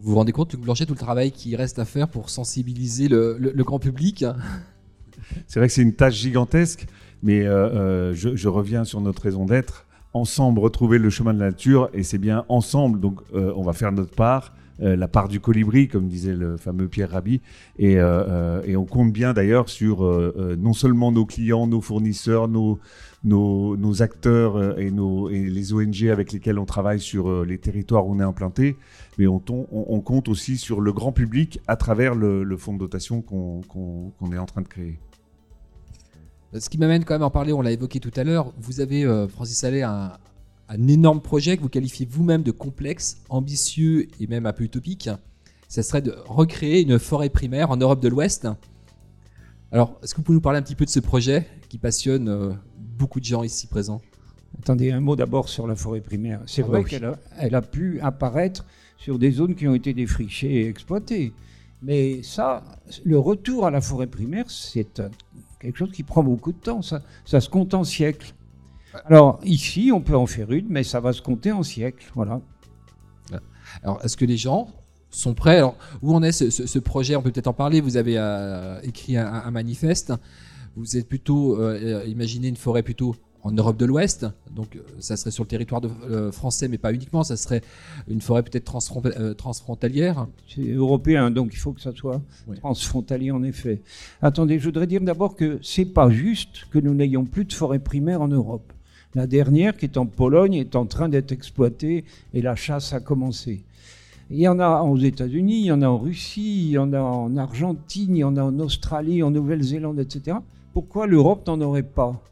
Vous 0.00 0.10
vous 0.10 0.16
rendez 0.16 0.32
compte, 0.32 0.52
Luc 0.52 0.62
Blanchet, 0.62 0.86
tout 0.86 0.94
le 0.94 0.98
travail 0.98 1.32
qui 1.32 1.56
reste 1.56 1.78
à 1.78 1.84
faire 1.84 2.08
pour 2.08 2.30
sensibiliser 2.30 3.08
le, 3.08 3.36
le- 3.38 3.52
le 3.52 3.64
grand 3.64 3.78
public 3.80 4.24
C'est 5.46 5.58
vrai 5.60 5.66
que 5.68 5.74
c'est 5.74 5.82
une 5.82 5.94
tâche 5.94 6.14
gigantesque, 6.14 6.86
mais 7.22 7.44
euh, 7.44 7.68
euh, 7.68 8.14
je, 8.14 8.36
je 8.36 8.48
reviens 8.48 8.84
sur 8.84 9.00
notre 9.00 9.22
raison 9.22 9.44
d'être. 9.44 9.86
ensemble 10.14 10.58
retrouver 10.60 10.98
le 10.98 11.10
chemin 11.10 11.34
de 11.34 11.38
la 11.40 11.46
nature 11.46 11.90
et 11.92 12.02
c'est 12.02 12.18
bien 12.18 12.44
ensemble. 12.48 12.98
Donc, 13.00 13.20
euh, 13.34 13.52
on 13.56 13.62
va 13.62 13.72
faire 13.72 13.92
notre 13.92 14.14
part. 14.14 14.54
euh, 14.80 14.94
la 14.94 15.08
part 15.08 15.26
du 15.28 15.40
colibri, 15.40 15.88
comme 15.88 16.06
disait 16.06 16.34
le 16.36 16.56
fameux 16.56 16.86
Pierre 16.86 17.10
Rabhi, 17.10 17.40
et, 17.80 17.98
euh, 17.98 18.04
euh, 18.28 18.62
et 18.64 18.76
on 18.76 18.84
compte 18.84 19.12
bien 19.12 19.32
d'ailleurs 19.32 19.68
sur 19.68 20.04
euh, 20.04 20.32
euh, 20.38 20.56
non 20.56 20.72
seulement 20.72 21.10
nos 21.10 21.26
clients, 21.26 21.66
nos 21.66 21.80
fournisseurs, 21.80 22.46
nos, 22.46 22.78
nos, 23.28 24.02
acteurs 24.02 24.56
euh, 24.56 24.76
et, 24.76 24.90
nos, 24.90 25.28
les 25.28 25.72
ONG 25.72 26.08
avec 26.10 26.32
lesquels 26.32 26.58
on 26.58 26.64
travaille 26.64 27.00
sur 27.00 27.28
euh, 27.28 27.44
les 27.44 27.58
territoires 27.58 28.06
où 28.06 28.14
on 28.14 28.20
est 28.20 28.24
implanté, 28.24 28.76
mais 29.18 29.26
on, 29.26 29.40
compte 30.00 30.28
aussi 30.28 30.56
sur 30.56 30.80
le 30.80 30.92
grand 30.92 31.12
public 31.12 31.60
à 31.66 31.76
travers 31.76 32.14
le, 32.14 32.56
fonds 32.56 32.72
de 32.72 32.78
dotation 32.78 33.20
qu'on 33.22 34.32
est 34.32 34.38
en 34.38 34.46
train 34.46 34.62
de 34.62 34.68
créer. 34.68 34.98
Ce 36.54 36.70
qui 36.70 36.78
m'amène 36.78 37.04
quand 37.04 37.14
même 37.14 37.22
à 37.22 37.26
en 37.26 37.30
parler, 37.30 37.52
on 37.52 37.60
l'a 37.60 37.72
évoqué 37.72 38.00
tout 38.00 38.12
à 38.16 38.24
l'heure, 38.24 38.54
vous 38.58 38.80
avez, 38.80 39.04
euh, 39.04 39.28
Francis 39.28 39.62
Allais, 39.64 39.82
un, 39.82 40.12
énorme 40.70 41.20
projet 41.20 41.56
que 41.56 41.62
vous 41.62 41.68
qualifiez 41.68 42.06
vous-même 42.06 42.42
de 42.42 42.50
complexe, 42.50 43.22
ambitieux 43.28 44.08
et 44.20 44.26
même 44.26 44.46
un 44.46 44.52
peu 44.52 44.64
utopique. 44.64 45.10
Ça 45.68 45.82
serait 45.82 46.02
de 46.02 46.14
recréer 46.26 46.82
une 46.82 46.98
forêt 46.98 47.28
primaire 47.28 47.70
en 47.70 47.76
Europe 47.76 48.00
de 48.00 48.08
l'Ouest. 48.08 48.48
Alors, 49.70 49.98
est-ce 50.02 50.14
que 50.14 50.18
vous 50.18 50.22
pouvez 50.22 50.36
nous 50.36 50.42
parler 50.42 50.58
un 50.58 50.62
petit 50.62 50.74
peu 50.74 50.86
de 50.86 50.90
ce 50.90 51.00
projet 51.00 51.46
qui 51.68 51.76
passionne 51.76 52.28
euh, 52.28 52.52
beaucoup 52.98 53.20
de 53.20 53.24
gens 53.24 53.42
ici 53.42 53.66
présents 53.66 54.00
Attendez, 54.62 54.90
un 54.92 55.00
mot 55.00 55.14
d'abord 55.14 55.48
sur 55.48 55.66
la 55.66 55.76
forêt 55.76 56.00
primaire. 56.00 56.40
C'est 56.46 56.62
Ah 56.62 56.66
vrai 56.66 56.78
bah 56.78 56.84
oui. 56.84 56.90
qu'elle 56.90 57.04
a, 57.04 57.18
elle 57.38 57.54
a 57.54 57.62
pu 57.62 58.00
apparaître 58.00 58.64
sur 58.96 59.18
des 59.18 59.30
zones 59.30 59.54
qui 59.54 59.68
ont 59.68 59.74
été 59.74 59.92
défrichées 59.94 60.62
et 60.62 60.68
exploitées. 60.68 61.32
Mais 61.82 62.22
ça, 62.22 62.64
le 63.04 63.18
retour 63.18 63.66
à 63.66 63.70
la 63.70 63.80
forêt 63.80 64.06
primaire, 64.06 64.46
c'est 64.50 64.98
euh, 65.00 65.08
quelque 65.60 65.76
chose 65.76 65.92
qui 65.92 66.02
prend 66.02 66.22
beaucoup 66.24 66.52
de 66.52 66.58
temps. 66.58 66.82
Ça, 66.82 67.02
ça 67.24 67.40
se 67.40 67.48
compte 67.48 67.74
en 67.74 67.84
siècles. 67.84 68.34
Alors 69.04 69.38
ici, 69.44 69.90
on 69.94 70.00
peut 70.00 70.16
en 70.16 70.26
faire 70.26 70.50
une, 70.50 70.66
mais 70.68 70.82
ça 70.82 70.98
va 70.98 71.12
se 71.12 71.20
compter 71.22 71.52
en 71.52 71.62
siècles. 71.62 72.10
Voilà. 72.14 72.40
Alors, 73.82 74.00
est-ce 74.02 74.16
que 74.16 74.24
les 74.24 74.38
gens 74.38 74.68
sont 75.10 75.34
prêts? 75.34 75.58
Alors, 75.58 75.76
où 76.02 76.14
en 76.14 76.22
est 76.22 76.32
ce, 76.32 76.48
ce- 76.50 76.66
ce 76.66 76.78
projet? 76.78 77.16
On 77.16 77.22
peut 77.22 77.30
peut-être 77.30 77.48
en 77.48 77.52
parler. 77.52 77.80
Vous 77.82 77.96
avez 77.98 78.14
euh, 78.16 78.80
écrit 78.82 79.16
un, 79.18 79.26
un 79.26 79.50
manifeste. 79.50 80.12
Vous 80.78 80.96
êtes 80.96 81.08
plutôt 81.08 81.56
euh, 81.60 82.02
euh, 82.02 82.06
imaginé 82.06 82.46
une 82.48 82.56
forêt 82.56 82.84
plutôt 82.84 83.16
en 83.42 83.50
Europe 83.50 83.76
de 83.76 83.84
l'Ouest. 83.84 84.26
Donc, 84.54 84.76
euh, 84.76 84.80
ça 85.00 85.16
serait 85.16 85.32
sur 85.32 85.42
le 85.42 85.48
territoire 85.48 85.80
de- 85.80 85.90
euh, 86.08 86.30
français, 86.30 86.68
mais 86.68 86.78
pas 86.78 86.92
uniquement. 86.92 87.24
Ça 87.24 87.36
serait 87.36 87.62
une 88.08 88.20
forêt 88.20 88.42
peut-être 88.44 88.64
transfron- 88.70 89.02
euh, 89.18 89.34
transfrontalière. 89.34 90.28
C'est 90.48 90.70
européen, 90.70 91.30
donc 91.32 91.50
il 91.52 91.56
faut 91.56 91.72
que 91.72 91.80
ça 91.80 91.92
soit 91.94 92.20
Oui. 92.46 92.56
transfrontalier 92.58 93.32
en 93.32 93.42
effet. 93.42 93.80
Attendez, 94.22 94.58
je 94.60 94.64
voudrais 94.66 94.86
dire 94.86 95.00
d'abord 95.00 95.34
que 95.34 95.58
c'est 95.62 95.84
pas 95.84 96.10
juste 96.10 96.66
que 96.70 96.78
nous 96.78 96.94
n'ayons 96.94 97.24
plus 97.24 97.44
de 97.44 97.52
forêt 97.52 97.80
primaire 97.80 98.20
en 98.22 98.28
Europe. 98.28 98.72
La 99.14 99.26
dernière, 99.26 99.76
qui 99.76 99.86
est 99.86 99.96
en 99.96 100.06
Pologne, 100.06 100.54
est 100.54 100.76
en 100.76 100.86
train 100.86 101.08
d'être 101.08 101.32
exploitée 101.32 102.04
et 102.34 102.42
la 102.42 102.54
chasse 102.54 102.92
a 102.92 103.00
commencé. 103.00 103.64
Il 104.30 104.38
y 104.38 104.46
en 104.46 104.58
a 104.60 104.82
aux 104.82 104.98
États-Unis, 104.98 105.60
il 105.60 105.66
y 105.66 105.72
en 105.72 105.80
a 105.80 105.88
en 105.88 105.96
Russie, 105.98 106.66
il 106.66 106.70
y 106.72 106.78
en 106.78 106.92
a 106.92 107.00
en 107.00 107.34
Argentine, 107.38 108.14
il 108.14 108.18
y 108.20 108.24
en 108.24 108.36
a 108.36 108.42
en 108.42 108.58
Australie, 108.60 109.22
en 109.22 109.30
Nouvelle-Zélande, 109.30 109.98
etc. 110.00 110.36
Pourquoi 110.78 111.08
l'Europe 111.08 111.44
n'en 111.48 111.60
aurait 111.60 111.82
pas? 111.82 112.22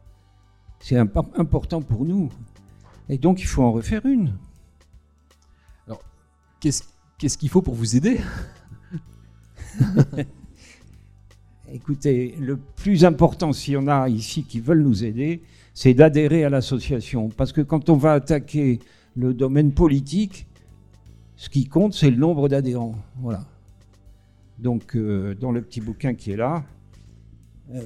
C'est 0.79 0.97
imp- 0.97 1.33
important 1.35 1.83
pour 1.83 2.05
nous. 2.05 2.31
Et 3.09 3.19
donc 3.19 3.41
il 3.41 3.47
faut 3.47 3.65
en 3.65 3.73
refaire 3.73 4.07
une. 4.07 4.35
Qu'est-ce 6.61 6.85
qu'est-ce 7.19 7.39
qu'il 7.39 7.49
faut 7.49 7.61
pour 7.61 7.75
vous 7.75 7.97
aider? 7.97 8.21
Écoutez, 11.73 12.37
le 12.39 12.57
plus 12.57 13.05
important, 13.05 13.53
s'il 13.53 13.75
y 13.75 13.77
en 13.79 13.89
a 13.89 14.09
ici 14.09 14.45
qui 14.45 14.61
veulent 14.61 14.85
nous 14.85 15.03
aider, 15.03 15.43
c'est 15.75 15.95
d'adhérer 15.95 16.45
à 16.45 16.49
l'association. 16.49 17.31
Parce 17.31 17.51
que 17.51 17.63
quand 17.63 17.89
on 17.91 17.97
va 17.97 18.13
attaquer 18.13 18.79
le 19.17 19.35
domaine 19.35 19.73
politique, 19.73 20.47
ce 21.35 21.49
qui 21.49 21.67
compte, 21.67 21.95
c'est 21.95 22.11
le 22.11 22.17
nombre 22.17 22.49
d'adhérents. 22.49 22.95
Voilà. 23.17 23.45
Donc, 24.61 24.95
euh, 24.95 25.35
dans 25.35 25.51
le 25.51 25.63
petit 25.63 25.81
bouquin 25.81 26.15
qui 26.15 26.31
est 26.31 26.37
là, 26.37 26.63
euh, 27.75 27.83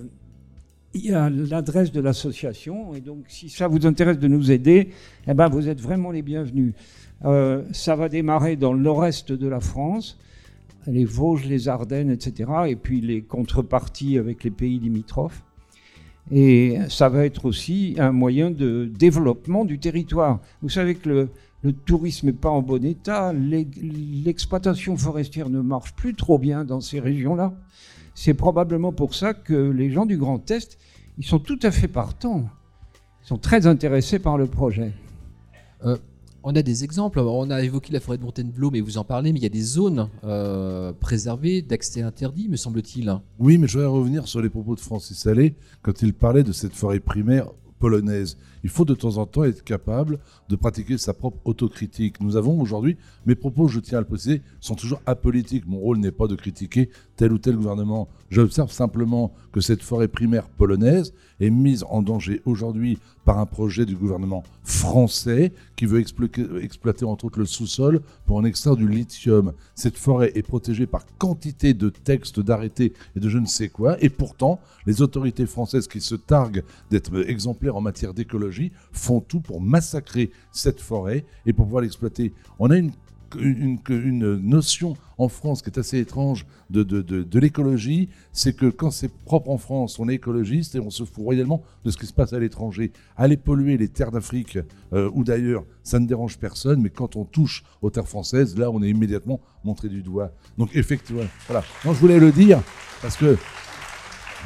il 0.95 1.07
y 1.07 1.13
a 1.13 1.31
l'adresse 1.31 1.93
de 1.93 2.01
l'association. 2.01 2.95
Et 2.95 3.01
donc, 3.01 3.25
si 3.29 3.49
ça 3.49 3.69
vous 3.69 3.87
intéresse 3.87 4.19
de 4.19 4.29
nous 4.29 4.51
aider, 4.51 4.91
eh 5.29 5.35
ben, 5.35 5.49
vous 5.49 5.69
êtes 5.69 5.81
vraiment 5.81 6.11
les 6.11 6.23
bienvenus. 6.23 6.73
Euh, 7.25 7.63
ça 7.73 7.97
va 7.97 8.09
démarrer 8.09 8.57
dans 8.57 8.73
le 8.73 8.81
nord-est 8.81 9.33
de 9.33 9.49
la 9.49 9.61
France 9.61 10.19
les 10.87 11.05
Vosges, 11.05 11.47
les 11.47 11.69
Ardennes, 11.69 12.11
etc. 12.11 12.51
Et 12.67 12.75
puis 12.77 13.01
les 13.03 13.21
contreparties 13.23 14.17
avec 14.19 14.43
les 14.45 14.51
pays 14.51 14.79
limitrophes. 14.79 15.43
Et 16.33 16.79
ça 16.89 17.09
va 17.09 17.25
être 17.27 17.45
aussi 17.45 17.97
un 17.99 18.13
moyen 18.13 18.51
de 18.51 18.91
développement 18.99 19.65
du 19.65 19.79
territoire. 19.79 20.41
Vous 20.63 20.69
savez 20.69 20.95
que 20.95 21.29
le, 21.63 21.73
tourisme 21.85 22.29
n'est 22.29 22.33
pas 22.33 22.49
en 22.49 22.63
bon 22.63 22.83
état, 22.85 23.33
l'e- 23.35 23.67
l'exploitation 24.25 24.97
forestière 24.97 25.51
ne 25.51 25.61
marche 25.61 25.93
plus 25.95 26.15
trop 26.15 26.39
bien 26.39 26.65
dans 26.65 26.81
ces 26.81 27.01
régions-là. 27.01 27.53
C'est 28.15 28.35
probablement 28.35 28.93
pour 28.93 29.15
ça 29.15 29.35
que 29.35 29.71
les 29.71 29.91
gens 29.91 30.07
du 30.07 30.17
Grand 30.17 30.51
Est, 30.51 30.79
ils 31.19 31.25
sont 31.25 31.39
tout 31.39 31.59
à 31.63 31.71
fait 31.71 31.89
partants. 31.89 32.49
Ils 33.23 33.29
sont 33.29 33.39
très 33.39 33.67
intéressés 33.67 34.19
par 34.19 34.39
le 34.39 34.47
projet. 34.47 34.93
On 36.43 36.57
a 36.57 36.63
des 36.63 36.85
exemples. 36.85 37.19
On 37.21 37.51
a 37.51 37.63
évoqué 37.63 37.93
la 37.93 38.01
forêt 38.01 38.17
de 38.17 38.23
Fontainebleau, 38.23 38.71
mais 38.71 38.81
vous 38.81 38.97
en 38.99 39.05
parlez. 39.05 39.33
Mais 39.33 39.39
il 39.39 39.43
y 39.43 39.47
a 39.47 39.51
des 39.51 39.63
zones 39.63 40.09
euh, 40.25 40.93
préservées, 40.93 41.61
d'accès 41.63 42.03
interdit, 42.03 42.49
me 42.49 42.57
semble-t-il. 42.57 43.15
Oui, 43.39 43.59
mais 43.59 43.67
je 43.69 43.75
voudrais 43.75 43.91
revenir 43.91 44.27
sur 44.27 44.41
les 44.41 44.49
propos 44.49 44.75
de 44.75 44.81
Francis 44.81 45.27
Allais 45.27 45.55
quand 45.83 46.03
il 46.03 46.15
parlait 46.15 46.43
de 46.43 46.53
cette 46.53 46.75
forêt 46.75 47.01
primaire 47.01 47.51
polonaise. 47.79 48.39
Il 48.63 48.71
faut 48.71 48.85
de 48.85 48.95
temps 48.95 49.17
en 49.17 49.27
temps 49.27 49.45
être 49.45 49.65
capable 49.65 50.19
de 50.49 50.57
pratiquer 50.57 50.99
sa 50.99 51.15
propre 51.15 51.39
autocritique. 51.45 52.21
Nous 52.21 52.37
avons 52.37 52.61
aujourd'hui, 52.61 52.97
mes 53.27 53.35
propos, 53.35 53.69
je 53.69 53.81
tiens 53.81 53.99
à 53.99 54.01
le 54.03 54.07
préciser, 54.07 54.43
sont 54.61 54.75
toujours 54.75 55.01
apolitiques. 55.07 55.67
Mon 55.67 55.79
rôle 55.79 55.99
n'est 55.99 56.11
pas 56.11 56.27
de 56.27 56.35
critiquer 56.35 56.91
tel 57.17 57.33
ou 57.33 57.39
tel 57.39 57.57
gouvernement. 57.57 58.09
J'observe 58.31 58.71
simplement 58.71 59.33
que 59.53 59.61
cette 59.61 59.83
forêt 59.83 60.09
primaire 60.09 60.49
polonaise 60.49 61.13
est 61.41 61.51
mise 61.51 61.85
en 61.89 62.03
danger 62.03 62.43
aujourd'hui 62.45 62.99
par 63.25 63.39
un 63.39 63.47
projet 63.47 63.87
du 63.87 63.97
gouvernement 63.97 64.43
français 64.63 65.53
qui 65.77 65.87
veut 65.87 66.01
explo- 66.01 66.59
exploiter 66.61 67.05
entre 67.05 67.27
autres 67.27 67.39
le 67.39 67.47
sous-sol 67.47 68.01
pour 68.27 68.37
en 68.37 68.45
extraire 68.45 68.77
du 68.77 68.89
lithium. 68.89 69.53
Cette 69.75 69.97
forêt 69.97 70.33
est 70.35 70.43
protégée 70.43 70.87
par 70.87 71.05
quantité 71.19 71.75
de 71.75 71.89
textes, 71.89 72.41
d'arrêtés 72.41 72.93
et 73.17 73.21
de 73.21 73.29
je 73.29 73.39
ne 73.39 73.47
sais 73.47 73.69
quoi. 73.69 74.03
Et 74.03 74.09
pourtant, 74.09 74.61
les 74.87 75.03
autorités 75.03 75.47
françaises 75.47 75.89
qui 75.89 76.01
se 76.01 76.15
targuent 76.15 76.65
d'être 76.91 77.29
exemplaires 77.29 77.77
en 77.77 77.81
matière 77.81 78.15
d'écologie 78.15 78.50
font 78.93 79.21
tout 79.21 79.41
pour 79.41 79.61
massacrer 79.61 80.31
cette 80.53 80.81
forêt 80.81 81.25
et 81.47 81.53
pour 81.53 81.67
pouvoir 81.67 81.83
l'exploiter. 81.83 82.33
On 82.59 82.71
a 82.71 82.77
une, 82.77 82.93
une, 83.39 84.37
notion 84.37 84.97
en 85.19 85.29
France 85.29 85.63
qui 85.63 85.71
est 85.71 85.79
assez 85.79 85.99
étrange 85.99 86.47
de, 86.71 86.83
de, 86.83 87.03
de, 87.03 87.23
de 87.23 87.39
l'écologie, 87.39 88.09
c'est 88.33 88.55
que 88.55 88.67
quand 88.67 88.91
c'est 88.91 89.13
propre 89.25 89.51
en 89.51 89.59
France, 89.59 89.99
on 89.99 90.09
est 90.09 90.15
écologiste 90.15 90.75
et 90.75 90.81
on 90.81 90.91
se 90.91 91.05
fout 91.05 91.25
royalement 91.25 91.63
de 91.85 91.91
ce 91.91 91.97
qui 91.97 92.07
se 92.07 92.13
passe 92.13 92.33
à 92.33 92.39
l'étranger. 92.39 92.93
Aller 93.17 93.37
polluer 93.37 93.77
les 93.77 93.89
terres 93.89 94.11
d'Afrique 94.11 94.59
euh, 94.93 95.11
ou 95.13 95.25
d'ailleurs, 95.25 95.65
ça 95.83 95.99
ne 95.99 96.07
dérange 96.07 96.39
personne, 96.39 96.81
mais 96.83 96.91
quand 96.91 97.17
on 97.17 97.25
touche 97.25 97.65
aux 97.83 97.91
terres 97.91 98.09
françaises, 98.09 98.57
là, 98.57 98.71
on 98.71 98.83
est 98.83 98.91
immédiatement 98.91 99.41
montré 99.65 99.89
du 99.89 100.03
doigt. 100.03 100.33
Donc 100.59 100.71
effectivement, 100.75 101.23
voilà. 101.47 101.65
Non, 101.85 101.93
je 101.93 102.01
voulais 102.01 102.19
le 102.19 102.33
dire 102.33 102.63
parce 103.03 103.17
que 103.17 103.37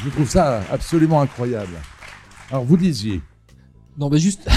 je 0.01 0.11
trouve 0.11 0.29
ça 0.29 0.63
absolument 0.71 1.21
incroyable. 1.21 1.75
Alors 2.51 2.65
vous 2.65 2.77
disiez, 2.77 3.21
Non, 3.99 4.09
mais 4.11 4.19
juste. 4.19 4.49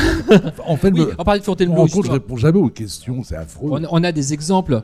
en 0.66 0.78
fait, 0.78 0.92
Oui, 0.92 1.00
le- 1.00 1.14
on 1.18 1.24
parlait 1.24 1.40
de 1.40 1.44
on 1.44 1.46
Fontainebleau. 1.46 1.82
rend 1.82 1.88
compte, 1.88 2.06
je 2.06 2.12
réponds 2.12 2.38
jamais 2.38 2.60
aux 2.60 2.70
questions, 2.70 3.24
c'est 3.24 3.36
affreux. 3.36 3.70
On, 3.72 3.84
on 3.90 4.04
a 4.04 4.12
des 4.12 4.34
exemples 4.34 4.82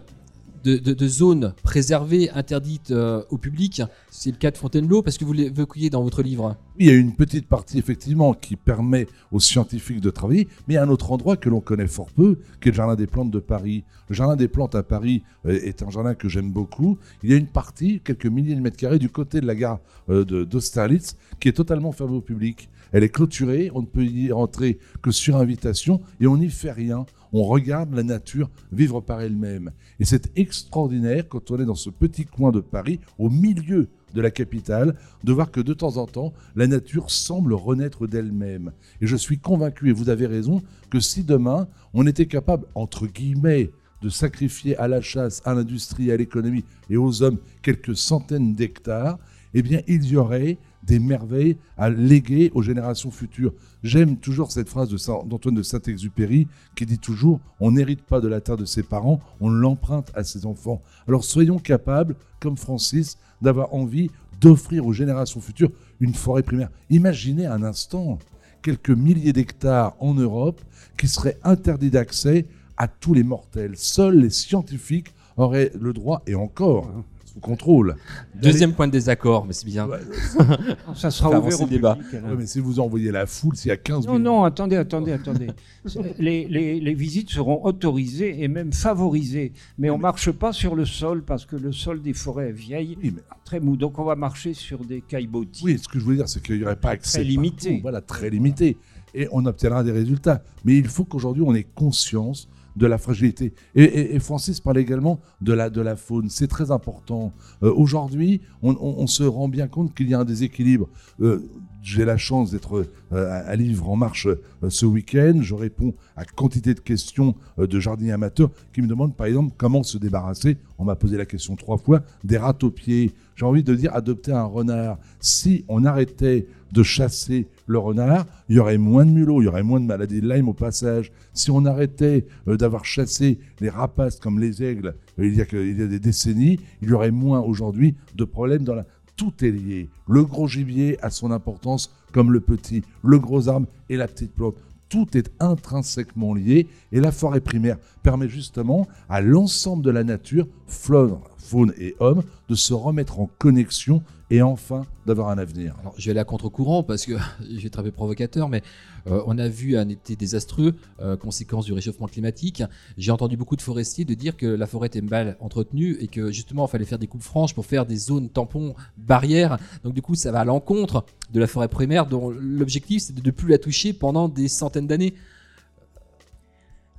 de, 0.64 0.78
de- 0.78 0.93
de 0.93 1.08
zones 1.08 1.54
préservées, 1.64 2.30
interdites 2.30 2.91
euh, 2.91 3.22
au 3.32 3.38
public. 3.38 3.82
C'est 4.12 4.32
le 4.32 4.38
cas 4.38 4.49
de 4.51 4.58
Fontainebleau, 4.58 5.01
parce 5.01 5.18
que 5.18 5.26
vous 5.26 5.34
l'évoquiez 5.34 5.89
dans 5.89 6.04
votre 6.04 6.22
livre. 6.22 6.56
Il 6.80 6.86
y 6.88 6.89
a 6.89 6.93
une 6.93 7.14
petite 7.16 7.47
partie 7.47 7.78
effectivement 7.80 8.34
qui 8.34 8.56
permet 8.56 9.08
aux 9.34 9.41
scientifiques 9.41 9.99
de 9.99 10.10
travailler, 10.10 10.47
mais 10.68 10.76
il 10.76 10.76
y 10.76 10.78
a 10.78 10.84
un 10.84 10.89
autre 10.89 11.12
endroit 11.12 11.36
que 11.36 11.49
l'on 11.49 11.60
connaît 11.60 11.88
fort 11.88 12.10
peu, 12.16 12.39
qui 12.62 12.70
est 12.70 12.72
le 12.72 12.76
Jardin 12.78 12.95
des 12.95 13.08
Plantes 13.08 13.32
de 13.32 13.39
Paris. 13.39 13.84
Le 14.08 14.16
Jardin 14.16 14.36
des 14.38 14.47
Plantes 14.47 14.76
à 14.76 14.84
Paris 14.84 15.24
euh, 15.45 15.60
est 15.64 15.84
un 15.84 15.89
jardin 15.89 16.14
que 16.14 16.30
j'aime 16.30 16.51
beaucoup. 16.51 16.97
Il 17.24 17.30
y 17.32 17.34
a 17.34 17.38
une 17.38 17.47
partie, 17.47 17.99
quelques 18.01 18.28
milliers 18.28 18.56
de 18.56 18.62
mètres 18.62 18.78
carrés, 18.78 18.99
du 18.99 19.10
côté 19.10 19.41
de 19.41 19.45
la 19.47 19.56
gare 19.56 19.80
euh, 20.10 20.24
d'Austerlitz, 20.45 21.18
qui 21.41 21.49
est 21.49 21.54
totalement 21.54 21.91
fermée 21.91 22.16
au 22.16 22.22
public. 22.22 22.70
Elle 22.94 23.04
est 23.04 23.10
clôturée, 23.10 23.72
on 23.74 23.82
ne 23.82 23.88
peut 23.88 24.06
y 24.06 24.32
rentrer 24.32 24.80
que 25.02 25.12
sur 25.12 25.36
invitation, 25.36 26.00
et 26.22 26.28
on 26.28 26.38
n'y 26.38 26.50
fait 26.50 26.72
rien. 26.72 27.06
On 27.34 27.44
regarde 27.44 27.94
la 27.94 28.04
nature 28.04 28.50
vivre 28.72 29.02
par 29.02 29.20
elle-même. 29.22 29.72
Et 30.00 30.06
c'est 30.06 30.32
extraordinaire 30.38 31.28
quand 31.28 31.50
on 31.50 31.60
est 31.60 31.66
dans 31.66 31.76
ce 31.76 31.89
petit 31.89 32.26
coin 32.26 32.52
de 32.52 32.60
Paris, 32.60 33.00
au 33.18 33.30
milieu 33.30 33.89
de 34.14 34.22
la 34.22 34.30
capitale, 34.30 34.96
de 35.24 35.34
voir 35.34 35.50
que 35.50 35.60
de 35.60 35.74
temps 35.74 35.98
en 35.98 36.06
temps, 36.06 36.34
la 36.56 36.68
nature 36.68 37.10
semble 37.10 37.56
renaître 37.56 38.06
d'elle-même. 38.06 38.72
Et 39.02 39.08
je 39.08 39.16
suis 39.16 39.39
convaincu, 39.39 39.89
et 39.89 39.94
vous 39.94 40.10
avez 40.10 40.28
raison, 40.28 40.62
que 40.91 41.00
si 41.00 41.24
demain, 41.24 41.68
on 41.96 42.06
était 42.06 42.28
capable, 42.28 42.68
entre 42.76 43.08
guillemets, 43.08 43.72
de 44.04 44.10
sacrifier 44.10 44.78
à 44.78 44.88
la 44.88 45.02
chasse, 45.02 45.41
à 45.46 45.56
l'industrie, 45.56 46.12
à 46.12 46.18
l'économie 46.18 46.66
et 46.89 46.98
aux 46.98 47.24
hommes 47.24 47.39
quelques 47.64 47.96
centaines 47.96 48.54
d'hectares, 48.54 49.18
eh 49.56 49.64
bien, 49.64 49.82
il 49.88 50.06
y 50.06 50.18
aurait 50.18 50.58
des 50.84 50.99
merveilles 50.99 51.57
à 51.77 51.89
léguer 51.89 52.51
aux 52.53 52.61
générations 52.61 53.11
futures. 53.11 53.53
J'aime 53.84 54.17
toujours 54.17 54.51
cette 54.51 54.69
phrase 54.69 54.89
d'Antoine 54.89 55.55
de 55.55 55.63
Saint-Exupéry 55.63 56.47
qui 56.75 56.86
dit 56.86 56.99
toujours 56.99 57.39
on 57.59 57.71
n'hérite 57.71 58.01
pas 58.01 58.21
de 58.21 58.27
la 58.27 58.41
terre 58.41 58.57
de 58.57 58.65
ses 58.65 58.84
parents, 58.84 59.19
on 59.39 59.49
l'emprunte 59.49 60.11
à 60.15 60.23
ses 60.23 60.45
enfants. 60.45 60.81
Alors 61.07 61.23
soyons 61.23 61.59
capables, 61.59 62.15
comme 62.39 62.57
Francis, 62.57 63.17
d'avoir 63.41 63.73
envie 63.73 64.09
d'offrir 64.41 64.86
aux 64.86 64.93
générations 64.93 65.41
futures 65.41 65.71
une 65.99 66.13
forêt 66.13 66.43
primaire. 66.43 66.69
Imaginez 66.89 67.45
un 67.45 67.63
instant 67.63 68.19
quelques 68.61 68.89
milliers 68.89 69.34
d'hectares 69.34 69.95
en 69.99 70.13
Europe 70.13 70.61
qui 70.97 71.07
seraient 71.07 71.38
interdits 71.43 71.91
d'accès 71.91 72.45
à 72.77 72.88
tous 72.88 73.13
les 73.13 73.23
mortels. 73.23 73.73
Seuls 73.77 74.17
les 74.17 74.29
scientifiques 74.29 75.13
auraient 75.38 75.71
le 75.79 75.93
droit, 75.93 76.23
et 76.27 76.36
encore, 76.36 76.89
sous 77.34 77.39
contrôle. 77.39 77.95
Deuxième 78.36 78.73
point 78.73 78.88
de 78.88 78.91
désaccord, 78.91 79.45
mais 79.45 79.53
c'est 79.53 79.65
bien. 79.65 79.88
Ouais, 79.88 79.99
Ça 80.95 81.09
sera 81.09 81.39
ouvert 81.39 81.61
au 81.61 81.65
débat. 81.67 81.95
public, 81.95 82.13
Alain. 82.13 82.29
ouais, 82.29 82.36
mais 82.39 82.45
si 82.45 82.59
vous 82.59 82.79
envoyez 82.79 83.11
la 83.11 83.25
foule, 83.25 83.55
s'il 83.55 83.69
y 83.69 83.71
a 83.71 83.77
15 83.77 84.05
Non, 84.05 84.13
000 84.13 84.19
non, 84.19 84.43
attendez, 84.43 84.75
attendez, 84.75 85.11
attendez. 85.13 85.47
Les, 86.19 86.47
les- 86.47 86.79
les 86.79 86.93
visites 86.93 87.29
seront 87.29 87.65
autorisées 87.65 88.41
et 88.43 88.47
même 88.47 88.71
favorisées. 88.71 89.51
Mais 89.77 89.89
on 89.89 89.97
ne 89.97 90.01
marche 90.01 90.31
pas 90.31 90.53
sur 90.53 90.75
le 90.75 90.86
sol 90.86 91.23
parce 91.23 91.45
que 91.45 91.55
le 91.57 91.71
sol 91.73 92.01
des 92.01 92.13
forêts 92.13 92.49
est 92.49 92.53
vieille, 92.53 92.97
Oui, 93.03 93.11
mais- 93.15 93.21
très 93.43 93.59
mou. 93.59 93.75
Donc 93.75 93.99
on 93.99 94.03
va 94.05 94.15
marcher 94.15 94.53
sur 94.53 94.79
des 94.86 95.01
caillebotis. 95.01 95.63
oui, 95.65 95.77
ce 95.81 95.88
que 95.88 95.99
je 95.99 96.03
voulais 96.03 96.17
dire, 96.17 96.29
c'est 96.29 96.41
qu'il 96.41 96.57
n'y 96.57 96.63
aurait 96.63 96.75
pas 96.77 96.91
accès. 96.91 97.17
Très 97.19 97.23
limité. 97.23 97.69
partout. 97.69 97.81
Voilà, 97.81 98.01
très 98.01 98.29
limité. 98.29 98.77
Et 99.15 99.27
on 99.31 99.45
obtiendra 99.45 99.84
des 99.84 99.91
résultats. 99.91 100.41
Mais 100.65 100.77
il 100.77 100.88
faut 100.88 101.03
qu'aujourd'hui, 101.03 101.43
on 101.45 101.53
ait 101.53 101.67
conscience 101.75 102.47
de 102.76 102.88
la 102.88 102.97
fragilité. 102.97 103.53
Et, 103.76 104.19
Francis 104.19 104.59
parlait 104.59 104.82
également 104.82 105.19
de 105.41 105.53
la, 105.53 105.69
de 105.69 105.82
la 105.82 105.95
faune. 105.95 106.30
C'est 106.30 106.47
très 106.47 106.71
important. 106.71 107.34
Euh, 107.61 107.74
Aujourd'hui, 107.74 108.41
on, 108.61 109.07
se 109.07 109.24
rend 109.24 109.47
bien 109.47 109.67
compte 109.67 109.93
qu'il 109.93 110.09
y 110.09 110.13
a 110.13 110.19
un 110.19 110.26
déséquilibre. 110.26 110.89
Euh, 111.21 111.39
J'ai 111.82 112.05
la 112.05 112.17
chance 112.17 112.51
d'être 112.51 112.86
euh, 113.11 113.43
à 113.45 113.55
Livre 113.55 113.89
en 113.89 113.95
Marche 113.95 114.28
ce 114.69 114.86
week-end. 114.86 115.39
Je 115.41 115.53
réponds 115.53 115.93
à 116.15 116.26
quantité 116.26 116.74
de 116.74 116.80
questions 116.80 117.36
de 117.57 117.80
jardiniers 117.80 118.13
amateurs 118.13 118.49
qui 118.74 118.82
me 118.82 118.88
demandent, 118.88 119.15
par 119.15 119.28
exemple, 119.28 119.53
comment 119.57 119.84
se 119.84 119.97
débarrasser. 119.97 120.57
On 120.78 120.86
m'a 120.86 120.95
posé 120.95 121.17
la 121.17 121.26
question 121.26 121.55
trois 121.55 121.78
fois 121.78 122.03
des 122.24 122.38
rats-aux-pieds. 122.38 123.11
J'ai 123.36 123.45
envie 123.45 123.63
de 123.63 123.76
dire 123.76 123.93
adopter 123.93 124.32
un 124.32 124.43
renard. 124.43 124.97
Si 125.19 125.65
on 125.67 125.86
arrêtait 125.86 126.47
de 126.71 126.84
chasser 126.84 127.47
le 127.66 127.78
renard, 127.78 128.26
il 128.49 128.55
y 128.55 128.59
aurait 128.59 128.78
moins 128.78 129.05
de 129.05 129.11
mulots, 129.11 129.41
il 129.41 129.45
y 129.45 129.47
aurait 129.47 129.64
moins 129.64 129.80
de 129.80 129.86
maladies 129.86 130.22
de 130.22 130.28
Lyme 130.28 130.49
au 130.49 130.53
passage. 130.53 131.11
Si 131.34 131.51
on 131.51 131.66
arrêtait 131.66 132.26
euh, 132.47 132.57
d'avoir 132.57 132.86
chassé 132.86 133.39
les 133.59 133.70
rapaces 133.70 134.20
comme 134.20 134.39
les 134.39 134.64
aigles 134.64 134.95
euh, 135.20 135.28
il, 135.28 135.36
y 135.36 135.41
a 135.41 135.88
des 135.88 135.99
décennies, 135.99 136.59
il 136.82 136.89
y 136.89 136.93
aurait 136.93 137.11
moins 137.11 137.41
aujourd'hui 137.41 137.95
de 138.16 138.26
problèmes 138.26 138.64
dans 138.64 138.76
la... 138.76 138.86
Tout 139.16 139.45
est 139.45 139.51
lié. 139.51 139.89
Le 140.07 140.24
gros 140.24 140.47
gibier 140.47 140.97
a 141.03 141.09
son 141.09 141.32
importance 141.32 141.93
comme 142.11 142.32
le 142.32 142.39
petit, 142.39 142.84
le 143.03 143.20
gros 143.20 143.47
arbre 143.47 143.68
et 143.89 143.95
la 143.95 144.07
petite 144.07 144.34
plante. 144.34 144.55
Tout 144.89 145.18
est 145.18 145.32
intrinsèquement 145.39 146.34
lié 146.34 146.68
et 146.91 146.99
la 146.99 147.11
forêt 147.11 147.41
primaire 147.41 147.78
permet 148.03 148.30
justement 148.30 148.88
à 149.09 149.22
l'ensemble 149.22 149.84
de 149.84 149.89
la 149.89 150.03
nature, 150.03 150.47
flore, 150.68 151.30
faune 151.38 151.74
et 151.80 151.95
homme, 151.99 152.24
de 152.49 152.55
se 152.55 152.74
remettre 152.74 153.20
en 153.20 153.30
connexion 153.39 154.03
et 154.36 154.41
enfin 154.41 154.81
d'avoir 155.05 155.29
un 155.29 155.38
avenir. 155.38 155.75
Alors, 155.81 155.93
je 155.95 156.05
vais 156.05 156.11
aller 156.11 156.19
à 156.19 156.23
contre-courant 156.23 156.81
parce 156.81 157.05
que 157.05 157.13
je 157.41 157.59
vais 157.59 157.67
être 157.67 157.77
un 157.79 157.84
peu 157.84 157.91
provocateur, 157.91 158.49
mais 158.49 158.63
euh, 159.05 159.21
on 159.27 159.38
a 159.38 159.47
vu 159.47 159.77
un 159.77 159.88
été 159.89 160.15
désastreux, 160.15 160.73
euh, 161.01 161.15
conséquence 161.17 161.65
du 161.65 161.73
réchauffement 161.73 162.07
climatique. 162.07 162.63
J'ai 162.97 163.11
entendu 163.11 163.38
beaucoup 163.38 163.55
de 163.55 163.61
forestiers 163.61 164.05
de 164.05 164.13
dire 164.15 164.36
que 164.36 164.47
la 164.47 164.65
forêt 164.65 164.88
était 164.88 165.01
mal 165.01 165.38
entretenue 165.39 165.97
et 165.99 166.07
que 166.07 166.31
justement 166.31 166.65
il 166.65 166.69
fallait 166.71 166.86
faire 166.86 166.97
des 166.97 167.05
coupes 167.05 167.21
franches 167.21 167.53
pour 167.53 167.67
faire 167.67 167.86
des 167.86 167.95
zones 167.97 168.29
tampons, 168.29 168.73
barrières. 168.97 169.59
Donc 169.84 169.93
du 169.93 170.01
coup, 170.01 170.15
ça 170.15 170.31
va 170.31 170.39
à 170.39 170.45
l'encontre 170.45 171.05
de 171.31 171.39
la 171.39 171.45
forêt 171.47 171.67
primaire 171.67 172.07
dont 172.07 172.31
l'objectif 172.31 173.03
c'est 173.03 173.13
de 173.13 173.21
ne 173.23 173.31
plus 173.31 173.49
la 173.49 173.59
toucher 173.59 173.93
pendant 173.93 174.29
des 174.29 174.47
centaines 174.47 174.88
d'années. 174.88 175.13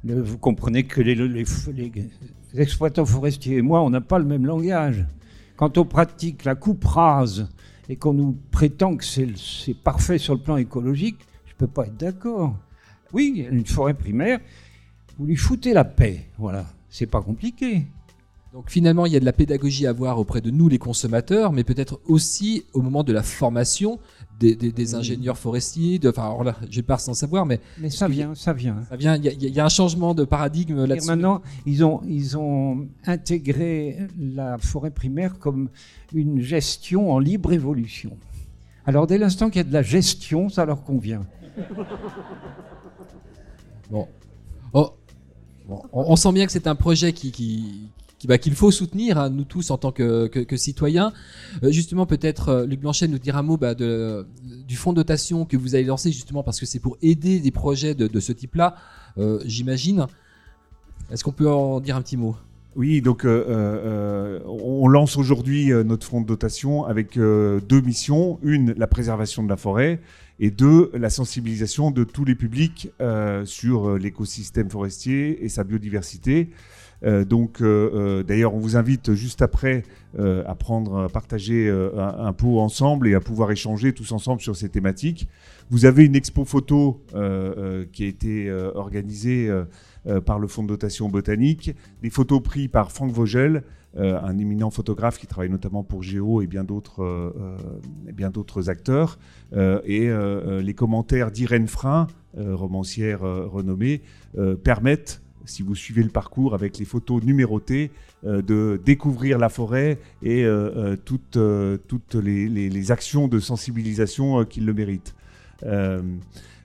Vous 0.05 0.39
comprenez 0.39 0.85
que 0.85 1.01
les, 1.01 1.14
les- 1.14 1.26
les- 1.28 1.91
les 2.53 2.61
exploitants 2.62 3.07
forestiers 3.07 3.57
et 3.57 3.62
moi, 3.62 3.82
on 3.82 3.91
n'a 3.91 4.03
pas 4.03 4.18
le 4.18 4.24
même 4.26 4.45
langage. 4.47 5.05
Quand 5.57 5.79
on 5.79 5.85
pratique 5.85 6.45
la 6.45 6.55
coupe 6.55 6.85
rase 6.85 7.49
et 7.89 7.97
qu'on 7.97 8.13
nous 8.13 8.37
prétend 8.51 8.97
que 8.97 9.05
c'est 9.05 9.75
parfait 9.83 10.19
sur 10.19 10.35
le 10.35 10.41
plan 10.41 10.57
écologique, 10.57 11.19
je 11.47 11.53
ne 11.53 11.59
peux 11.59 11.67
pas 11.67 11.87
être 11.87 11.97
d'accord. 11.97 12.57
Oui, 13.13 13.47
une 13.51 13.67
forêt 13.67 13.95
primaire, 13.95 14.41
vous 15.19 15.27
lui 15.27 15.37
foutez 15.37 15.73
la 15.73 15.85
paix. 15.85 16.29
Voilà, 16.39 16.67
c'est 16.89 17.07
pas 17.07 17.23
compliqué. 17.23 17.87
Donc 18.53 18.71
finalement, 18.71 19.07
il 19.07 19.13
y 19.13 19.17
a 19.17 19.21
de 19.21 19.25
la 19.25 19.33
pédagogie 19.33 19.87
à 19.87 19.91
avoir 19.91 20.19
auprès 20.19 20.41
de 20.41 20.51
nous 20.51 20.69
les 20.69 20.79
consommateurs, 20.79 21.53
mais 21.53 21.65
peut-être 21.65 22.01
aussi 22.07 22.65
au 22.73 22.83
moment 22.83 23.03
de 23.05 23.13
la 23.13 23.23
formation 23.23 23.99
des, 24.41 24.57
des- 24.57 24.72
des 24.72 24.95
ingénieurs 24.95 25.39
forestiers. 25.39 25.99
De, 25.99 26.09
enfin, 26.09 26.24
alors 26.24 26.45
là, 26.45 26.57
je 26.70 26.80
pars 26.80 27.01
sans 27.01 27.14
savoir, 27.14 27.47
mais 27.47 27.61
Mais 27.78 27.91
ça 27.91 28.09
vient, 28.09 28.35
ça 28.35 28.53
vient. 28.53 28.85
ça 28.89 28.97
vient. 28.97 29.16
Il 29.16 29.24
y, 29.24 29.28
a- 29.28 29.32
il 29.32 29.55
y 29.55 29.61
a 29.61 29.64
un 29.64 29.68
changement 29.68 30.14
de 30.14 30.24
paradigme 30.24 30.85
là-dessus. 30.85 31.07
maintenant, 31.09 31.41
ils 31.66 31.85
ont, 31.85 32.01
ils 32.07 32.37
ont 32.37 32.89
intégré 33.07 33.99
la 34.18 34.59
forêt 34.59 34.91
primaire 34.91 35.39
comme 35.39 35.68
une 36.12 36.41
gestion 36.41 37.12
en 37.12 37.18
libre 37.18 37.53
évolution. 37.53 38.16
Alors, 38.87 39.07
dès 39.07 39.16
l'instant 39.18 39.49
qu'il 39.49 39.57
y 39.59 39.61
a 39.61 39.68
de 39.68 39.72
la 39.72 39.82
gestion, 39.82 40.49
ça 40.49 40.64
leur 40.66 40.82
convient. 40.85 41.24
Bon. 43.91 44.09
Oh. 44.72 44.91
Bon, 45.66 45.82
On, 45.93 46.12
on 46.12 46.16
sent 46.16 46.32
bien 46.32 46.45
que 46.47 46.53
c'est 46.53 46.66
un 46.66 46.74
projet 46.74 47.12
qui, 47.14 47.32
qui, 47.32 47.89
bah, 48.27 48.39
qu'il 48.39 48.55
faut 48.55 48.70
soutenir, 48.70 49.18
hein, 49.18 49.31
nous 49.31 49.45
tous 49.45 49.70
en 49.70 49.79
tant 49.79 49.93
que, 49.93 50.31
citoyens. 50.57 51.12
Euh, 51.62 51.70
justement, 51.70 52.07
peut-être 52.07 52.49
euh, 52.49 52.66
Luc 52.66 52.81
Blanchet 52.81 53.09
nous 53.09 53.18
dire 53.18 53.37
un 53.37 53.43
mot 53.43 53.57
bah, 53.57 53.75
de, 53.75 54.27
du 54.66 54.77
fonds 54.77 54.93
de 54.93 54.97
dotation 54.97 55.45
que 55.45 55.57
vous 55.57 55.75
allez 55.75 55.85
lancer, 55.85 56.12
justement 56.12 56.43
parce 56.43 56.61
que 56.61 56.66
c'est 56.66 56.79
pour 56.79 56.97
aider 57.03 57.41
des 57.41 57.51
projets 57.51 57.95
de, 57.95 58.20
ce 58.20 58.33
type-là, 58.33 58.77
euh, 59.18 59.41
j'imagine. 59.45 60.07
Est-ce 61.11 61.25
qu'on 61.25 61.33
peut 61.33 61.51
en 61.51 61.81
dire 61.81 61.97
un 61.97 62.03
petit 62.03 62.16
mot? 62.16 62.37
Oui, 62.77 63.01
donc 63.01 63.25
euh, 63.25 63.45
euh, 63.47 64.41
on 64.47 64.89
lance 64.89 65.16
aujourd'hui 65.16 65.72
euh, 65.72 65.85
notre 65.85 66.07
fonds 66.07 66.20
de 66.20 66.27
dotation 66.27 66.85
avec 66.85 67.16
euh, 67.16 67.61
deux 67.61 67.81
missions. 67.81 68.41
Une, 68.43 68.75
la 68.77 68.89
préservation 68.89 69.45
de 69.45 69.49
la 69.49 69.57
forêt 69.57 70.01
et 70.41 70.51
deux, 70.51 70.91
la 70.95 71.11
sensibilisation 71.11 71.93
de 71.93 72.03
tous 72.03 72.25
les 72.25 72.35
publics 72.35 72.91
euh, 73.01 73.45
sur 73.45 73.91
euh, 73.91 73.99
l'écosystème 73.99 74.70
forestier 74.70 75.45
et 75.45 75.49
sa 75.49 75.62
biodiversité. 75.62 76.51
Euh, 77.03 77.25
donc, 77.25 77.61
euh, 77.61 77.91
euh, 77.95 78.23
d'ailleurs, 78.23 78.55
on 78.55 78.59
vous 78.59 78.77
invite 78.77 79.15
juste 79.15 79.43
après 79.43 79.85
à 80.17 80.55
prendre, 80.55 81.03
à 81.03 81.09
partager 81.09 81.69
un, 81.69 82.33
pot 82.33 82.61
ensemble 82.61 83.09
et 83.09 83.15
à 83.15 83.21
pouvoir 83.21 83.51
échanger 83.51 83.93
tous 83.93 84.13
ensemble 84.13 84.41
sur 84.41 84.55
ces 84.55 84.69
thématiques. 84.69 85.29
Vous 85.71 85.87
avez 85.87 86.05
une 86.05 86.15
expo 86.15 86.45
photo 86.45 87.03
qui 87.93 88.05
a 88.05 88.07
été 88.07 88.49
organisée 88.77 89.51
par 90.25 90.39
le 90.39 90.47
Fonds 90.47 90.63
de 90.63 90.69
dotation 90.69 91.09
botanique, 91.09 91.75
des 92.01 92.11
photos 92.11 92.41
prises 92.41 92.69
par 92.69 92.93
Franck 92.93 93.11
Vogel, 93.11 93.65
un 93.97 94.39
éminent 94.39 94.71
photographe 94.71 95.19
qui 95.19 95.27
travaille 95.27 95.51
notamment 95.51 95.83
pour 95.83 96.05
Géo 96.05 96.43
et 96.43 96.47
bien 96.47 96.63
d'autres 96.63 97.57
bien 98.13 98.31
d'autres 98.31 98.71
acteurs, 98.71 99.19
et 99.53 100.09
les 100.63 100.75
commentaires 100.75 101.33
d'Irène 101.33 101.67
Frein, 101.67 102.07
romancière 102.39 103.23
renommée, 103.23 104.03
permettent 104.63 105.24
si 105.45 105.63
vous 105.63 105.75
suivez 105.75 106.03
le 106.03 106.09
parcours 106.09 106.55
avec 106.55 106.79
les 106.79 106.85
photos 106.85 107.23
numérotées, 107.23 107.91
euh, 108.27 108.41
de 108.41 108.81
découvrir 108.83 109.39
la 109.39 109.51
forêt 109.51 109.99
et 110.23 110.45
euh, 110.45 110.71
euh, 110.77 110.97
toutes, 110.97 111.39
toutes 111.89 112.15
les, 112.15 112.91
actions 112.91 113.29
de 113.29 113.39
sensibilisation 113.39 114.45
qui 114.45 114.61
le 114.61 114.73
méritent. 114.73 115.15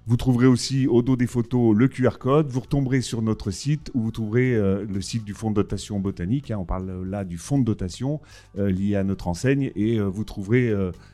Vous 0.08 0.18
trouverez 0.18 0.48
aussi 0.48 0.88
au 0.88 1.02
dos 1.02 1.16
des 1.16 1.28
photos 1.28 1.76
le 1.76 1.88
QR 1.88 2.18
code. 2.20 2.48
Vous 2.48 2.62
retomberez 2.62 3.02
sur 3.02 3.22
notre 3.22 3.52
site 3.52 3.92
où 3.94 4.02
vous 4.02 4.12
trouverez 4.12 4.54
le 4.54 5.02
site 5.02 5.24
du 5.24 5.34
fonds 5.34 5.52
de 5.52 5.56
dotation 5.56 6.00
botanique. 6.00 6.50
hein. 6.50 6.58
on 6.60 6.66
parle 6.66 7.08
là 7.08 7.24
du 7.24 7.38
fonds 7.38 7.60
de 7.60 7.64
dotation 7.64 8.20
lié 8.58 8.96
à 8.96 9.04
notre 9.04 9.28
enseigne 9.28 9.72
et 9.76 10.00
vous 10.00 10.24
trouverez 10.24 10.74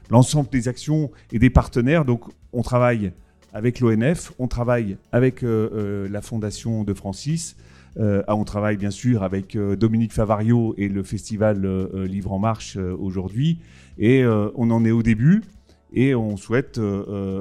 l'ensemble 0.09 0.49
des 0.49 0.70
actions 0.70 1.11
et 1.32 1.39
des 1.39 1.49
partenaires. 1.49 2.05
Donc 2.05 2.24
on 2.53 2.61
travaille 2.61 3.11
avec 3.55 3.79
l'ONF, 3.79 4.33
on 4.37 4.49
travaille 4.49 4.97
avec 5.13 5.41
euh, 5.41 5.69
euh, 5.73 6.09
la 6.09 6.21
Fondation 6.21 6.83
de 6.83 6.93
Francis, 6.93 7.55
euh, 7.97 8.21
ah, 8.27 8.35
on 8.35 8.43
travaille 8.43 8.75
bien 8.75 8.91
sûr 8.91 9.23
avec 9.23 9.57
Dominique 9.57 10.11
Favario 10.11 10.75
et 10.77 10.89
le 10.89 11.01
festival 11.01 11.65
Livre 12.05 12.33
en 12.33 12.39
Marche 12.39 12.75
aujourd'hui. 12.75 13.59
Et 13.97 14.25
on 14.25 14.69
en 14.71 14.83
est 14.83 14.91
au 14.91 15.01
début 15.01 15.41
et 15.93 16.13
on 16.13 16.35
souhaite 16.35 16.77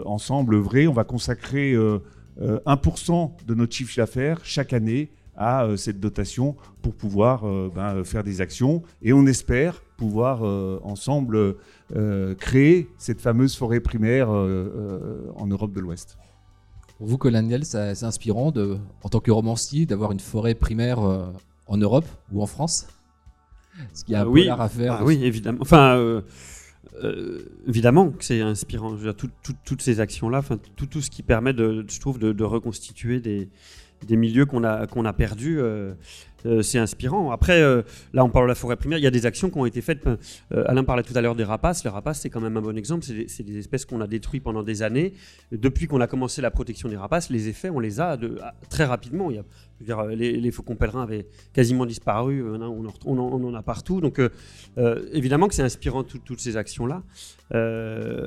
ensemble 0.07 0.55
œuvrer. 0.55 0.87
On 0.87 0.93
va 0.93 1.03
consacrer 1.03 1.73
euh, 1.73 1.99
euh, 2.41 2.59
1% 2.67 3.31
de 3.47 3.55
notre 3.55 3.75
chiffre 3.75 3.97
d'affaires 3.97 4.41
chaque 4.45 4.73
année 4.73 5.11
à 5.37 5.65
euh, 5.65 5.77
cette 5.77 6.01
dotation 6.01 6.57
pour 6.83 6.95
pouvoir 6.95 7.45
euh, 7.45 7.71
ben, 7.75 7.97
euh, 7.97 8.05
faire 8.05 8.25
des 8.25 8.41
actions. 8.41 8.83
Et 9.03 9.13
on 9.13 9.27
espère 9.27 9.83
pouvoir 9.97 10.45
euh, 10.45 10.81
ensemble 10.83 11.57
euh, 11.95 12.35
créer 12.35 12.89
cette 12.99 13.21
fameuse 13.21 13.57
forêt 13.57 13.81
primaire 13.81 14.31
euh, 14.33 14.47
euh, 14.47 15.33
en 15.37 15.47
Europe 15.47 15.73
de 15.73 15.81
l'Ouest. 15.81 16.17
Pour 16.99 17.07
vous, 17.09 17.19
Colonial, 17.19 17.65
c'est 17.65 18.05
inspirant 18.05 18.51
de, 18.53 18.79
en 19.03 19.09
tant 19.09 19.21
que 19.21 19.31
romancier 19.31 19.85
d'avoir 19.87 20.13
une 20.13 20.21
forêt 20.21 20.55
primaire 20.55 21.01
euh, 21.01 21.27
en 21.67 21.77
Europe 21.77 22.07
ou 22.33 22.43
en 22.43 22.47
France? 22.47 22.87
Est-ce 23.93 24.05
qu'il 24.05 24.13
y 24.13 24.17
a 24.17 24.23
un 24.23 24.27
oui. 24.27 24.43
polar 24.43 24.61
à 24.61 24.69
faire 24.69 24.93
Ah 25.01 25.05
oui, 25.05 25.25
évidemment. 25.25 25.59
Enfin, 25.61 25.97
euh, 25.97 26.21
euh, 27.03 27.43
évidemment 27.67 28.11
que 28.11 28.25
c'est 28.25 28.41
inspirant. 28.41 28.91
Je 28.91 28.95
veux 28.97 29.03
dire, 29.13 29.17
tout- 29.17 29.31
tout- 29.43 29.57
toutes 29.65 29.83
ces 29.83 29.99
actions-là, 29.99 30.39
enfin, 30.39 30.59
tout, 30.77 30.87
tout 30.87 31.01
ce 31.01 31.11
qui 31.11 31.25
permet, 31.25 31.53
de, 31.53 31.85
je 31.89 32.01
trouve, 32.01 32.21
de, 32.21 32.33
de 32.33 32.45
reconstituer 32.45 33.19
des, 33.21 33.49
des 34.05 34.17
milieux 34.17 34.47
qu'on 34.47 34.65
a, 34.65 35.13
perdus, 35.13 35.59
euh, 35.61 35.95
euh, 36.47 36.63
c'est 36.63 36.79
inspirant. 36.79 37.31
Après, 37.31 37.61
euh, 37.61 37.83
là, 38.13 38.25
on 38.25 38.31
parle 38.31 38.47
de 38.47 38.49
la 38.49 38.55
forêt 38.55 38.77
primaire, 38.77 38.99
il 38.99 39.05
y 39.05 39.07
a 39.07 39.11
des 39.11 39.27
actions 39.27 39.51
qui 39.51 39.59
ont 39.59 39.67
été 39.67 39.81
faites. 39.81 40.07
Euh, 40.07 40.65
Alain 40.67 40.85
parlait 40.85 41.03
tout 41.03 41.17
à 41.17 41.21
l'heure 41.21 41.35
des 41.35 41.45
rapaces. 41.45 41.85
Les 41.85 41.91
rapaces, 41.91 42.21
c'est 42.21 42.31
quand 42.31 42.41
même 42.41 42.57
un 42.57 42.63
bon 42.63 42.77
exemple. 42.77 43.05
C'est 43.05 43.43
des, 43.43 43.59
espèces 43.59 43.85
qu'on 43.85 44.01
a 44.01 44.07
détruites 44.07 44.43
pendant 44.43 44.63
des 44.63 44.83
années. 44.83 45.15
Depuis 45.53 45.87
qu'on 45.87 46.01
a 46.01 46.07
commencé 46.07 46.43
la 46.43 46.51
protection 46.51 46.89
des 46.89 46.97
rapaces, 46.97 47.31
les 47.31 47.49
effets, 47.49 47.71
on 47.71 47.81
les 47.81 48.01
a 48.01 48.19
très 48.69 48.85
rapidement. 48.85 49.31
Il 49.31 49.37
y 49.89 49.93
a, 49.93 50.07
les, 50.15 50.51
faucons 50.51 50.77
pèlerins 50.77 51.03
avaient 51.03 51.27
quasiment 51.53 51.87
disparu. 51.87 52.45
on, 52.45 52.87
en, 53.19 53.55
a 53.55 53.63
partout. 53.63 54.01
Donc, 54.01 54.21
évidemment 55.13 55.49
que 55.49 55.55
c'est 55.55 55.63
inspirant 55.63 56.05
tout- 56.05 56.19
toutes 56.19 56.41
ces 56.41 56.57
actions-là. 56.57 57.03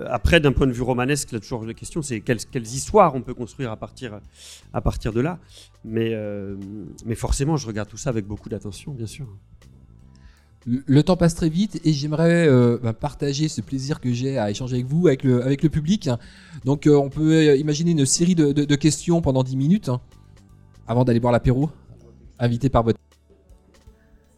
Après, 0.09 0.39
d'un 0.39 0.53
point 0.53 0.67
de 0.67 0.71
vue 0.71 0.81
romanesque, 0.81 1.39
toujours 1.39 1.65
la 1.65 1.73
question, 1.73 2.01
c'est 2.01 2.21
quelles, 2.21 2.43
quelles 2.45 2.63
histoires 2.63 3.13
on 3.15 3.21
peut 3.21 3.33
construire 3.33 3.71
à 3.71 3.77
partir, 3.77 4.19
à 4.73 4.81
partir 4.81 5.13
de 5.13 5.21
là. 5.21 5.39
Mais, 5.85 6.11
euh, 6.13 6.55
mais 7.05 7.15
forcément, 7.15 7.55
je 7.57 7.67
regarde 7.67 7.87
tout 7.89 7.97
ça 7.97 8.09
avec 8.09 8.25
beaucoup 8.25 8.49
d'attention, 8.49 8.93
bien 8.93 9.05
sûr. 9.05 9.27
Le 10.65 11.01
temps 11.01 11.15
passe 11.15 11.33
très 11.33 11.47
vite 11.47 11.79
et 11.85 11.93
j'aimerais 11.93 12.45
euh, 12.49 12.77
bah, 12.81 12.91
partager 12.91 13.47
ce 13.47 13.61
plaisir 13.61 14.01
que 14.01 14.11
j'ai 14.11 14.37
à 14.37 14.51
échanger 14.51 14.75
avec 14.75 14.87
vous, 14.87 15.07
avec 15.07 15.23
le, 15.23 15.41
avec 15.45 15.63
le 15.63 15.69
public. 15.69 16.09
Donc 16.65 16.87
euh, 16.87 16.95
on 16.97 17.09
peut 17.09 17.55
imaginer 17.57 17.91
une 17.91 18.05
série 18.05 18.35
de, 18.35 18.51
de- 18.51 18.65
de 18.65 18.75
questions 18.75 19.21
pendant 19.21 19.43
10 19.43 19.55
minutes 19.55 19.87
hein, 19.87 20.01
avant 20.85 21.05
d'aller 21.05 21.21
boire 21.21 21.31
l'apéro, 21.31 21.69
invité 22.37 22.67
par 22.67 22.83
votre... 22.83 22.99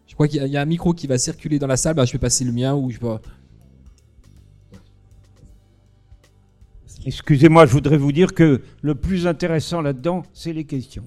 Je 0.06 0.14
crois 0.14 0.28
qu'il 0.28 0.38
y, 0.40 0.44
a- 0.44 0.46
il 0.46 0.52
y 0.54 0.58
a 0.58 0.62
un 0.62 0.66
micro 0.66 0.94
qui 0.94 1.08
va 1.08 1.18
circuler 1.18 1.58
dans 1.58 1.66
la 1.68 1.78
salle, 1.78 1.96
bah, 1.96 2.06
je 2.06 2.12
vais 2.12 2.20
passer 2.20 2.46
le 2.46 2.52
mien 2.52 2.76
ou 2.76 2.92
je 2.92 3.00
peux... 3.00 3.18
Excusez-moi, 7.06 7.66
je 7.66 7.72
voudrais 7.72 7.98
vous 7.98 8.12
dire 8.12 8.34
que 8.34 8.62
le 8.82 8.94
plus 8.96 9.26
intéressant 9.26 9.82
là-dedans, 9.82 10.24
c'est 10.34 10.54
les 10.54 10.66
questions. 10.66 11.06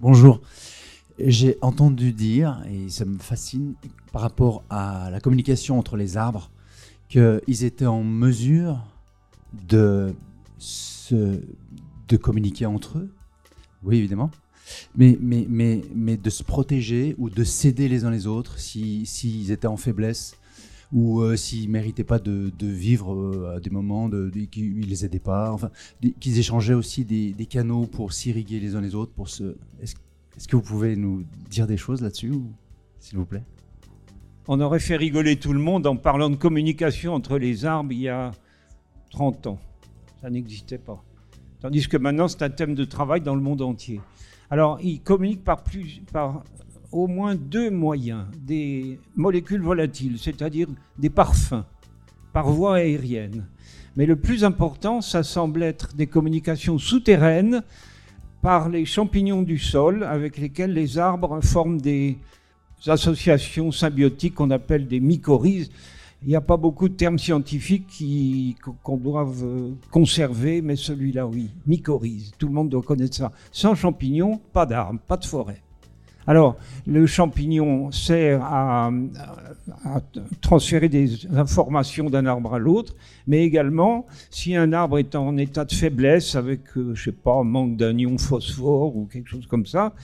Bonjour. 0.00 0.40
J'ai 1.18 1.58
entendu 1.60 2.12
dire, 2.12 2.62
et 2.70 2.88
ça 2.88 3.04
me 3.04 3.18
fascine, 3.18 3.74
par 4.12 4.22
rapport 4.22 4.62
à 4.70 5.10
la 5.10 5.18
communication 5.18 5.76
entre 5.76 5.96
les 5.96 6.16
arbres, 6.16 6.52
qu'ils 7.08 7.64
étaient 7.64 7.86
en 7.86 8.04
mesure 8.04 8.86
de, 9.66 10.14
se, 10.58 11.40
de 12.06 12.16
communiquer 12.16 12.66
entre 12.66 12.98
eux. 12.98 13.10
Oui, 13.82 13.96
évidemment. 13.98 14.30
Mais, 14.96 15.18
mais, 15.20 15.46
mais, 15.48 15.82
mais 15.96 16.16
de 16.16 16.30
se 16.30 16.44
protéger 16.44 17.16
ou 17.18 17.28
de 17.28 17.42
s'aider 17.42 17.88
les 17.88 18.04
uns 18.04 18.10
les 18.10 18.28
autres 18.28 18.60
s'ils 18.60 19.06
s'ils 19.06 19.50
étaient 19.50 19.66
en 19.66 19.78
faiblesse 19.78 20.36
ou 20.92 21.20
euh, 21.20 21.36
s'ils 21.36 21.68
méritaient 21.68 22.04
pas 22.04 22.18
de, 22.18 22.50
vivre 22.60 23.14
euh, 23.14 23.56
à 23.56 23.60
des 23.60 23.70
moments 23.70 24.08
de, 24.08 24.30
de- 24.30 24.86
les 24.86 25.04
aidaient 25.04 25.18
pas. 25.18 25.52
Enfin, 25.52 25.70
qu'ils 26.20 26.38
échangeaient 26.38 26.74
aussi 26.74 27.04
des, 27.04 27.46
canaux 27.46 27.86
pour 27.86 28.12
s'irriguer 28.12 28.60
les 28.60 28.74
uns 28.74 28.80
les 28.80 28.94
autres. 28.94 29.12
Pour 29.12 29.28
se... 29.28 29.56
Est-ce 29.82 30.48
que 30.48 30.56
vous 30.56 30.62
pouvez 30.62 30.96
nous 30.96 31.24
dire 31.50 31.66
des 31.66 31.76
choses 31.76 32.00
là-dessus, 32.00 32.32
s'il 33.00 33.18
vous 33.18 33.26
plaît? 33.26 33.42
On 34.46 34.60
aurait 34.60 34.80
fait 34.80 34.96
rigoler 34.96 35.36
tout 35.36 35.52
le 35.52 35.58
monde 35.58 35.86
en 35.86 35.96
parlant 35.96 36.30
de 36.30 36.36
communication 36.36 37.12
entre 37.12 37.38
les 37.38 37.66
arbres 37.66 37.92
il 37.92 38.00
y 38.00 38.08
a 38.08 38.30
30 39.10 39.46
ans. 39.48 39.58
Ça 40.22 40.30
n'existait 40.30 40.78
pas. 40.78 41.04
Tandis 41.60 41.86
que 41.88 41.96
maintenant, 41.96 42.28
c'est 42.28 42.42
un 42.42 42.50
thème 42.50 42.74
de 42.74 42.84
travail 42.84 43.20
dans 43.20 43.34
le 43.34 43.42
monde 43.42 43.62
entier. 43.62 44.00
Alors, 44.50 44.78
ils 44.80 45.00
communiquent 45.00 45.44
par, 45.44 45.62
plus, 45.62 46.00
par 46.12 46.44
au 46.92 47.06
moins 47.06 47.34
deux 47.34 47.70
moyens. 47.70 48.26
Des 48.46 48.98
molécules 49.16 49.62
volatiles, 49.62 50.18
c'est-à-dire 50.18 50.68
des 50.98 51.10
parfums, 51.10 51.64
par 52.32 52.50
voie 52.50 52.76
aérienne. 52.76 53.46
Mais 53.96 54.06
le 54.06 54.16
plus 54.16 54.44
important, 54.44 55.00
ça 55.00 55.22
semble 55.22 55.62
être 55.62 55.94
des 55.94 56.06
communications 56.06 56.78
souterraines 56.78 57.62
par 58.42 58.68
les 58.68 58.84
champignons 58.84 59.42
du 59.42 59.58
sol 59.58 60.04
avec 60.04 60.38
lesquels 60.38 60.72
les 60.72 60.98
arbres 60.98 61.40
forment 61.42 61.80
des 61.80 62.16
associations 62.86 63.72
symbiotiques 63.72 64.36
qu'on 64.36 64.50
appelle 64.50 64.86
des 64.86 65.00
mycorhizes. 65.00 65.70
Il 66.22 66.28
n'y 66.28 66.36
a 66.36 66.40
pas 66.40 66.56
beaucoup 66.56 66.88
de 66.88 66.94
termes 66.94 67.18
scientifiques 67.18 68.02
qu'on 68.82 68.96
doit 68.96 69.28
euh, 69.42 69.72
conserver, 69.90 70.62
mais 70.62 70.74
celui-là, 70.74 71.26
oui, 71.26 71.50
mycorhize. 71.66 72.32
Tout 72.38 72.48
le 72.48 72.52
monde 72.52 72.68
doit 72.68 72.82
connaître 72.82 73.16
ça. 73.16 73.32
Sans 73.52 73.76
champignons, 73.76 74.40
pas 74.52 74.66
d'arbres, 74.66 75.00
pas 75.06 75.16
de 75.16 75.24
forêt. 75.24 75.62
Alors, 76.28 76.56
le 76.86 77.06
champignon 77.06 77.90
sert 77.90 78.44
à, 78.44 78.90
transférer 80.42 80.90
des 80.90 81.26
informations 81.34 82.10
d'un 82.10 82.26
arbre 82.26 82.52
à 82.52 82.58
l'autre, 82.58 82.94
mais 83.26 83.44
également, 83.44 84.06
si 84.28 84.54
un 84.54 84.74
arbre 84.74 84.98
est 84.98 85.14
en 85.14 85.38
état 85.38 85.64
de 85.64 85.72
faiblesse, 85.72 86.34
avec, 86.34 86.60
euh, 86.76 86.94
je 86.94 87.04
sais 87.04 87.12
pas, 87.12 87.42
manque 87.42 87.78
d'un 87.78 87.96
ion 87.96 88.18
phosphore 88.18 88.94
ou 88.94 89.06
quelque 89.06 89.30
chose 89.30 89.46
comme 89.46 89.64
ça, 89.64 89.94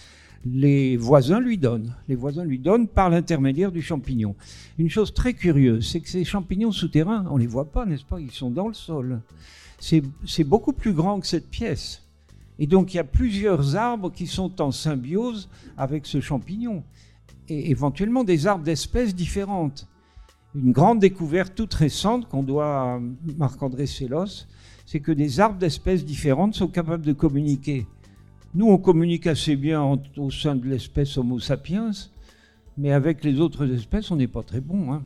les 0.47 0.97
voisins 0.97 1.41
lui 1.41 1.59
donnent. 1.59 1.95
Les 2.09 2.16
voisins 2.16 2.45
lui 2.45 2.59
donnent 2.59 2.89
par 2.89 3.11
l'intermédiaire 3.11 3.70
du 3.70 3.83
champignon. 3.83 4.35
Une 4.79 4.89
chose 4.89 5.12
très 5.12 5.35
curieuse, 5.35 5.91
c'est 5.91 6.01
que 6.01 6.09
ces 6.09 6.25
champignons 6.25 6.72
souterrains, 6.72 7.27
on 7.31 7.37
les 7.37 7.47
voit 7.47 7.70
pas, 7.70 7.85
n'est-ce 7.85 8.05
pas? 8.05 8.18
Ils 8.18 8.31
sont 8.31 8.51
dans 8.51 8.68
le 8.68 8.75
sol. 8.75 9.20
C'est 9.79 10.45
beaucoup 10.45 10.72
plus 10.72 10.95
grand 10.95 11.20
que 11.20 11.27
cette 11.27 11.51
pièce. 11.51 12.03
Et 12.59 12.66
donc 12.66 12.94
il 12.94 12.98
y 12.98 13.00
a 13.00 13.05
plusieurs 13.05 13.74
arbres 13.76 14.11
qui 14.12 14.26
sont 14.26 14.61
en 14.61 14.70
symbiose 14.70 15.48
avec 15.76 16.07
ce 16.07 16.20
champignon. 16.20 16.82
Et 17.48 17.70
éventuellement 17.70 18.24
des 18.24 18.46
arbres 18.46 18.64
d'espèces 18.64 19.14
différentes. 19.14 19.86
Une 20.55 20.70
grande 20.72 21.00
découverte 21.00 21.55
toute 21.57 21.74
récente 21.74 22.28
qu'on 22.28 22.42
doit 22.44 22.94
à 22.94 23.00
Marc-André 23.36 23.86
Sellos, 23.86 24.46
c'est 24.86 25.00
que 25.00 25.11
des 25.12 25.40
arbres 25.40 25.59
d'espèces 25.59 26.05
différentes 26.05 26.55
sont 26.55 26.68
capables 26.68 27.05
de 27.05 27.12
communiquer. 27.12 27.86
Nous, 28.55 28.66
on 28.68 28.78
communique 28.78 29.26
assez 29.26 29.57
bien 29.57 29.80
en- 29.82 30.00
au 30.16 30.30
sein 30.30 30.55
de 30.55 30.66
l'espèce 30.68 31.18
Homo 31.18 31.40
sapiens, 31.40 31.90
mais 32.78 32.92
avec 32.92 33.24
les 33.24 33.40
autres 33.40 33.68
espèces, 33.72 34.12
on 34.12 34.16
n'est 34.16 34.28
pas 34.28 34.44
très 34.44 34.61
bon. 34.61 34.92
hein. 34.92 35.02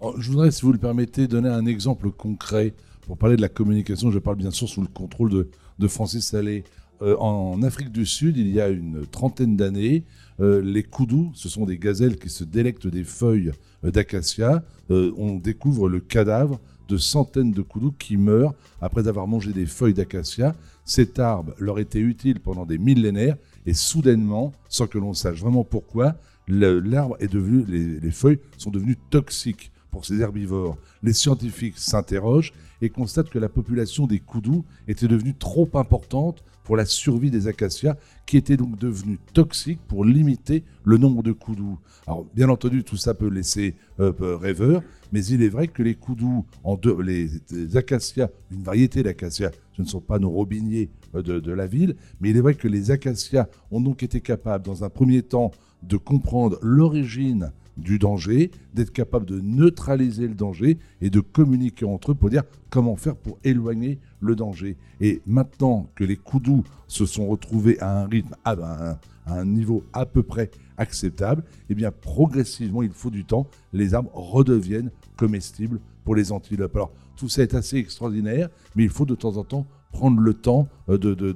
Oh, 0.00 0.14
Je 0.18 0.30
voudrais, 0.30 0.50
si 0.50 0.62
vous 0.62 0.72
le 0.72 0.78
permettez, 0.78 1.28
donner 1.28 1.48
un 1.48 1.66
exemple 1.66 2.10
concret 2.10 2.74
pour 3.02 3.16
parler 3.16 3.36
de 3.36 3.42
la 3.42 3.48
communication. 3.48 4.10
Je 4.10 4.18
parle 4.18 4.36
bien 4.36 4.50
sûr 4.50 4.68
sous 4.68 4.80
le 4.80 4.88
contrôle 4.88 5.30
de, 5.30 5.48
de 5.78 5.88
Francis 5.88 6.26
Salé. 6.26 6.64
Euh, 7.00 7.16
en 7.18 7.62
Afrique 7.62 7.92
du 7.92 8.04
Sud, 8.04 8.36
il 8.36 8.50
y 8.50 8.60
a 8.60 8.68
une 8.68 9.06
trentaine 9.06 9.56
d'années, 9.56 10.04
euh, 10.40 10.62
les 10.62 10.84
koudous, 10.84 11.32
ce 11.34 11.48
sont 11.48 11.66
des 11.66 11.78
gazelles 11.78 12.16
qui 12.16 12.28
se 12.28 12.44
délectent 12.44 12.86
des 12.86 13.04
feuilles 13.04 13.52
euh, 13.84 13.90
d'acacia. 13.90 14.62
Euh, 14.90 15.12
on 15.16 15.34
découvre 15.34 15.88
le 15.88 16.00
cadavre 16.00 16.60
de 16.88 16.96
centaines 16.96 17.50
de 17.50 17.62
koudous 17.62 17.92
qui 17.98 18.16
meurent 18.16 18.54
après 18.80 19.08
avoir 19.08 19.26
mangé 19.26 19.52
des 19.52 19.66
feuilles 19.66 19.94
d'acacia. 19.94 20.54
Cet 20.84 21.18
arbre 21.18 21.54
leur 21.58 21.78
était 21.78 21.98
utile 21.98 22.40
pendant 22.40 22.64
des 22.64 22.78
millénaires 22.78 23.36
et 23.66 23.74
soudainement, 23.74 24.52
sans 24.68 24.86
que 24.86 24.98
l'on 24.98 25.12
sache 25.12 25.40
vraiment 25.40 25.64
pourquoi, 25.64 26.14
l'arbre 26.46 27.16
est 27.20 27.30
devenu, 27.30 27.64
les 28.00 28.10
feuilles 28.10 28.38
sont 28.56 28.70
devenues 28.70 28.96
toxiques 29.10 29.70
ces 30.04 30.20
herbivores. 30.20 30.76
Les 31.02 31.12
scientifiques 31.12 31.78
s'interrogent 31.78 32.52
et 32.80 32.90
constatent 32.90 33.30
que 33.30 33.38
la 33.38 33.48
population 33.48 34.06
des 34.06 34.20
koudous 34.20 34.64
était 34.86 35.08
devenue 35.08 35.34
trop 35.34 35.68
importante 35.74 36.44
pour 36.68 36.76
la 36.76 36.84
survie 36.84 37.30
des 37.30 37.46
acacias, 37.46 37.96
qui 38.26 38.36
étaient 38.36 38.58
donc 38.58 38.78
devenus 38.78 39.18
toxiques 39.32 39.80
pour 39.88 40.04
limiter 40.04 40.64
le 40.84 40.98
nombre 40.98 41.22
de 41.22 41.32
koudous. 41.32 41.78
Alors, 42.06 42.26
bien 42.34 42.50
entendu, 42.50 42.84
tout 42.84 42.98
ça 42.98 43.14
peut 43.14 43.30
laisser 43.30 43.74
euh, 44.00 44.12
rêveur, 44.36 44.82
mais 45.10 45.24
il 45.24 45.42
est 45.42 45.48
vrai 45.48 45.68
que 45.68 45.82
les 45.82 45.94
koudous, 45.94 46.44
deux, 46.82 47.00
les, 47.00 47.76
acacias, 47.78 48.28
une 48.50 48.62
variété 48.62 49.02
d'acacias, 49.02 49.50
ce 49.72 49.80
ne 49.80 49.86
sont 49.86 50.02
pas 50.02 50.18
nos 50.18 50.28
robiniers 50.28 50.90
euh, 51.14 51.22
de 51.22 51.52
la 51.52 51.66
ville, 51.66 51.96
mais 52.20 52.28
il 52.28 52.36
est 52.36 52.42
vrai 52.42 52.54
que 52.54 52.68
les 52.68 52.90
acacias 52.90 53.48
ont 53.70 53.80
donc 53.80 54.02
été 54.02 54.20
capables, 54.20 54.66
dans 54.66 54.84
un 54.84 54.90
premier 54.90 55.22
temps, 55.22 55.52
de 55.82 55.96
comprendre 55.96 56.58
l'origine 56.60 57.50
du 57.78 57.98
danger, 57.98 58.50
d'être 58.74 58.92
capable 58.92 59.24
de 59.26 59.40
neutraliser 59.40 60.26
le 60.28 60.34
danger 60.34 60.78
et 61.00 61.10
de 61.10 61.20
communiquer 61.20 61.84
entre 61.86 62.12
eux 62.12 62.14
pour 62.14 62.28
dire 62.30 62.42
comment 62.70 62.96
faire 62.96 63.16
pour 63.16 63.38
éloigner 63.44 63.98
le 64.20 64.34
danger. 64.34 64.76
Et 65.00 65.22
maintenant 65.26 65.88
que 65.94 66.04
les 66.04 66.16
koudous 66.16 66.64
se 66.86 67.06
sont 67.06 67.26
retrouvés 67.28 67.78
à 67.80 68.02
un 68.02 68.06
rythme, 68.06 68.34
à 68.44 68.98
un, 69.26 69.44
niveau 69.44 69.84
à 69.92 70.06
peu 70.06 70.22
près 70.22 70.50
acceptable, 70.76 71.44
eh 71.70 71.74
bien 71.74 71.90
progressivement, 71.90 72.82
il 72.82 72.90
faut 72.90 73.10
du 73.10 73.24
temps, 73.24 73.46
les 73.72 73.94
arbres 73.94 74.10
redeviennent 74.14 74.90
comestibles 75.16 75.80
pour 76.04 76.14
les 76.14 76.32
antilopes. 76.32 76.74
Alors 76.76 76.92
tout 77.16 77.28
ça 77.28 77.42
est 77.42 77.54
assez 77.54 77.76
extraordinaire, 77.76 78.48
mais 78.76 78.84
il 78.84 78.90
faut 78.90 79.04
de 79.06 79.14
temps 79.14 79.36
en 79.36 79.44
temps 79.44 79.66
prendre 79.92 80.20
le 80.20 80.34
temps 80.34 80.68
euh, 80.88 80.98
de, 80.98 81.10
euh, 81.22 81.32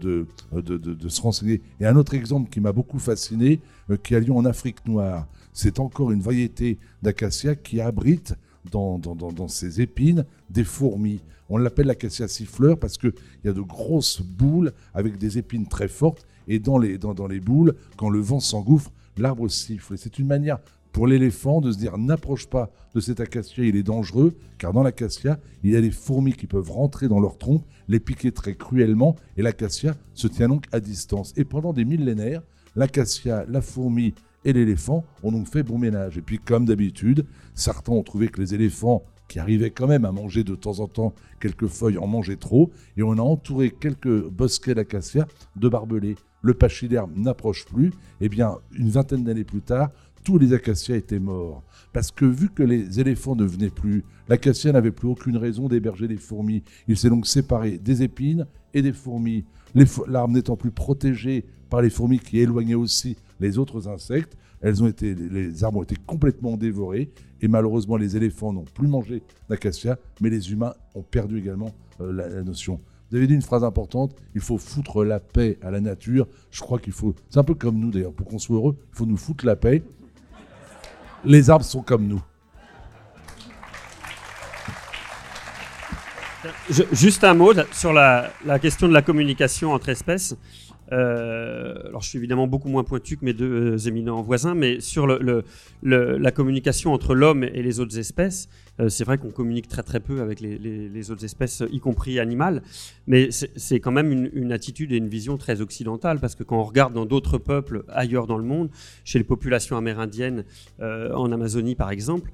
de, 0.63 0.77
de- 0.77 0.95
de 0.95 1.09
se 1.09 1.21
renseigner. 1.23 1.63
Et 1.81 1.87
un 1.87 1.97
autre 1.97 2.15
exemple 2.15 2.51
qui 2.51 2.61
m'a 2.61 2.73
beaucoup 2.73 2.99
fasciné, 2.99 3.61
euh, 3.91 3.97
qui 3.97 4.15
a 4.15 4.21
lieu 4.21 4.33
en 4.33 4.45
Afrique 4.45 4.87
noire, 4.87 5.27
c'est 5.53 5.81
encore 5.81 6.13
une 6.13 6.21
variété 6.21 6.79
d'acacia 7.03 7.55
qui 7.55 7.81
abrite 7.81 8.35
dans, 8.71 9.49
ses 9.49 9.81
épines 9.81 10.25
des 10.51 10.65
fourmis. 10.65 11.21
On 11.49 11.59
l'appelle 11.59 11.87
l'acacia 11.87 12.29
siffleur 12.29 12.79
parce 12.79 12.97
qu'il 12.97 13.13
y 13.45 13.49
a 13.49 13.53
de 13.53 13.61
grosses 13.61 14.23
boules 14.23 14.73
avec 14.95 15.19
des 15.19 15.39
épines 15.39 15.67
très 15.67 15.89
fortes. 15.89 16.27
Et 16.49 16.59
dans 16.59 16.79
les, 16.79 16.99
dans, 16.99 17.15
dans 17.15 17.27
les 17.27 17.41
boules, 17.41 17.75
quand 17.97 18.11
le 18.11 18.21
vent 18.21 18.41
s'engouffre, 18.41 18.91
l'arbre 19.17 19.49
siffle. 19.49 19.97
C'est 19.97 20.19
une 20.19 20.27
manière 20.27 20.59
pour 20.93 21.07
l'éléphant 21.07 21.61
de 21.61 21.73
se 21.73 21.79
dire 21.79 21.97
n'approche 21.99 22.47
pas 22.47 22.71
de 22.95 23.01
cet 23.01 23.21
acacia, 23.21 23.65
il 23.65 23.77
est 23.77 23.83
dangereux, 23.83 24.35
car 24.59 24.73
dans 24.73 24.83
l'acacia, 24.83 25.41
il 25.63 25.71
y 25.71 25.77
a 25.77 25.81
des 25.81 25.91
fourmis 25.91 26.35
qui 26.35 26.47
peuvent 26.47 26.71
rentrer 26.71 27.09
dans 27.09 27.21
leur 27.21 27.39
trompe, 27.39 27.65
les 27.89 28.01
piquer 28.01 28.31
très 28.31 28.55
cruellement, 28.55 29.17
et 29.37 29.43
l'acacia 29.43 29.95
se 30.15 30.27
tient 30.27 30.49
donc 30.49 30.67
à 30.73 30.81
distance. 30.81 31.33
Et 31.37 31.45
pendant 31.45 31.73
des 31.73 31.87
millénaires, 31.87 32.43
l'acacia, 32.77 33.47
la 33.49 33.63
fourmi 33.63 34.15
et 34.45 34.53
l'éléphant 34.53 35.05
ont 35.23 35.33
donc 35.33 35.49
fait 35.49 35.63
bon 35.63 35.79
ménage. 35.79 36.19
Et 36.19 36.23
puis, 36.23 36.39
comme 36.39 36.65
d'habitude, 36.65 37.27
certains 37.55 37.93
ont 37.93 38.03
trouvé 38.03 38.29
que 38.29 38.41
les 38.41 38.55
éléphants, 38.55 39.05
qui 39.29 39.39
arrivaient 39.39 39.71
quand 39.71 39.87
même 39.87 40.05
à 40.05 40.13
manger 40.13 40.45
de 40.45 40.55
temps 40.55 40.81
en 40.81 40.89
temps 40.89 41.15
quelques 41.41 41.69
feuilles, 41.69 41.97
en 41.97 42.07
mangeaient 42.07 42.37
trop, 42.37 42.71
et 42.97 43.03
on 43.03 43.13
a 43.13 43.23
entouré 43.23 43.71
quelques 43.71 44.29
bosquets 44.29 44.75
d'acacia 44.75 45.27
de 45.57 45.69
barbelés. 45.69 46.17
Le 46.43 46.55
pachyderme 46.55 47.13
n'approche 47.17 47.65
plus, 47.65 47.93
et 48.21 48.29
bien, 48.29 48.59
une 48.73 48.91
vingtaine 48.91 49.25
d'années 49.25 49.45
plus 49.45 49.63
tard, 49.63 49.91
tous 50.25 50.39
les 50.39 50.53
acacias 50.53 50.97
étaient 50.97 51.19
morts. 51.19 51.63
Parce 51.93 52.11
que 52.11 52.25
vu 52.25 52.49
que 52.49 52.63
les 52.63 53.01
éléphants 53.01 53.37
ne 53.37 53.45
venaient 53.45 53.71
plus, 53.71 54.05
l'acacia 54.29 54.73
n'avait 54.73 54.91
plus 54.91 55.09
aucune 55.09 55.37
raison 55.37 55.69
d'héberger 55.69 56.09
les 56.09 56.17
fourmis. 56.17 56.63
Il 56.89 56.97
s'est 56.97 57.09
donc 57.09 57.27
séparé 57.27 57.79
des 57.79 58.03
épines 58.03 58.47
et 58.75 58.83
des 58.83 58.93
fourmis. 58.93 59.45
L'arbre 60.07 60.35
n'étant 60.35 60.57
plus 60.57 60.71
protégé 60.71 61.45
par 61.71 61.81
les 61.81 61.91
fourmis 61.91 62.19
qui 62.19 62.39
éloignaient 62.39 62.75
aussi 62.75 63.17
les 63.43 63.59
autres 63.59 63.89
insectes, 63.89 64.37
elles 64.63 64.83
ont 64.83 64.87
été, 64.87 65.15
les 65.15 65.65
arbres 65.65 65.81
ont 65.81 65.83
été 65.83 65.97
complètement 66.07 66.57
dévorés 66.57 67.11
et 67.43 67.49
malheureusement 67.49 67.97
les 67.97 68.17
éléphants 68.17 68.53
n'ont 68.53 68.65
plus 68.65 68.89
mangé 68.89 69.23
d'acacia, 69.51 69.99
mais 70.21 70.31
les 70.31 70.53
humains 70.53 70.75
ont 70.95 71.03
perdu 71.03 71.39
également 71.39 71.73
euh, 72.01 72.13
la, 72.13 72.29
la 72.29 72.43
notion. 72.43 72.81
Vous 73.11 73.19
avez 73.19 73.27
dit 73.27 73.35
une 73.35 73.43
phrase 73.43 73.65
importante, 73.65 74.15
il 74.35 74.41
faut 74.41 74.57
foutre 74.57 75.05
la 75.05 75.21
paix 75.21 75.59
à 75.61 75.71
la 75.71 75.81
nature. 75.81 76.27
Je 76.51 76.61
crois 76.63 76.79
qu'il 76.79 76.95
faut, 76.95 77.15
c'est 77.29 77.39
un 77.39 77.45
peu 77.45 77.55
comme 77.55 77.79
nous 77.79 77.91
d'ailleurs, 77.91 78.15
pour 78.15 78.27
qu'on 78.27 78.39
soit 78.39 78.57
heureux, 78.57 78.79
il 78.95 78.97
faut 78.97 79.05
nous 79.05 79.19
foutre 79.19 79.45
la 79.45 79.57
paix 79.57 79.83
les 81.25 81.51
arbres 81.51 81.65
sont 81.65 81.83
comme 81.83 82.07
nous. 82.07 82.23
juste 86.93 87.23
un 87.25 87.35
mot 87.35 87.53
sur 87.73 87.93
la, 87.93 88.31
question 88.61 88.89
de 88.89 88.93
la 88.93 89.03
communication 89.03 89.73
entre 89.73 89.91
espèces. 89.91 90.37
Euh, 90.93 91.75
alors, 91.87 92.03
je 92.03 92.09
suis 92.09 92.19
évidemment 92.19 92.47
beaucoup 92.47 92.69
moins 92.69 92.85
pointu 92.85 93.17
que 93.17 93.25
mes 93.25 93.33
deux 93.33 93.75
euh, 93.75 93.89
éminents 93.89 94.21
voisins, 94.21 94.55
mais 94.55 94.81
sur 94.81 95.07
la 95.07 96.31
communication 96.33 96.93
entre 96.93 97.15
l'homme 97.15 97.45
et 97.45 97.63
les 97.63 97.81
autres 97.81 97.99
espèces, 97.99 98.49
euh, 98.81 98.89
c'est 98.89 99.05
vrai 99.05 99.19
qu'on 99.19 99.31
communique 99.31 99.69
très 99.69 99.83
très 99.83 100.01
peu 100.01 100.21
avec 100.21 100.41
les, 100.41 101.11
autres 101.11 101.25
espèces, 101.25 101.63
y 101.71 101.81
compris 101.81 102.19
animales, 102.19 102.63
mais 103.07 103.31
c'est 103.31 103.81
quand 103.81 103.91
même 103.91 104.31
une, 104.33 104.53
attitude 104.53 104.93
et 104.93 104.97
une 104.97 105.09
vision 105.09 105.39
très 105.39 105.61
occidentale, 105.61 106.19
parce 106.21 106.35
que 106.35 106.43
quand 106.43 106.59
on 106.59 106.63
regarde 106.63 106.93
dans 106.93 107.07
d'autres 107.07 107.39
peuples 107.39 107.85
ailleurs 107.89 108.27
dans 108.27 108.39
le 108.39 108.45
monde, 108.45 108.69
chez 109.05 109.19
les 109.19 109.25
populations 109.25 109.77
amérindiennes, 109.77 110.45
en 110.81 111.33
Amazonie 111.33 111.75
par 111.75 111.91
exemple, 111.91 112.31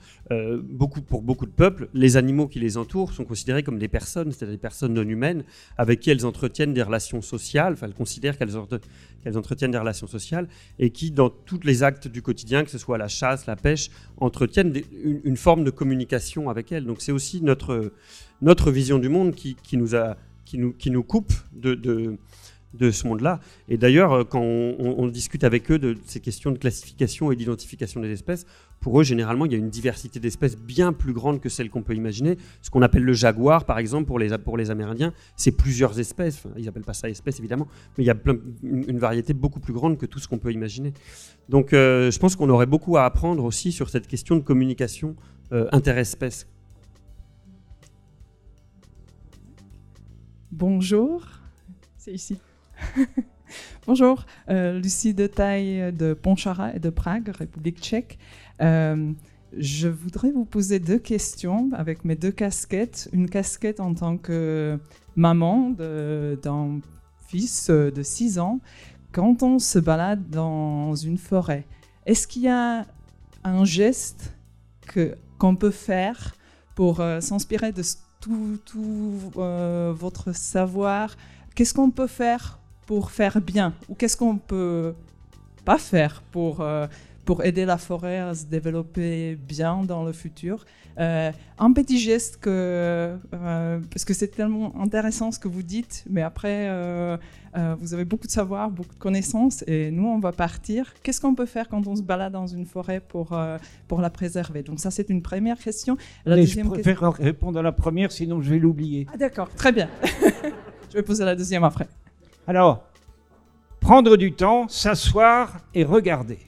beaucoup, 0.63 1.01
pour 1.01 1.23
beaucoup 1.23 1.47
de 1.47 1.51
peuples, 1.51 1.89
les 1.95 2.17
animaux 2.17 2.49
qui 2.49 2.61
les 2.61 2.77
entourent 2.77 3.13
sont 3.13 3.25
considérés 3.25 3.63
comme 3.63 3.79
des 3.79 3.89
personnes, 3.89 4.33
c'est-à-dire 4.33 4.55
des 4.57 4.61
personnes 4.61 4.95
non 4.95 5.09
humaines, 5.09 5.45
avec 5.77 6.01
qui 6.01 6.11
elles 6.11 6.27
entretiennent 6.27 6.75
des 6.75 6.83
relations 6.83 7.23
sociales, 7.23 7.75
enfin 7.75 7.87
elles 7.87 7.95
considèrent 7.95 8.37
qu'elles 8.37 8.48
entretiennent 8.57 9.71
des 9.71 9.79
relations 9.79 10.07
sociales, 10.07 10.49
et 10.79 10.91
qui 10.91 11.11
dans 11.11 11.31
tous 11.31 11.61
les 11.65 11.83
actes 11.83 12.09
du 12.09 12.23
quotidien, 12.23 12.65
que 12.65 12.71
ce 12.71 12.79
soit 12.79 12.99
la 12.99 13.09
chasse, 13.09 13.47
la 13.47 13.57
pêche, 13.57 13.91
entretiennent 14.19 14.73
une 15.25 15.37
forme 15.37 15.65
de 15.65 15.71
communication 15.71 16.51
avec 16.51 16.73
elle. 16.73 16.85
Donc 16.85 17.01
c'est 17.01 17.13
aussi 17.13 17.41
notre, 17.43 17.93
notre 18.43 18.71
vision 18.71 18.99
du 18.99 19.09
monde 19.09 19.35
qui, 19.35 19.57
nous, 19.73 19.95
a, 19.95 20.17
qui 20.45 20.59
nous, 20.59 20.73
qui 20.73 20.91
nous 20.91 21.03
coupe 21.03 21.33
de, 21.53 22.17
de 22.75 22.91
ce 22.91 23.07
monde-là. 23.07 23.41
Et 23.69 23.79
d'ailleurs, 23.79 24.13
euh, 24.13 24.25
quand 24.25 24.41
on, 24.43 25.07
discute 25.09 25.45
avec 25.45 25.71
eux 25.71 25.79
de 25.79 25.97
ces 26.07 26.21
questions 26.21 26.51
de 26.51 26.59
classification 26.59 27.33
et 27.33 27.37
d'identification 27.37 28.01
des 28.01 28.11
espèces, 28.11 28.45
pour 28.81 29.01
eux, 29.01 29.05
généralement, 29.05 29.47
il 29.47 29.53
y 29.53 29.55
a 29.55 29.59
une 29.59 29.71
diversité 29.71 30.21
d'espèces 30.21 30.57
bien 30.57 30.93
plus 30.93 31.13
grande 31.13 31.41
que 31.41 31.49
celle 31.49 31.71
qu'on 31.71 31.83
peut 31.83 31.95
imaginer. 31.95 32.37
Ce 32.63 32.71
qu'on 32.71 32.83
appelle 32.83 33.03
le 33.03 33.13
jaguar, 33.13 33.65
par 33.65 33.79
exemple, 33.79 34.07
pour 34.07 34.19
les, 34.19 34.37
pour 34.39 34.57
les 34.57 34.71
Amérindiens, 34.71 35.13
c'est 35.37 35.51
plusieurs 35.51 35.99
espèces. 35.99 36.43
ils 36.57 36.65
n'appellent 36.67 36.85
pas 36.85 36.95
ça 36.95 37.09
espèce, 37.09 37.39
évidemment, 37.39 37.67
mais 37.97 38.05
il 38.05 38.07
y 38.07 38.11
a 38.11 38.17
une, 38.63 38.99
variété 38.99 39.33
beaucoup 39.33 39.61
plus 39.61 39.73
grande 39.73 39.99
que 39.99 40.07
tout 40.07 40.19
ce 40.19 40.29
qu'on 40.29 40.39
peut 40.39 40.53
imaginer. 40.53 40.93
Donc, 41.49 41.73
euh, 41.73 42.11
je 42.11 42.19
pense 42.19 42.37
qu'on 42.37 42.51
aurait 42.51 42.67
beaucoup 42.67 42.97
à 42.97 43.05
apprendre 43.05 43.45
aussi 43.45 43.73
sur 43.73 43.89
cette 43.89 44.07
question 44.07 44.37
de 44.37 44.43
communication 44.43 45.17
euh, 45.53 45.67
interespèces. 45.73 46.47
Bonjour, 50.53 51.27
c'est 51.97 52.13
ici. 52.13 52.39
Bonjour, 53.87 54.27
euh, 54.51 54.79
Lucie 54.79 55.15
de 55.15 55.27
Taille 55.27 55.93
de 55.93 56.15
Pontcharra 56.15 56.75
et 56.75 56.79
de 56.79 56.91
Prague, 56.91 57.29
République 57.29 57.81
tchèque. 57.81 58.19
Euh, 58.61 59.13
je 59.57 59.89
voudrais 59.89 60.31
vous 60.31 60.45
poser 60.45 60.79
deux 60.79 60.99
questions 60.99 61.71
avec 61.73 62.05
mes 62.05 62.15
deux 62.15 62.31
casquettes. 62.31 63.09
Une 63.13 63.31
casquette 63.31 63.81
en 63.81 63.95
tant 63.95 64.19
que 64.19 64.79
maman 65.17 65.71
d'un 65.71 66.81
fils 67.27 67.71
de 67.71 68.03
6 68.03 68.39
ans. 68.39 68.61
Quand 69.13 69.43
on 69.43 69.59
se 69.59 69.79
balade 69.79 70.29
dans 70.29 70.95
une 70.95 71.19
forêt, 71.19 71.67
est-ce 72.05 72.27
qu'il 72.27 72.43
y 72.43 72.49
a 72.49 72.87
un 73.45 73.65
geste 73.65 74.35
qu'on 75.39 75.57
peut 75.57 75.71
faire 75.71 76.35
pour 76.75 77.01
euh, 77.01 77.21
s'inspirer 77.21 77.73
de 77.73 77.83
tout, 78.21 79.15
euh, 79.39 79.93
votre 79.97 80.33
savoir? 80.33 81.17
Qu'est-ce 81.55 81.73
qu'on 81.75 81.91
peut 81.91 82.07
faire 82.07 82.59
pour 82.89 83.11
faire 83.11 83.39
bien 83.43 83.75
Ou 83.91 83.95
qu'est-ce 83.95 84.17
qu'on 84.17 84.39
peut 84.39 84.95
pas 85.67 85.77
faire 85.77 86.23
pour, 86.33 86.63
euh, 86.63 86.87
pour 87.27 87.45
aider 87.45 87.67
la 87.67 87.77
forêt 87.77 88.19
à 88.19 88.35
se 88.35 88.47
développer 88.47 89.37
bien 89.37 89.83
dans 89.85 90.05
le 90.05 90.13
futur? 90.13 90.65
Euh, 90.99 91.31
un 91.59 91.73
petit 91.75 91.99
geste 91.99 92.39
que, 92.41 93.19
euh, 93.35 93.79
parce 93.93 94.07
que 94.07 94.15
c'est 94.15 94.29
tellement 94.29 94.73
intéressant 94.81 95.31
ce 95.31 95.39
que 95.39 95.49
vous 95.49 95.63
dites, 95.63 96.07
mais 96.09 96.23
après, 96.23 96.71
vous 97.79 97.93
avez 97.93 98.07
beaucoup 98.07 98.27
de 98.27 98.33
savoir, 98.33 98.71
beaucoup 98.71 98.95
de 98.95 99.01
connaissances, 99.01 99.63
et 99.67 99.91
nous, 99.91 100.07
on 100.07 100.19
va 100.19 100.33
partir. 100.33 100.95
Qu'est-ce 101.03 101.21
qu'on 101.21 101.35
peut 101.35 101.47
faire 101.47 101.69
quand 101.69 101.87
on 101.87 101.95
se 101.95 102.03
balade 102.03 102.33
dans 102.33 102.47
une 102.47 102.65
forêt 102.65 103.01
pour, 103.01 103.39
pour 103.87 104.01
la 104.01 104.09
préserver? 104.09 104.63
Donc 104.63 104.81
ça, 104.81 104.91
c'est 104.91 105.11
une 105.11 105.21
première 105.21 105.59
question. 105.59 105.99
La 106.25 106.43
je 106.43 106.61
préfère 106.61 107.13
répondre 107.13 107.59
à 107.59 107.63
la 107.63 107.73
première, 107.73 108.13
sinon 108.13 108.41
je 108.41 108.49
vais 108.49 108.59
l'oublier. 108.59 109.07
Ah, 109.13 109.19
d'accord, 109.19 109.51
très 109.51 109.73
bien. 109.73 109.91
je 110.91 110.95
vais 110.95 111.03
poser 111.03 111.27
la 111.27 111.37
deuxième 111.37 111.65
après. 111.65 111.87
Alors, 112.49 112.83
prendre 113.79 114.17
du 114.17 114.33
temps, 114.33 114.69
s'asseoir 114.69 115.59
et 115.75 115.85
regarder. 115.85 116.39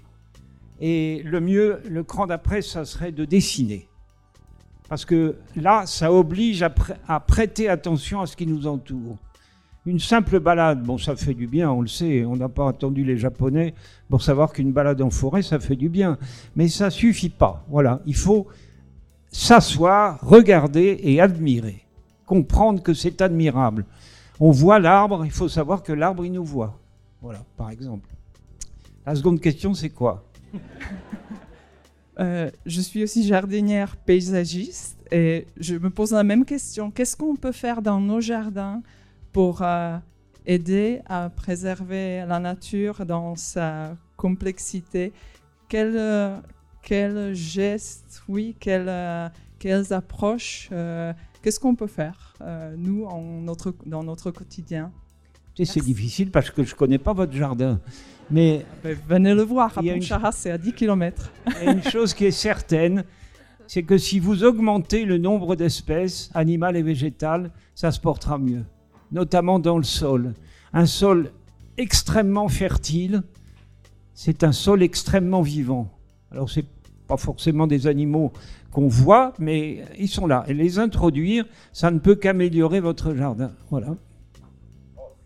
Et 0.80 1.20
le 1.26 1.40
mieux, 1.42 1.82
le 1.86 2.03
cran 2.03 2.26
d'après, 2.26 2.62
ça 2.62 2.86
serait 2.86 3.12
de 3.12 3.26
dessiner. 3.26 3.86
Parce 4.88 5.05
que 5.05 5.36
là, 5.57 5.84
ça 5.84 6.11
oblige 6.11 6.62
à, 6.62 7.20
prêter 7.20 7.68
attention 7.68 8.22
à 8.22 8.26
ce 8.26 8.34
qui 8.34 8.46
nous 8.46 8.66
entoure. 8.66 9.18
Une 9.84 10.01
simple 10.01 10.40
balade, 10.40 10.82
bon, 10.82 10.96
ça 10.96 11.16
fait 11.16 11.34
du 11.34 11.46
bien, 11.46 11.70
on 11.70 11.82
le 11.82 11.88
sait, 11.88 12.24
on 12.24 12.36
n'a 12.36 12.48
pas 12.48 12.70
attendu 12.70 13.05
les 13.05 13.18
Japonais 13.18 13.74
pour 14.09 14.22
savoir 14.22 14.55
qu'une 14.55 14.72
balade 14.72 15.03
en 15.03 15.11
forêt, 15.11 15.42
ça 15.42 15.61
fait 15.61 15.76
du 15.76 15.90
bien. 15.90 16.16
Mais 16.57 16.68
ça 16.68 16.88
suffit 16.88 17.28
pas. 17.28 17.62
Voilà, 17.68 18.01
il 18.07 18.16
faut 18.16 18.46
s'asseoir, 19.30 20.18
regarder 20.22 20.98
et 21.03 21.20
admirer. 21.20 21.84
Comprendre 22.24 22.82
que 22.82 22.94
c'est 22.94 23.20
admirable. 23.20 23.84
On 24.43 24.53
voit 24.53 24.78
l'arbre, 24.78 25.26
il 25.26 25.30
faut 25.30 25.51
savoir 25.51 25.82
que 25.82 25.93
l'arbre, 25.93 26.24
il 26.24 26.32
nous 26.32 26.45
voit. 26.45 26.80
Voilà, 27.20 27.45
par 27.59 27.68
exemple. 27.70 28.09
La 29.05 29.14
seconde 29.14 29.38
question, 29.38 29.74
c'est 29.74 29.91
quoi? 29.91 30.24
Euh, 32.18 32.51
je 32.66 32.82
suis 32.82 33.03
aussi 33.03 33.26
jardinière 33.26 33.97
paysagiste 33.97 34.99
et 35.11 35.47
je 35.57 35.76
me 35.76 35.88
pose 35.88 36.12
la 36.12 36.22
même 36.22 36.45
question. 36.45 36.91
Qu'est-ce 36.91 37.16
qu'on 37.16 37.34
peut 37.34 37.53
faire 37.53 37.80
dans 37.80 37.99
nos 37.99 38.20
jardins 38.20 38.82
pour 39.32 39.62
euh, 39.62 39.97
aider 40.45 41.01
à 41.07 41.30
préserver 41.30 42.26
la 42.28 42.38
nature 42.38 43.07
dans 43.07 43.36
sa 43.36 43.97
complexité? 44.18 45.14
Quels 45.70 45.97
euh, 45.97 46.36
quel 46.82 47.32
gestes, 47.34 48.22
oui, 48.28 48.55
quelles, 48.61 49.32
quelles 49.59 49.91
approches 49.95 50.68
Qu'est-ce 51.41 51.61
qu'on 51.61 51.74
peut 51.74 51.86
faire, 51.86 52.30
nous, 52.76 53.05
en 53.05 53.20
notre, 53.20 53.74
dans 53.86 54.03
notre 54.03 54.30
quotidien 54.30 54.93
C'est 55.55 55.84
difficile 55.84 56.30
parce 56.30 56.51
que 56.51 56.64
je 56.64 56.72
ne 56.74 56.78
connais 56.78 56.99
pas 56.99 57.12
votre 57.12 57.32
jardin. 57.32 57.80
Mais 58.30 58.64
venez 59.09 59.34
le 59.34 59.43
voir, 59.43 59.76
à 59.76 59.82
Pontcharra, 59.82 60.32
c'est 60.32 60.51
à 60.51 60.59
10 60.59 60.72
km. 60.72 61.32
Il 61.49 61.64
y 61.64 61.68
a 61.68 61.72
une 61.72 61.82
chose 61.82 62.14
qui 62.14 62.26
est 62.26 62.30
certaine, 62.30 63.05
c'est 63.66 63.82
que 63.82 63.99
si 63.99 64.20
vous 64.20 64.45
augmentez 64.45 65.05
le 65.05 65.18
nombre 65.18 65.57
d'espèces, 65.57 66.30
animales 66.34 66.76
et 66.76 66.82
végétales, 66.82 67.51
ça 67.74 67.91
se 67.91 68.01
portera 68.01 68.38
mieux, 68.38 68.64
notamment 69.11 69.59
dans 69.59 69.76
le 69.76 69.84
sol. 69.84 70.34
Un 70.72 70.86
sol 70.86 71.32
extrêmement 71.76 72.49
fertile, 72.49 73.22
c'est 74.14 74.45
un 74.45 74.53
sol 74.53 74.82
extrêmement 74.82 75.43
vivant. 75.43 75.91
Alors 76.30 76.51
c'est 76.51 76.66
pas 77.09 77.16
forcément 77.16 77.66
des 77.66 77.86
animaux 77.86 78.32
qu'on 78.73 78.89
voit, 78.89 79.33
mais 79.39 79.85
ils 79.99 80.09
sont 80.09 80.27
là. 80.27 80.45
Et 80.49 80.55
les 80.55 80.79
introduire, 80.79 81.45
ça 81.73 81.91
ne 81.91 81.99
peut 81.99 82.14
qu'améliorer 82.14 82.81
votre 82.81 83.14
jardin. 83.14 83.51
Voilà. 83.71 83.97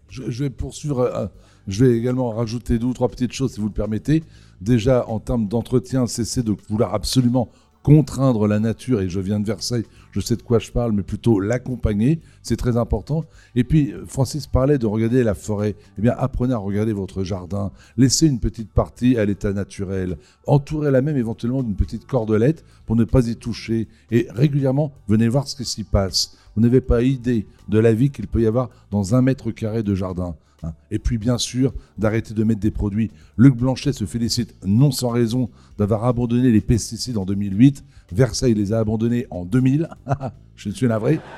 Je, 0.08 0.44
vais 0.44 0.50
poursuivre. 0.50 1.00
euh, 1.00 1.26
je 1.66 1.84
vais 1.84 1.96
également 1.96 2.30
rajouter 2.30 2.78
deux 2.78 2.86
ou 2.86 2.94
trois 2.94 3.08
petites 3.08 3.32
choses, 3.32 3.54
si 3.54 3.60
vous 3.60 3.66
le 3.66 3.72
permettez. 3.72 4.22
Déjà, 4.60 5.08
en 5.08 5.18
termes 5.18 5.48
d'entretien, 5.48 6.06
cessez 6.06 6.42
de 6.42 6.54
vouloir 6.68 6.94
absolument 6.94 7.48
contraindre 7.84 8.48
la 8.48 8.58
nature, 8.58 9.02
et 9.02 9.10
je 9.10 9.20
viens 9.20 9.38
de 9.38 9.46
Versailles, 9.46 9.84
je 10.10 10.18
sais 10.18 10.36
de 10.36 10.42
quoi 10.42 10.58
je 10.58 10.72
parle, 10.72 10.92
mais 10.92 11.02
plutôt 11.02 11.38
l'accompagner, 11.38 12.20
c'est 12.42 12.56
très 12.56 12.78
important. 12.78 13.24
Et 13.54 13.62
puis, 13.62 13.92
euh, 13.92 14.06
Francis 14.06 14.46
parlait 14.46 14.78
de 14.78 14.86
regarder 14.86 15.22
la 15.22 15.34
forêt. 15.34 15.76
Eh 15.98 16.02
bien, 16.02 16.14
apprenez 16.16 16.54
à 16.54 16.58
regarder 16.58 16.94
votre 16.94 17.24
jardin, 17.24 17.70
laissez 17.98 18.26
une 18.26 18.40
petite 18.40 18.72
partie 18.72 19.18
à 19.18 19.26
l'état 19.26 19.52
naturel, 19.52 20.16
entourez-la 20.46 21.02
même 21.02 21.18
éventuellement 21.18 21.62
d'une 21.62 21.76
petite 21.76 22.06
cordelette 22.06 22.64
pour 22.86 22.96
ne 22.96 23.04
pas 23.04 23.28
y 23.28 23.36
toucher, 23.36 23.86
et 24.10 24.26
régulièrement, 24.30 24.92
venez 25.06 25.28
voir 25.28 25.46
ce 25.46 25.54
qui 25.54 25.66
s'y 25.66 25.84
passe. 25.84 26.38
Vous 26.56 26.62
n'avez 26.62 26.80
pas 26.80 27.02
idée 27.02 27.46
de 27.68 27.78
la 27.78 27.92
vie 27.92 28.10
qu'il 28.10 28.28
peut 28.28 28.40
y 28.40 28.46
avoir 28.46 28.70
dans 28.90 29.14
un 29.14 29.20
mètre 29.20 29.50
carré 29.50 29.82
de 29.82 29.94
jardin. 29.94 30.36
Hein. 30.64 30.74
Et 30.90 30.98
puis 30.98 31.18
bien 31.18 31.38
sûr, 31.38 31.72
d'arrêter 31.98 32.34
de 32.34 32.44
mettre 32.44 32.60
des 32.60 32.70
produits. 32.70 33.10
Luc 33.36 33.56
Blanchet 33.56 33.92
se 33.92 34.04
félicite 34.04 34.54
non 34.64 34.90
sans 34.90 35.10
raison 35.10 35.50
d'avoir 35.78 36.04
abandonné 36.04 36.50
les 36.50 36.60
pesticides 36.60 37.18
en 37.18 37.24
2008. 37.24 37.84
Versailles 38.12 38.54
les 38.54 38.72
a 38.72 38.78
abandonnés 38.78 39.26
en 39.30 39.44
2000. 39.44 39.88
Je 40.56 40.70
suis 40.70 40.86
navré. 40.86 41.20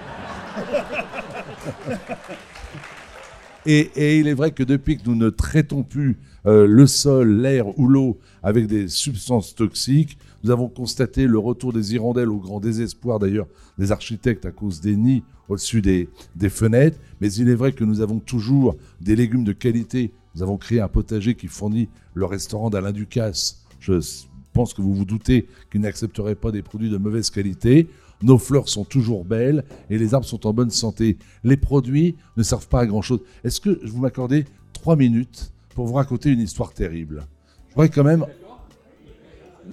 Et, 3.68 4.20
il 4.20 4.28
est 4.28 4.34
vrai 4.34 4.52
que 4.52 4.62
depuis 4.62 4.96
que 4.96 5.02
nous 5.08 5.16
ne 5.16 5.28
traitons 5.28 5.82
plus 5.82 6.18
euh, 6.46 6.66
le 6.68 6.86
sol, 6.86 7.40
l'air 7.40 7.76
ou 7.78 7.88
l'eau 7.88 8.20
avec 8.44 8.68
des 8.68 8.86
substances 8.86 9.56
toxiques, 9.56 10.18
nous 10.46 10.52
avons 10.52 10.68
constaté 10.68 11.26
le 11.26 11.40
retour 11.40 11.72
des 11.72 11.94
hirondelles 11.94 12.30
au 12.30 12.38
grand 12.38 12.60
désespoir 12.60 13.18
d'ailleurs 13.18 13.48
des 13.78 13.90
architectes 13.90 14.46
à 14.46 14.52
cause 14.52 14.80
des 14.80 14.94
nids 14.94 15.24
au-dessus 15.48 15.82
des, 15.82 16.08
fenêtres. 16.48 17.00
Mais 17.20 17.32
il 17.32 17.48
est 17.48 17.56
vrai 17.56 17.72
que 17.72 17.82
nous 17.82 18.00
avons 18.00 18.20
toujours 18.20 18.76
des 19.00 19.16
légumes 19.16 19.42
de 19.42 19.52
qualité. 19.52 20.12
Nous 20.36 20.44
avons 20.44 20.56
créé 20.56 20.80
un 20.80 20.86
potager 20.86 21.34
qui 21.34 21.48
fournit 21.48 21.88
le 22.14 22.26
restaurant 22.26 22.70
d'Alain 22.70 22.92
Ducasse. 22.92 23.64
Je 23.80 23.94
pense 24.52 24.72
que 24.72 24.82
vous 24.82 24.94
vous 24.94 25.04
doutez 25.04 25.48
qu'il 25.72 25.80
n'accepterait 25.80 26.36
pas 26.36 26.52
des 26.52 26.62
produits 26.62 26.90
de 26.90 26.96
mauvaise 26.96 27.30
qualité. 27.30 27.88
Nos 28.22 28.38
fleurs 28.38 28.68
sont 28.68 28.84
toujours 28.84 29.24
belles 29.24 29.64
et 29.90 29.98
les 29.98 30.14
arbres 30.14 30.26
sont 30.26 30.46
en 30.46 30.52
bonne 30.52 30.70
santé. 30.70 31.18
Les 31.42 31.56
produits 31.56 32.14
ne 32.36 32.44
servent 32.44 32.68
pas 32.68 32.82
à 32.82 32.86
grand-chose. 32.86 33.18
Est-ce 33.42 33.60
que 33.60 33.84
vous 33.84 33.98
m'accordez 33.98 34.44
trois 34.72 34.94
minutes 34.94 35.50
pour 35.74 35.86
vous 35.86 35.94
raconter 35.94 36.30
une 36.30 36.40
histoire 36.40 36.72
terrible? 36.72 37.26
Je 37.70 37.74
voudrais 37.74 37.88
quand 37.88 38.04
même... 38.04 38.24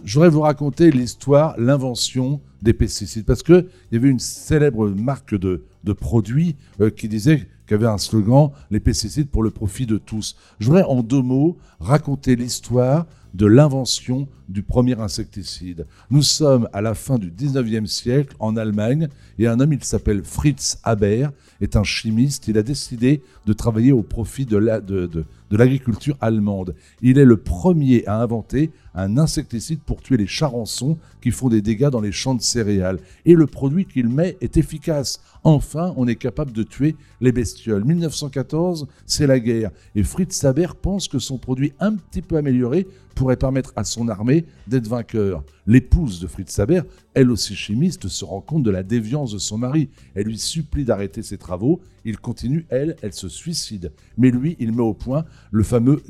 Je 0.04 0.14
voudrais 0.16 0.30
vous 0.30 0.42
raconter 0.42 0.92
l'histoire, 0.92 1.56
l'invention 1.58 2.42
des 2.62 2.74
pesticides. 2.74 3.26
Parce 3.26 3.44
qu'il 3.44 3.68
y 3.92 3.96
avait 3.96 4.10
une 4.10 4.20
célèbre 4.20 4.90
marque 4.90 5.36
de, 5.36 5.64
de 5.84 5.94
produits 5.94 6.56
euh, 6.82 6.90
qui 6.90 7.08
disait 7.08 7.48
qui 7.68 7.74
avait 7.74 7.88
un 7.88 7.98
slogan 7.98 8.52
Les 8.72 8.80
pesticides 8.80 9.30
pour 9.30 9.44
le 9.44 9.50
profit 9.50 9.86
de 9.86 9.98
tous. 9.98 10.36
Je 10.60 10.68
voudrais 10.68 10.84
en 10.84 11.02
deux 11.02 11.22
mots 11.22 11.58
raconter 11.80 12.36
l'histoire 12.36 13.06
de 13.34 13.46
l'invention 13.46 14.28
du 14.50 14.62
premier 14.62 15.00
insecticide. 15.00 15.88
Nous 16.12 16.22
sommes 16.22 16.68
à 16.74 16.82
la 16.82 16.94
fin 16.94 17.18
du 17.18 17.32
19e 17.32 17.88
siècle 17.88 18.36
en 18.40 18.56
Allemagne 18.58 19.08
et 19.40 19.48
un 19.48 19.60
homme, 19.60 19.74
il 19.74 19.84
s'appelle 19.84 20.24
Fritz 20.24 20.78
Haber, 20.84 21.30
est 21.62 21.76
un 21.76 21.84
chimiste. 21.84 22.48
Il 22.48 22.58
a 22.58 22.64
décidé 22.64 23.22
de 23.46 23.54
travailler 23.54 23.92
au 23.92 24.04
profit 24.04 24.46
de 24.46 24.58
la- 24.58 24.82
de- 24.82 25.08
de- 25.08 25.26
de 25.50 25.58
l'agriculture 25.58 26.18
allemande. 26.20 26.76
Il 27.02 27.18
est 27.18 27.26
le 27.26 27.38
premier 27.38 28.06
à 28.06 28.22
inventer 28.22 28.72
un 28.96 29.18
insecticide 29.18 29.80
pour 29.86 30.02
tuer 30.02 30.18
les 30.18 30.28
charançons 30.28 30.98
qui 31.22 31.32
font 31.32 31.50
des 31.50 31.62
dégâts 31.62 31.90
dans 31.90 32.02
les 32.02 32.12
champs 32.12 32.36
de 32.36 32.42
céréales. 32.42 33.00
Et 33.26 33.34
le 33.34 33.48
produit 33.48 33.86
qu'il 33.86 34.10
met 34.10 34.38
est 34.42 34.58
efficace. 34.58 35.22
Enfin, 35.44 35.94
on 35.98 36.08
est 36.08 36.16
capable 36.16 36.52
de 36.52 36.64
tuer 36.64 36.96
les 37.22 37.32
bestioles. 37.32 37.84
1914, 37.86 38.88
c'est 39.06 39.28
la 39.28 39.40
guerre. 39.40 39.72
Et 39.96 40.04
Fritz 40.04 40.44
Haber 40.44 40.76
pense 40.80 41.08
que 41.08 41.20
son 41.20 41.38
produit 41.38 41.74
un 41.80 41.96
petit 41.96 42.22
peu 42.22 42.36
amélioré 42.38 42.88
pourrait 43.16 43.38
permettre 43.38 43.74
à 43.76 43.84
son 43.84 44.08
armée 44.08 44.46
d'être 44.68 44.88
vainqueur. 44.88 45.44
L'épouse 45.66 46.20
de 46.20 46.28
Fritz 46.28 46.58
Haber, 46.60 46.82
elle 47.14 47.32
aussi 47.32 47.56
chimiste, 47.56 48.08
se 48.08 48.26
rend 48.26 48.42
compte 48.42 48.64
de 48.64 48.72
la 48.72 48.84
déviance 48.84 49.32
de 49.32 49.38
son 49.38 49.58
mari. 49.58 49.90
Elle 50.16 50.28
lui 50.28 50.38
supplie 50.38 50.86
d'arrêter 50.86 51.22
ses 51.22 51.38
travaux. 51.38 51.82
Il 52.06 52.18
continue, 52.18 52.66
elle, 52.70 52.96
elle 53.02 53.14
se 53.14 53.30
suicide. 53.30 53.92
Mais 54.18 54.32
lui, 54.32 54.56
il 54.60 54.72
met 54.74 54.82
au 54.82 54.94
point 54.94 55.26
le 55.52 55.64
fameux 55.64 56.02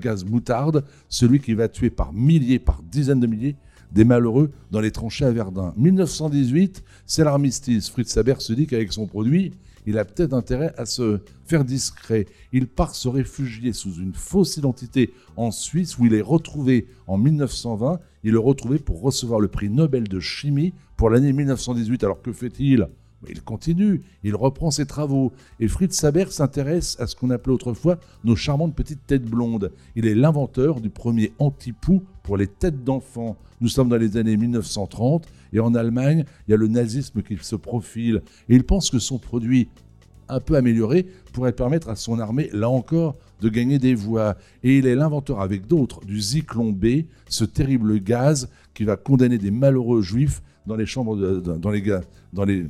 gaz 0.00 0.24
moutarde, 0.24 0.84
celui 1.08 1.40
qui 1.40 1.54
va 1.54 1.68
tuer 1.68 1.90
par 1.90 2.12
milliers, 2.12 2.58
par 2.58 2.82
dizaines 2.82 3.20
de 3.20 3.26
milliers 3.26 3.56
des 3.92 4.04
malheureux 4.04 4.50
dans 4.70 4.80
les 4.80 4.90
tranchées 4.90 5.24
à 5.24 5.30
Verdun. 5.30 5.74
1918, 5.76 6.82
c'est 7.06 7.24
l'armistice. 7.24 7.90
Fritz 7.90 8.16
Haber 8.16 8.40
se 8.40 8.52
dit 8.52 8.66
qu'avec 8.66 8.92
son 8.92 9.06
produit, 9.06 9.52
il 9.86 9.98
a 9.98 10.04
peut-être 10.04 10.32
intérêt 10.32 10.72
à 10.76 10.86
se 10.86 11.20
faire 11.44 11.64
discret. 11.64 12.26
Il 12.52 12.68
part 12.68 12.94
se 12.94 13.08
réfugier 13.08 13.72
sous 13.72 13.94
une 13.94 14.14
fausse 14.14 14.56
identité 14.56 15.12
en 15.36 15.50
Suisse 15.50 15.98
où 15.98 16.06
il 16.06 16.14
est 16.14 16.22
retrouvé 16.22 16.86
en 17.06 17.18
1920. 17.18 17.98
Il 18.22 18.34
est 18.34 18.38
retrouvé 18.38 18.78
pour 18.78 19.00
recevoir 19.00 19.40
le 19.40 19.48
prix 19.48 19.68
Nobel 19.68 20.08
de 20.08 20.20
chimie 20.20 20.72
pour 20.96 21.10
l'année 21.10 21.32
1918. 21.32 22.04
Alors 22.04 22.22
que 22.22 22.32
fait-il 22.32 22.88
il 23.28 23.42
continue, 23.42 24.02
il 24.24 24.34
reprend 24.34 24.70
ses 24.70 24.86
travaux. 24.86 25.32
Et 25.60 25.68
Fritz 25.68 26.02
Haber 26.04 26.26
s'intéresse 26.30 26.96
à 26.98 27.06
ce 27.06 27.16
qu'on 27.16 27.30
appelait 27.30 27.54
autrefois 27.54 27.98
nos 28.24 28.36
charmantes 28.36 28.74
petites 28.74 29.06
têtes 29.06 29.24
blondes. 29.24 29.72
Il 29.96 30.06
est 30.06 30.14
l'inventeur 30.14 30.80
du 30.80 30.90
premier 30.90 31.32
antipoux 31.38 32.02
pour 32.22 32.36
les 32.36 32.46
têtes 32.46 32.84
d'enfants. 32.84 33.36
Nous 33.60 33.68
sommes 33.68 33.88
dans 33.88 33.96
les 33.96 34.16
années 34.16 34.36
1930 34.36 35.26
et 35.52 35.60
en 35.60 35.74
Allemagne, 35.74 36.24
il 36.46 36.50
y 36.50 36.54
a 36.54 36.56
le 36.56 36.68
nazisme 36.68 37.22
qui 37.22 37.36
se 37.40 37.56
profile. 37.56 38.22
Et 38.48 38.56
il 38.56 38.64
pense 38.64 38.90
que 38.90 38.98
son 38.98 39.18
produit 39.18 39.68
un 40.28 40.40
peu 40.40 40.56
amélioré 40.56 41.06
pourrait 41.32 41.52
permettre 41.52 41.88
à 41.88 41.96
son 41.96 42.18
armée, 42.18 42.48
là 42.52 42.68
encore, 42.68 43.16
de 43.40 43.48
gagner 43.48 43.78
des 43.78 43.94
voix. 43.94 44.36
Et 44.62 44.78
il 44.78 44.86
est 44.86 44.94
l'inventeur 44.94 45.40
avec 45.40 45.66
d'autres 45.66 46.04
du 46.04 46.20
Zyklon 46.20 46.72
B, 46.72 47.04
ce 47.28 47.44
terrible 47.44 48.00
gaz 48.00 48.48
qui 48.74 48.84
va 48.84 48.96
condamner 48.96 49.38
des 49.38 49.50
malheureux 49.50 50.00
juifs 50.00 50.42
dans 50.66 50.76
les 50.76 50.86
chambres 50.86 51.16
de, 51.16 51.40
dans 51.40 51.70
les, 52.44 52.66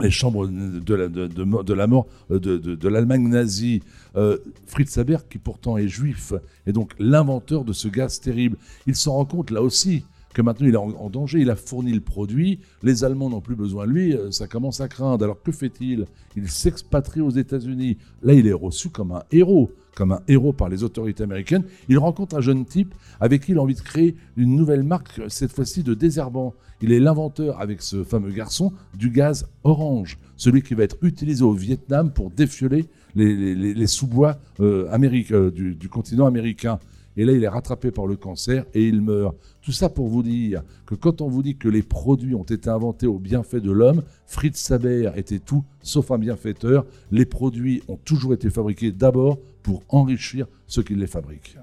les 0.00 0.10
chambres 0.10 0.46
de 0.48 0.94
la, 0.94 1.08
de, 1.08 1.72
la 1.74 1.86
mort 1.86 2.06
euh, 2.30 2.38
de, 2.38 2.56
de- 2.58 2.88
l'Allemagne 2.88 3.28
nazie. 3.28 3.82
Euh, 4.16 4.38
Fritz 4.66 4.96
Haber, 4.98 5.18
qui 5.28 5.38
pourtant 5.38 5.76
est 5.78 5.88
juif, 5.88 6.32
est 6.66 6.72
donc 6.72 6.92
l'inventeur 6.98 7.64
de 7.64 7.72
ce 7.72 7.88
gaz 7.88 8.20
terrible. 8.20 8.56
Il 8.86 8.94
s'en 8.94 9.12
rend 9.14 9.24
compte 9.24 9.50
là 9.50 9.62
aussi 9.62 10.04
que 10.34 10.42
maintenant 10.42 10.66
il 10.66 10.74
est 10.74 10.76
en, 10.76 10.90
en 10.90 11.08
danger, 11.08 11.40
il 11.40 11.48
a 11.48 11.56
fourni 11.56 11.92
le 11.92 12.02
produit, 12.02 12.58
les 12.82 13.04
Allemands 13.04 13.30
n'ont 13.30 13.40
plus 13.40 13.56
besoin 13.56 13.86
de 13.86 13.92
lui, 13.92 14.12
euh, 14.14 14.30
ça 14.30 14.46
commence 14.46 14.82
à 14.82 14.88
craindre. 14.88 15.24
Alors 15.24 15.42
que 15.42 15.50
fait-il? 15.50 16.04
Il 16.36 16.50
s'expatrie 16.50 17.22
aux 17.22 17.30
États-Unis. 17.30 17.96
Là, 18.22 18.34
il 18.34 18.46
est 18.46 18.52
reçu 18.52 18.90
comme 18.90 19.12
un 19.12 19.22
héros, 19.32 19.70
comme 19.96 20.12
un 20.12 20.20
héros 20.28 20.52
par 20.52 20.68
les 20.68 20.84
autorités 20.84 21.24
américaines. 21.24 21.64
Il 21.88 21.98
rencontre 21.98 22.36
un 22.36 22.40
jeune 22.40 22.64
type 22.66 22.94
avec 23.18 23.42
qui 23.44 23.52
il 23.52 23.58
a 23.58 23.62
envie 23.62 23.74
de 23.74 23.80
créer 23.80 24.14
une 24.36 24.54
nouvelle 24.54 24.84
marque, 24.84 25.20
cette 25.28 25.50
fois-ci 25.50 25.82
de 25.82 25.94
désherbant. 25.94 26.54
Il 26.82 26.92
est 26.92 27.00
l'inventeur, 27.00 27.60
avec 27.60 27.80
ce 27.80 28.04
fameux 28.04 28.30
garçon, 28.30 28.72
du 28.94 29.10
gaz 29.10 29.48
orange, 29.64 30.18
celui 30.36 30.62
qui 30.62 30.74
va 30.74 30.84
être 30.84 30.98
utilisé 31.00 31.42
au 31.42 31.52
Vietnam 31.52 32.12
pour 32.12 32.30
défioler 32.30 32.84
les, 33.14 33.86
sous-bois 33.86 34.36
euh, 34.60 34.86
euh, 34.92 35.50
du, 35.50 35.74
du 35.74 35.88
continent 35.88 36.26
américain. 36.26 36.78
Et 37.16 37.24
là, 37.24 37.32
il 37.32 37.42
est 37.42 37.48
rattrapé 37.48 37.90
par 37.90 38.06
le 38.06 38.16
cancer 38.16 38.66
et 38.74 38.86
il 38.86 39.00
meurt. 39.00 39.34
Tout 39.62 39.72
ça 39.72 39.88
pour 39.88 40.08
vous 40.08 40.22
dire 40.22 40.62
que 40.84 40.94
quand 40.94 41.22
on 41.22 41.28
vous 41.28 41.42
dit 41.42 41.56
que 41.56 41.68
les 41.68 41.82
produits 41.82 42.34
ont 42.34 42.42
été 42.42 42.68
inventés 42.68 43.06
au 43.06 43.18
bienfait 43.18 43.60
de 43.60 43.70
l'homme, 43.70 44.02
Fritz 44.26 44.70
Haber 44.70 45.10
était 45.16 45.38
tout 45.38 45.64
sauf 45.80 46.10
un 46.10 46.18
bienfaiteur. 46.18 46.84
Les 47.10 47.24
produits 47.24 47.82
ont 47.88 47.96
toujours 47.96 48.34
été 48.34 48.50
fabriqués 48.50 48.92
d'abord 48.92 49.38
pour 49.66 49.82
enrichir 49.88 50.46
ceux 50.68 50.84
qui 50.84 50.94
les 50.94 51.08
fabriquent. 51.08 51.58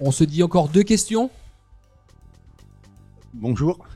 On 0.00 0.10
se 0.10 0.24
dit 0.24 0.42
encore 0.42 0.68
deux 0.68 0.82
questions 0.82 1.30
Bonjour, 3.32 3.86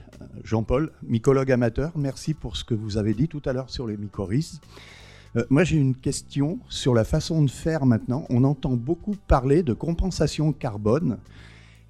Jean-Paul, 0.45 0.93
mycologue 1.03 1.51
amateur. 1.51 1.91
Merci 1.99 2.35
pour 2.35 2.57
ce 2.57 2.63
que 2.63 2.75
vous 2.75 2.99
avez 2.99 3.15
dit 3.15 3.27
tout 3.27 3.43
à 3.47 3.53
l'heure 3.53 3.69
sur 3.69 3.89
les 3.89 3.97
mycorhizes. 3.97 4.61
Euh, 5.35 5.45
moi, 5.51 5.65
j'ai 5.65 5.77
une 5.77 5.97
question 5.97 6.61
sur 6.69 6.95
la 6.95 7.03
façon 7.03 7.43
de 7.43 7.51
faire 7.51 7.85
maintenant. 7.85 8.27
On 8.31 8.45
entend 8.45 8.75
beaucoup 8.75 9.17
parler 9.27 9.65
de 9.65 9.73
compensation 9.73 10.53
carbone 10.53 11.19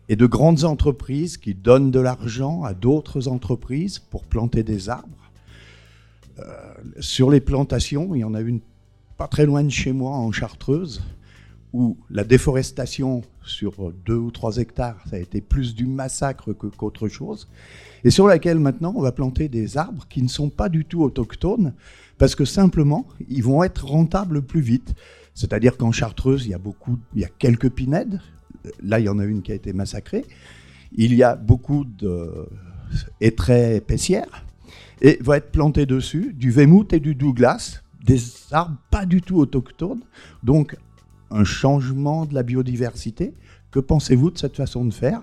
et 0.09 0.17
de 0.17 0.27
grandes 0.27 0.65
entreprises 0.65 1.37
qui 1.37 1.55
donnent 1.55 1.91
de 1.91 2.01
l'argent 2.01 2.63
à 2.63 2.75
d'autres 2.75 3.29
entreprises 3.29 3.99
pour 3.99 4.25
planter 4.25 4.63
des 4.63 4.89
arbres. 4.89 5.31
Euh, 6.39 6.45
sur 7.01 7.31
les 7.31 7.41
plantations, 7.41 8.15
il 8.15 8.21
y 8.21 8.25
en 8.25 8.35
a 8.35 8.41
une 8.41 8.61
pas 9.17 9.29
très 9.29 9.47
loin 9.47 9.65
de 9.65 9.69
chez 9.69 9.93
moi, 9.93 10.13
en 10.13 10.31
Chartreuse, 10.31 11.03
où 11.73 11.99
la 12.09 12.25
déforestation 12.25 13.23
sur 13.43 13.93
deux 14.07 14.17
ou 14.17 14.31
trois 14.31 14.57
hectares, 14.59 15.03
ça 15.11 15.17
a 15.17 15.19
été 15.19 15.41
plus 15.41 15.75
du 15.75 15.87
massacre 15.87 16.53
qu'autre 16.53 17.09
chose, 17.09 17.49
et 18.05 18.11
sur 18.11 18.27
laquelle 18.27 18.61
maintenant 18.61 18.95
on 18.97 19.03
va 19.03 19.13
planter 19.13 19.49
des 19.49 19.77
arbres 19.77 20.07
qui 20.09 20.23
ne 20.23 20.29
sont 20.29 20.51
pas 20.51 20.69
du 20.69 20.85
tout 20.85 21.03
autochtones, 21.03 21.75
parce 22.17 22.35
que 22.35 22.45
simplement, 22.45 23.07
ils 23.29 23.43
vont 23.43 23.63
être 23.65 23.87
rentables 23.87 24.43
plus 24.43 24.61
vite. 24.61 24.95
C'est-à-dire 25.35 25.77
qu'en 25.77 25.93
Chartreuse, 25.93 26.47
il 26.47 26.51
y 26.51 26.55
a 26.55 26.59
beaucoup, 26.59 26.99
il 27.15 27.21
y 27.21 27.25
a 27.25 27.29
quelques 27.29 27.71
pinèdes. 27.71 28.21
Là, 28.83 29.01
il 29.01 29.05
y 29.05 29.09
en 29.09 29.19
a 29.19 29.25
une 29.25 29.43
qui 29.43 29.53
a 29.53 29.55
été 29.55 29.73
massacrée. 29.73 30.25
Il 30.93 31.15
y 31.15 31.23
a 31.23 31.37
beaucoup 31.37 31.85
de 31.85 32.49
hêtraies 33.21 33.77
épaissières 33.77 34.45
et 35.01 35.19
va 35.21 35.37
être 35.37 35.51
planté 35.51 35.87
dessus 35.87 36.33
du 36.33 36.51
Weymouth 36.51 36.93
et 36.93 37.01
du 37.01 37.15
Douglas, 37.15 37.83
des 38.05 38.21
arbres 38.51 38.79
pas 38.91 39.07
du 39.07 39.23
tout 39.23 39.37
autochtones. 39.37 40.03
Donc, 40.43 40.77
un 41.31 41.45
changement 41.45 42.27
de 42.27 42.35
la 42.35 42.43
biodiversité. 42.43 43.35
Que 43.71 43.81
pensez-vous 43.81 44.31
de 44.31 44.39
cette 44.39 44.57
façon 44.57 44.85
de 44.87 44.95
faire, 44.95 45.21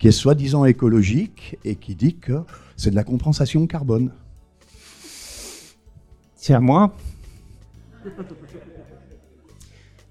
qui 0.00 0.08
est 0.08 0.12
soi-disant 0.12 0.64
écologique 0.64 1.56
et 1.64 1.76
qui 1.76 1.94
dit 1.94 2.16
que 2.16 2.42
c'est 2.76 2.90
de 2.90 2.96
la 2.96 3.04
compensation 3.04 3.66
carbone? 3.68 4.10
C'est 6.34 6.54
à 6.54 6.60
moi. 6.60 6.94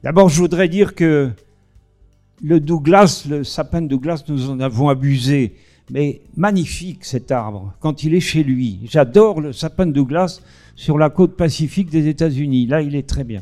D'abord, 0.02 0.30
je 0.30 0.40
voudrais 0.40 0.70
dire 0.70 0.96
que 0.96 1.32
le 2.44 2.60
Douglas, 2.60 3.26
le 3.30 3.44
sapin 3.44 3.82
de 3.82 3.88
Douglas, 3.88 4.24
nous 4.28 4.50
en 4.50 4.60
avons 4.60 4.90
abusé. 4.90 5.56
Mais 5.90 6.22
magnifique 6.38 7.04
cet 7.04 7.32
arbre, 7.32 7.74
quand 7.80 8.04
il 8.04 8.14
est 8.16 8.20
chez 8.22 8.44
lui. 8.44 8.80
J'adore 8.90 9.42
le 9.42 9.52
sapin 9.54 9.86
de 9.86 9.92
Douglas 9.92 10.42
sur 10.76 10.98
la 10.98 11.10
côte 11.10 11.36
pacifique 11.36 11.90
des 11.90 12.08
États-Unis. 12.08 12.68
Là, 12.68 12.82
il 12.82 12.96
est 12.96 13.08
très 13.08 13.24
bien. 13.24 13.42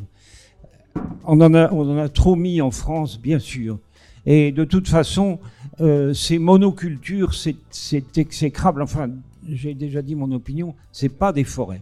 On 1.26 1.39
en 1.39 1.54
a, 1.54 2.10
trop 2.10 2.36
mis 2.36 2.62
en 2.62 2.72
France, 2.72 3.20
bien 3.20 3.39
sûr. 3.39 3.80
Et 4.26 4.52
de 4.52 4.64
toute 4.66 4.88
façon, 4.88 5.39
euh, 5.80 6.14
ces 6.14 6.38
monocultures, 6.39 7.34
c'est- 7.34 7.56
c'est 7.70 8.18
exécrable. 8.18 8.82
Enfin, 8.82 9.10
j'ai 9.47 9.74
déjà 9.74 10.02
dit 10.02 10.16
mon 10.16 10.32
opinion, 10.32 10.76
c'est 10.91 11.10
pas 11.10 11.32
des 11.32 11.43
forêts. 11.43 11.82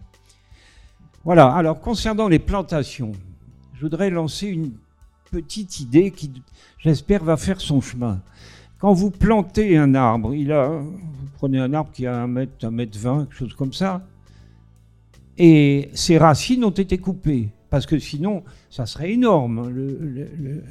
Voilà, 1.26 1.52
alors 1.52 1.80
concernant 1.82 2.28
les 2.28 2.40
plantations, 2.40 3.12
je 3.76 3.82
voudrais 3.82 4.10
lancer 4.10 4.48
une 4.48 4.72
petite 5.32 5.80
idée 5.80 6.12
qui, 6.12 6.32
j'espère, 6.78 7.24
va 7.24 7.38
faire 7.38 7.62
son 7.62 7.82
chemin. 7.82 8.22
Quand 8.80 8.94
vous 8.94 9.12
plantez 9.12 9.78
un 9.78 9.94
arbre, 9.94 10.34
il 10.34 10.52
a, 10.52 10.70
vous 10.70 11.30
prenez 11.38 11.60
un 11.60 11.74
arbre 11.74 11.92
qui 11.92 12.06
a 12.08 12.16
un 12.16 12.28
mètre, 12.28 12.66
un 12.66 12.72
mètre 12.72 12.98
vingt, 12.98 13.26
quelque 13.26 13.36
chose 13.36 13.54
comme 13.54 13.74
ça, 13.74 14.06
et 15.38 15.90
ses 15.94 16.18
racines 16.18 16.64
ont 16.64 16.70
été 16.70 16.98
coupées, 16.98 17.50
parce 17.70 17.86
que 17.86 18.00
sinon, 18.00 18.44
ça 18.70 18.86
serait 18.86 19.12
énorme. 19.12 19.70
Le- 19.70 20.30
le 20.38 20.64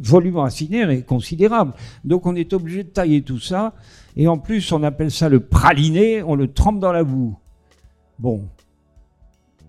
volume 0.00 0.36
racinaire 0.36 0.90
est 0.90 1.02
considérable. 1.02 1.72
Donc 2.04 2.26
on 2.26 2.34
est 2.36 2.52
obligé 2.52 2.84
de 2.84 2.88
tailler 2.88 3.22
tout 3.22 3.40
ça, 3.40 3.74
et 4.16 4.28
en 4.28 4.38
plus, 4.38 4.70
on 4.72 4.82
appelle 4.82 5.10
ça 5.10 5.28
le 5.28 5.40
praliné, 5.40 6.22
on 6.22 6.34
le 6.34 6.52
trempe 6.52 6.78
dans 6.78 6.92
la 6.92 7.04
boue. 7.04 7.36
Bon, 8.18 8.48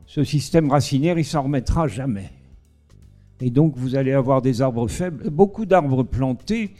ce 0.06 0.24
système 0.24 0.70
racinaire, 0.70 1.18
il 1.18 1.26
s'en 1.26 1.44
remettra 1.44 1.88
jamais. 1.88 2.32
Et 3.42 3.50
donc, 3.50 3.76
vous 3.76 3.96
allez 3.96 4.14
avoir 4.14 4.42
des 4.42 4.62
arbres 4.62 4.88
faibles. 4.88 5.30
Beaucoup 5.30 5.66
d'arbres 5.66 6.04
plantés 6.04 6.74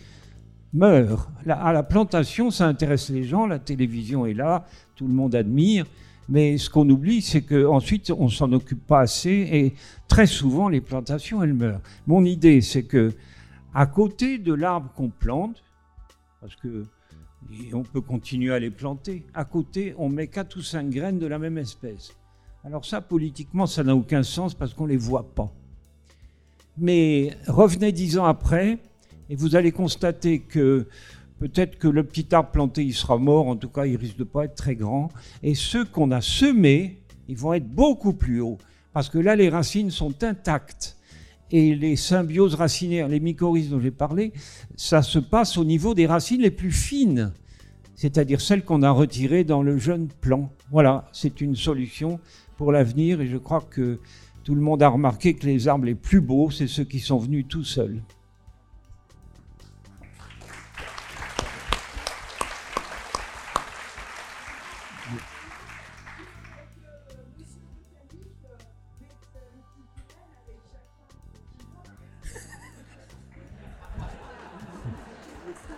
meurent. 0.74 1.30
À 1.48 1.74
la 1.74 1.84
plantation, 1.84 2.52
ça 2.52 2.68
intéresse 2.68 3.10
les 3.10 3.24
gens. 3.24 3.46
La 3.46 3.60
télévision 3.60 4.26
est 4.26 4.34
là, 4.34 4.66
tout 4.96 5.08
le 5.08 5.14
monde 5.14 5.36
admire. 5.36 5.86
Mais 6.28 6.58
ce 6.58 6.70
qu'on 6.70 6.90
oublie, 6.90 7.22
c'est 7.22 7.42
qu'ensuite, 7.42 8.12
on 8.12 8.30
s'en 8.30 8.52
occupe 8.52 8.86
pas 8.86 9.02
assez. 9.02 9.48
Et 9.52 9.74
très 10.08 10.28
souvent, 10.28 10.70
les 10.70 10.82
plantations, 10.82 11.44
elles 11.44 11.54
meurent. 11.54 11.82
Mon 12.08 12.24
idée, 12.26 12.62
c'est 12.62 12.84
que 12.84 13.14
à 13.74 13.86
côté 13.86 14.38
de 14.38 14.54
l'arbre 14.54 14.92
qu'on 14.96 15.10
plante, 15.10 15.62
parce 16.42 16.56
que 16.56 16.86
on 17.74 17.84
peut 17.84 18.02
continuer 18.02 18.54
à 18.54 18.60
les 18.60 18.72
planter, 18.72 19.26
à 19.34 19.46
côté, 19.46 19.94
on 19.98 20.10
met 20.10 20.28
quatre 20.28 20.58
ou 20.58 20.62
cinq 20.62 20.90
graines 20.90 21.20
de 21.20 21.28
la 21.28 21.38
même 21.38 21.58
espèce. 21.58 22.12
Alors 22.64 22.86
ça, 22.86 23.02
politiquement, 23.02 23.68
ça 23.68 23.84
n'a 23.84 23.96
aucun 23.96 24.24
sens 24.24 24.56
parce 24.56 24.74
qu'on 24.74 24.86
ne 24.86 24.90
les 24.90 24.98
voit 24.98 25.36
pas. 25.36 25.52
Mais 26.78 27.32
revenez 27.48 27.92
dix 27.92 28.18
ans 28.18 28.26
après 28.26 28.80
et 29.30 29.36
vous 29.36 29.56
allez 29.56 29.72
constater 29.72 30.40
que 30.40 30.88
peut-être 31.40 31.78
que 31.78 31.88
le 31.88 32.04
petit 32.04 32.34
arbre 32.34 32.52
planté, 32.52 32.84
il 32.84 32.94
sera 32.94 33.18
mort, 33.18 33.48
en 33.48 33.56
tout 33.56 33.70
cas, 33.70 33.86
il 33.86 33.96
risque 33.96 34.18
de 34.18 34.24
pas 34.24 34.46
être 34.46 34.56
très 34.56 34.76
grand. 34.76 35.10
Et 35.42 35.56
ceux 35.56 35.86
qu'on 35.86 36.12
a 36.12 36.22
semés, 36.22 37.02
ils 37.28 37.38
vont 37.38 37.54
être 37.54 37.68
beaucoup 37.68 38.14
plus 38.14 38.42
hauts 38.42 38.58
parce 38.94 39.10
que 39.10 39.18
là, 39.18 39.36
les 39.36 39.50
racines 39.50 39.92
sont 39.92 40.24
intactes. 40.24 40.98
Et 41.52 41.76
les 41.76 41.96
symbioses 41.96 42.56
racinaires, 42.56 43.08
les 43.08 43.20
mycorhizes 43.20 43.70
dont 43.70 43.80
j'ai 43.80 43.92
parlé, 43.92 44.34
ça 44.76 45.02
se 45.02 45.20
passe 45.20 45.58
au 45.58 45.64
niveau 45.64 45.94
des 45.94 46.08
racines 46.08 46.42
les 46.42 46.50
plus 46.50 46.72
fines, 46.72 47.32
c'est-à-dire 47.96 48.42
celles 48.42 48.64
qu'on 48.64 48.82
a 48.82 48.90
retirées 48.90 49.44
dans 49.44 49.62
le 49.62 49.78
jeune 49.78 50.08
plant. 50.08 50.50
Voilà, 50.72 51.08
c'est 51.12 51.42
une 51.42 51.56
solution 51.56 52.20
pour 52.58 52.72
l'avenir 52.72 53.22
et 53.22 53.28
je 53.28 53.38
crois 53.38 53.62
que 53.62 54.00
tout 54.46 54.56
le 54.56 54.62
monde 54.62 54.82
a 54.84 54.88
remarqué 54.90 55.34
que 55.34 55.46
les 55.48 55.68
arbres 55.68 55.86
les 55.86 55.96
plus 55.96 56.22
beaux, 56.22 56.52
c'est 56.52 56.68
ceux 56.68 56.84
qui 56.84 57.00
sont 57.00 57.18
venus 57.18 57.46
tout 57.50 57.64
seuls. 57.64 58.02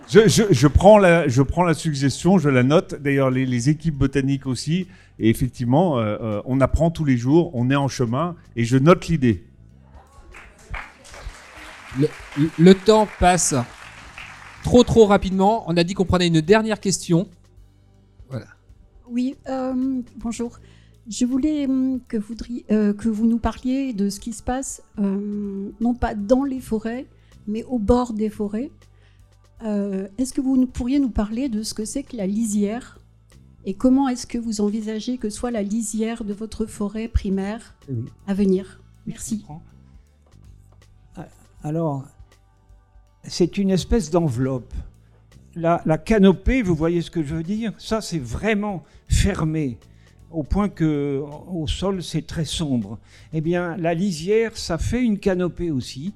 Je, 0.09 0.27
je- 0.51 0.67
prends 0.67 0.97
la, 0.97 1.27
je 1.27 1.41
prends 1.41 1.63
la 1.63 1.73
suggestion, 1.73 2.37
je 2.37 2.47
la 2.49 2.63
note. 2.63 2.95
D'ailleurs, 3.01 3.29
les 3.29 3.69
équipes 3.69 3.95
botaniques 3.97 4.45
aussi. 4.45 4.87
Et 5.19 5.29
effectivement, 5.29 5.97
euh, 5.97 6.17
euh, 6.21 6.41
on 6.45 6.61
apprend 6.61 6.91
tous 6.91 7.05
les 7.05 7.17
jours, 7.17 7.51
on 7.53 7.69
est 7.69 7.75
en 7.75 7.87
chemin, 7.87 8.35
et 8.55 8.63
je 8.63 8.77
note 8.77 9.07
l'idée. 9.07 9.43
Le, 11.99 12.07
le 12.59 12.75
temps 12.75 13.07
passe 13.19 13.55
trop 14.63 14.83
trop 14.83 15.05
rapidement. 15.05 15.63
On 15.67 15.77
a 15.77 15.83
dit 15.83 15.93
qu'on 15.93 16.05
prenait 16.05 16.27
une 16.27 16.41
dernière 16.41 16.79
question. 16.79 17.27
Oui, 19.09 19.35
euh, 19.47 20.01
bonjour. 20.17 20.59
Je 21.09 21.25
voulais 21.25 21.65
que, 22.09 22.17
euh, 22.71 22.93
vous 23.05 23.25
nous 23.25 23.39
parliez 23.39 23.93
de 23.93 24.09
ce 24.09 24.19
qui 24.19 24.33
se 24.33 24.43
passe, 24.43 24.83
euh, 24.99 25.71
non 25.79 25.93
pas 25.93 26.13
dans 26.13 26.43
les 26.43 26.59
forêts, 26.59 27.05
mais 27.47 27.63
au 27.63 27.79
bord 27.79 28.11
des 28.11 28.29
forêts. 28.29 28.69
Euh, 29.63 30.09
est-ce 30.17 30.33
que 30.33 30.41
vous 30.41 30.67
pourriez 30.67 30.99
nous 30.99 31.09
parler 31.09 31.47
de 31.47 31.63
ce 31.63 31.73
que 31.73 31.85
c'est 31.85 32.03
que 32.03 32.17
la 32.17 32.27
lisière? 32.27 32.99
Et 33.67 33.73
comment 33.73 34.07
est-ce 34.07 34.25
que 34.25 34.37
vous 34.37 34.61
envisagez 34.61 35.17
que 35.17 35.29
soit 35.29 35.51
la 35.51 35.61
lisière 35.61 36.23
de 36.23 36.33
votre 36.33 36.65
forêt 36.65 37.09
primaire 37.09 37.75
Oui. 37.89 38.05
à 38.25 38.33
venir? 38.33 38.81
Merci. 39.05 39.45
Alors, 41.63 42.05
c'est 43.23 43.57
une 43.57 43.69
espèce 43.71 44.09
d'enveloppe. 44.09 44.73
La, 45.55 45.81
la 45.85 45.97
canopée, 45.97 46.61
vous 46.61 46.75
voyez 46.75 47.01
ce 47.01 47.11
que 47.11 47.21
je 47.21 47.35
veux 47.35 47.43
dire? 47.43 47.73
Ça, 47.77 47.99
c'est 47.99 48.19
vraiment 48.19 48.83
fermé, 49.09 49.77
au 50.31 50.43
point 50.43 50.69
que 50.69 51.21
au 51.51 51.67
sol, 51.67 52.03
c'est 52.03 52.25
très 52.25 52.45
sombre. 52.45 52.99
Eh 53.33 53.41
bien, 53.41 53.75
la 53.75 53.93
lisière, 53.93 54.55
ça 54.55 54.77
fait 54.77 55.03
une 55.03 55.19
canopée 55.19 55.71
aussi, 55.71 56.13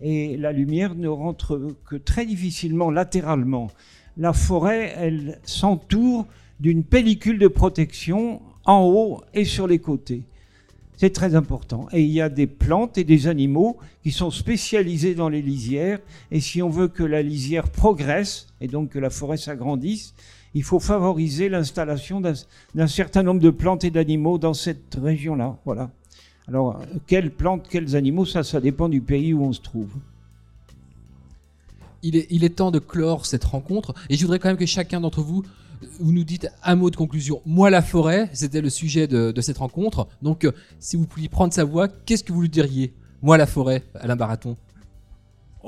et 0.00 0.38
la 0.38 0.52
lumière 0.52 0.94
ne 0.94 1.08
rentre 1.08 1.74
que 1.84 1.96
très 1.96 2.24
difficilement 2.24 2.90
latéralement. 2.90 3.70
La 4.16 4.32
forêt, 4.32 4.94
elle 4.96 5.38
s'entoure 5.44 6.26
d'une 6.60 6.84
pellicule 6.84 7.38
de 7.38 7.48
protection 7.48 8.40
en 8.64 8.82
haut 8.84 9.22
et 9.34 9.44
sur 9.44 9.66
les 9.66 9.78
côtés. 9.78 10.22
C'est 10.96 11.10
très 11.10 11.34
important. 11.34 11.88
Et 11.92 12.02
il 12.02 12.10
y 12.10 12.20
a 12.20 12.28
des 12.28 12.46
plantes 12.46 12.98
et 12.98 13.04
des 13.04 13.26
animaux 13.26 13.78
qui 14.02 14.12
sont 14.12 14.30
spécialisés 14.30 15.14
dans 15.14 15.28
les 15.28 15.42
lisières. 15.42 15.98
Et 16.30 16.40
si 16.40 16.62
on 16.62 16.70
veut 16.70 16.88
que 16.88 17.02
la 17.02 17.22
lisière 17.22 17.68
progresse, 17.68 18.46
et 18.60 18.68
donc 18.68 18.90
que 18.90 18.98
la 18.98 19.10
forêt 19.10 19.36
s'agrandisse, 19.36 20.14
il 20.54 20.62
faut 20.62 20.78
favoriser 20.78 21.48
l'installation 21.48 22.20
d'un 22.20 22.86
certain 22.86 23.24
nombre 23.24 23.40
de 23.40 23.50
plantes 23.50 23.82
et 23.82 23.90
d'animaux 23.90 24.38
dans 24.38 24.54
cette 24.54 24.96
région-là. 25.02 25.58
Voilà. 25.64 25.90
Alors, 26.46 26.80
quelles 27.06 27.32
plantes, 27.32 27.66
quels 27.68 27.96
animaux, 27.96 28.24
ça, 28.24 28.44
ça 28.44 28.60
dépend 28.60 28.88
du 28.88 29.00
pays 29.00 29.34
où 29.34 29.42
on 29.42 29.52
se 29.52 29.60
trouve. 29.60 29.90
Il 32.02 32.16
est, 32.16 32.26
il 32.30 32.44
est 32.44 32.56
temps 32.56 32.70
de 32.70 32.78
clore 32.78 33.26
cette 33.26 33.44
rencontre. 33.44 33.94
Et 34.10 34.16
je 34.16 34.22
voudrais 34.22 34.38
quand 34.38 34.48
même 34.48 34.58
que 34.58 34.66
chacun 34.66 35.00
d'entre 35.00 35.22
vous, 35.22 35.42
vous 36.00 36.12
nous 36.12 36.24
dites 36.24 36.48
un 36.62 36.76
mot 36.76 36.90
de 36.90 36.96
conclusion. 36.96 37.40
Moi, 37.46 37.70
la 37.70 37.82
forêt, 37.82 38.28
c'était 38.32 38.60
le 38.60 38.70
sujet 38.70 39.06
de, 39.06 39.40
cette 39.40 39.58
rencontre. 39.58 40.08
Donc, 40.22 40.44
euh, 40.44 40.52
si 40.78 40.96
vous 40.96 41.06
pouviez 41.06 41.28
prendre 41.28 41.52
sa 41.52 41.64
voix, 41.64 41.88
qu'est-ce 41.88 42.24
que 42.24 42.32
vous 42.32 42.42
lui 42.42 42.48
diriez? 42.48 42.94
Moi, 43.22 43.36
la 43.36 43.46
forêt, 43.46 43.82
Alain 43.94 44.16
Baraton. 44.16 44.56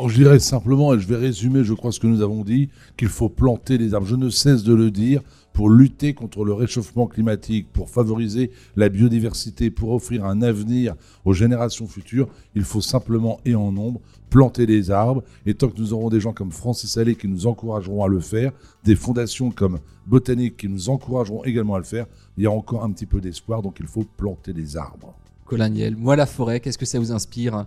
Je 0.09 0.15
dirais 0.15 0.39
simplement, 0.39 0.95
et 0.95 1.01
je 1.01 1.07
vais 1.07 1.17
résumer, 1.17 1.65
je 1.65 1.73
crois, 1.73 1.91
ce 1.91 1.99
que 1.99 2.07
nous 2.07 2.21
avons 2.21 2.45
dit, 2.45 2.69
qu'il 2.99 3.09
faut 3.09 3.31
planter 3.31 3.79
des 3.79 3.95
arbres. 3.95 4.07
Je 4.07 4.15
ne 4.15 4.29
cesse 4.29 4.63
de 4.63 4.75
le 4.75 4.91
dire 4.91 5.23
pour 5.55 5.71
lutter 5.71 6.13
contre 6.13 6.45
le 6.45 6.53
réchauffement 6.53 7.07
climatique, 7.07 7.73
pour 7.73 7.89
favoriser 7.89 8.51
la 8.77 8.91
biodiversité, 8.91 9.71
pour 9.71 9.93
offrir 9.93 10.27
un 10.27 10.43
avenir 10.43 10.95
aux 11.25 11.33
générations 11.33 11.87
futures. 11.87 12.29
Il 12.55 12.63
faut 12.63 12.83
simplement 12.83 13.41
et 13.47 13.55
en 13.55 13.73
nombre 13.73 14.03
planter 14.29 14.67
des 14.67 14.91
arbres. 14.91 15.25
Et 15.47 15.55
tant 15.55 15.69
que 15.69 15.81
nous 15.81 15.95
aurons 15.95 16.11
des 16.11 16.21
gens 16.21 16.35
comme 16.35 16.53
Francis 16.53 16.99
Allais 16.99 17.15
qui 17.15 17.27
nous 17.27 17.47
encourageront 17.47 18.05
à 18.05 18.09
le 18.09 18.21
faire, 18.21 18.53
des 18.85 18.97
fondations 18.97 19.51
comme 19.51 19.79
Botanique 20.07 20.59
qui 20.59 20.69
nous 20.69 20.91
encourageront 20.91 21.43
également 21.45 21.75
à 21.75 21.79
le 21.79 21.85
faire, 21.85 22.07
il 22.37 22.45
y 22.45 22.47
a 22.47 22.51
encore 22.51 22.85
un 22.85 22.91
petit 22.91 23.07
peu 23.07 23.23
d'espoir. 23.23 23.63
Donc 23.63 23.79
il 23.81 23.87
faut 23.87 24.05
planter 24.17 24.53
des 24.53 24.77
arbres. 24.77 25.15
Colaniel, 25.47 25.97
moi 25.97 26.17
la 26.17 26.27
forêt, 26.27 26.61
qu'est-ce 26.61 26.77
que 26.77 26.85
ça 26.85 26.99
vous 26.99 27.13
inspire? 27.13 27.67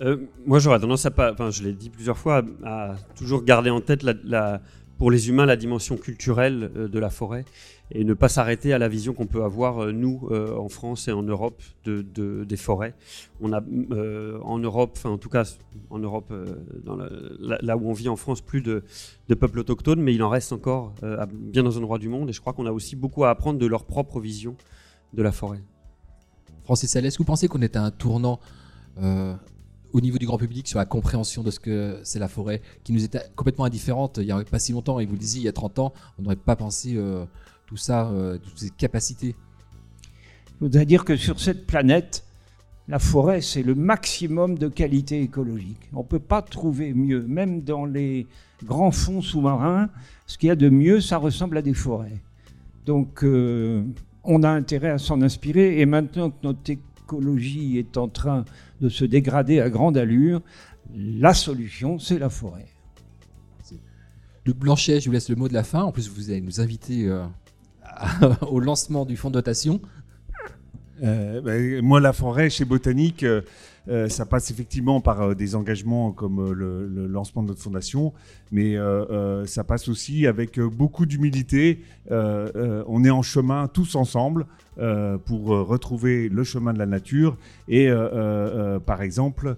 Euh, 0.00 0.16
moi, 0.46 0.58
j'aurais 0.58 0.80
tendance 0.80 1.04
à 1.06 1.10
pas, 1.10 1.32
enfin, 1.32 1.50
je 1.50 1.62
l'ai 1.62 1.72
dit 1.72 1.90
plusieurs 1.90 2.16
fois, 2.16 2.42
à, 2.64 2.96
toujours 3.14 3.44
garder 3.44 3.70
en 3.70 3.80
tête 3.80 4.02
la, 4.02 4.60
pour 4.96 5.10
les 5.10 5.28
humains 5.28 5.46
la 5.46 5.56
dimension 5.56 5.96
culturelle 5.96 6.70
euh, 6.76 6.88
de 6.88 6.98
la 6.98 7.10
forêt 7.10 7.44
et 7.90 8.04
ne 8.04 8.14
pas 8.14 8.30
s'arrêter 8.30 8.72
à 8.72 8.78
la 8.78 8.88
vision 8.88 9.12
qu'on 9.12 9.26
peut 9.26 9.44
avoir 9.44 9.82
euh, 9.82 9.92
nous 9.92 10.30
en 10.32 10.70
France 10.70 11.08
et 11.08 11.12
en 11.12 11.22
Europe 11.22 11.62
de, 11.84 12.44
des 12.44 12.56
forêts. 12.56 12.94
On 13.42 13.52
a 13.52 13.60
en 14.42 14.58
Europe, 14.58 14.92
enfin 14.96 15.10
en 15.10 15.18
tout 15.18 15.28
cas 15.28 15.44
en 15.90 15.98
Europe, 15.98 16.32
là 17.40 17.76
où 17.76 17.90
on 17.90 17.92
vit 17.92 18.08
en 18.08 18.16
France, 18.16 18.40
plus 18.40 18.62
de, 18.62 18.82
peuples 19.28 19.58
autochtones, 19.58 20.00
mais 20.00 20.14
il 20.14 20.22
en 20.22 20.30
reste 20.30 20.52
encore 20.52 20.94
bien 21.30 21.62
dans 21.62 21.76
un 21.76 21.82
endroit 21.82 21.98
du 21.98 22.08
monde 22.08 22.30
et 22.30 22.32
je 22.32 22.40
crois 22.40 22.54
qu'on 22.54 22.64
a 22.64 22.72
aussi 22.72 22.96
beaucoup 22.96 23.24
à 23.24 23.30
apprendre 23.30 23.58
de 23.58 23.66
leur 23.66 23.84
propre 23.84 24.20
vision 24.20 24.56
de 25.12 25.22
la 25.22 25.32
forêt. 25.32 25.62
Francis 26.64 26.96
Alès, 26.96 27.18
vous 27.18 27.24
pensez 27.24 27.46
qu'on 27.46 27.60
est 27.60 27.76
à 27.76 27.82
un 27.82 27.90
tournant 27.90 28.40
au 29.92 30.00
niveau 30.00 30.18
du 30.18 30.26
grand 30.26 30.38
public 30.38 30.66
sur 30.68 30.78
la 30.78 30.86
compréhension 30.86 31.42
de 31.42 31.50
ce 31.50 31.60
que 31.60 32.00
c'est 32.02 32.18
la 32.18 32.28
forêt, 32.28 32.60
qui 32.84 32.92
nous 32.92 33.04
était 33.04 33.20
complètement 33.36 33.64
indifférente 33.64 34.18
il 34.18 34.24
n'y 34.24 34.32
a 34.32 34.42
pas 34.44 34.58
si 34.58 34.72
longtemps. 34.72 35.00
Et 35.00 35.06
vous 35.06 35.12
le 35.12 35.18
disiez, 35.18 35.40
il 35.40 35.44
y 35.44 35.48
a 35.48 35.52
30 35.52 35.78
ans, 35.78 35.92
on 36.18 36.22
n'aurait 36.22 36.36
pas 36.36 36.56
pensé 36.56 36.94
euh, 36.96 37.24
tout 37.66 37.76
ça, 37.76 38.08
euh, 38.08 38.38
toutes 38.38 38.58
ces 38.58 38.70
capacités. 38.70 39.34
Je 40.60 40.66
voudrais 40.66 40.86
dire 40.86 41.04
que 41.04 41.16
sur 41.16 41.40
cette 41.40 41.66
planète, 41.66 42.24
la 42.88 42.98
forêt, 42.98 43.40
c'est 43.40 43.62
le 43.62 43.74
maximum 43.74 44.58
de 44.58 44.68
qualité 44.68 45.20
écologique. 45.22 45.88
On 45.92 46.00
ne 46.00 46.04
peut 46.04 46.18
pas 46.18 46.42
trouver 46.42 46.92
mieux. 46.94 47.22
Même 47.22 47.62
dans 47.62 47.84
les 47.84 48.26
grands 48.64 48.90
fonds 48.90 49.22
sous-marins, 49.22 49.88
ce 50.26 50.38
qu'il 50.38 50.48
y 50.48 50.50
a 50.50 50.56
de 50.56 50.68
mieux, 50.68 51.00
ça 51.00 51.16
ressemble 51.16 51.56
à 51.56 51.62
des 51.62 51.74
forêts. 51.74 52.20
Donc, 52.86 53.24
euh, 53.24 53.84
on 54.24 54.42
a 54.42 54.50
intérêt 54.50 54.90
à 54.90 54.98
s'en 54.98 55.22
inspirer. 55.22 55.80
Et 55.80 55.86
maintenant 55.86 56.30
que 56.30 56.36
notre 56.42 56.60
l'écologie 57.12 57.78
est 57.78 57.96
en 57.96 58.08
train 58.08 58.44
de 58.80 58.88
se 58.88 59.04
dégrader 59.04 59.60
à 59.60 59.70
grande 59.70 59.96
allure, 59.96 60.40
la 60.94 61.34
solution, 61.34 61.98
c'est 61.98 62.18
la 62.18 62.30
forêt. 62.30 62.66
Luc 64.44 64.56
Blanchet, 64.56 65.00
je 65.00 65.06
vous 65.06 65.12
laisse 65.12 65.30
le 65.30 65.36
mot 65.36 65.46
de 65.46 65.54
la 65.54 65.62
fin. 65.62 65.82
En 65.82 65.92
plus, 65.92 66.08
vous 66.08 66.30
allez 66.30 66.40
nous 66.40 66.60
inviter 66.60 67.06
euh, 67.06 67.24
au 68.42 68.58
lancement 68.58 69.04
du 69.04 69.16
fonds 69.16 69.28
de 69.28 69.34
dotation. 69.34 69.80
Euh, 71.04 71.40
ben, 71.40 71.80
moi, 71.80 72.00
la 72.00 72.12
forêt 72.12 72.50
chez 72.50 72.64
Botanique, 72.64 73.24
euh, 73.88 74.04
euh, 74.04 74.08
ça 74.08 74.26
passe 74.26 74.50
effectivement 74.50 75.00
par 75.00 75.34
des 75.34 75.54
engagements 75.54 76.12
comme 76.12 76.52
le, 76.52 77.06
lancement 77.06 77.42
de 77.42 77.48
notre 77.48 77.62
fondation, 77.62 78.12
mais 78.50 78.76
ça 79.46 79.64
passe 79.64 79.88
aussi 79.88 80.26
avec 80.26 80.58
beaucoup 80.60 81.06
d'humilité. 81.06 81.82
on 82.10 83.04
est 83.04 83.10
en 83.10 83.22
chemin 83.22 83.68
tous 83.68 83.94
ensemble 83.94 84.46
pour 85.24 85.46
retrouver 85.46 86.28
le 86.28 86.44
chemin 86.44 86.72
de 86.72 86.78
la 86.78 86.86
nature. 86.86 87.36
Et 87.68 87.90
par 88.86 89.02
exemple, 89.02 89.56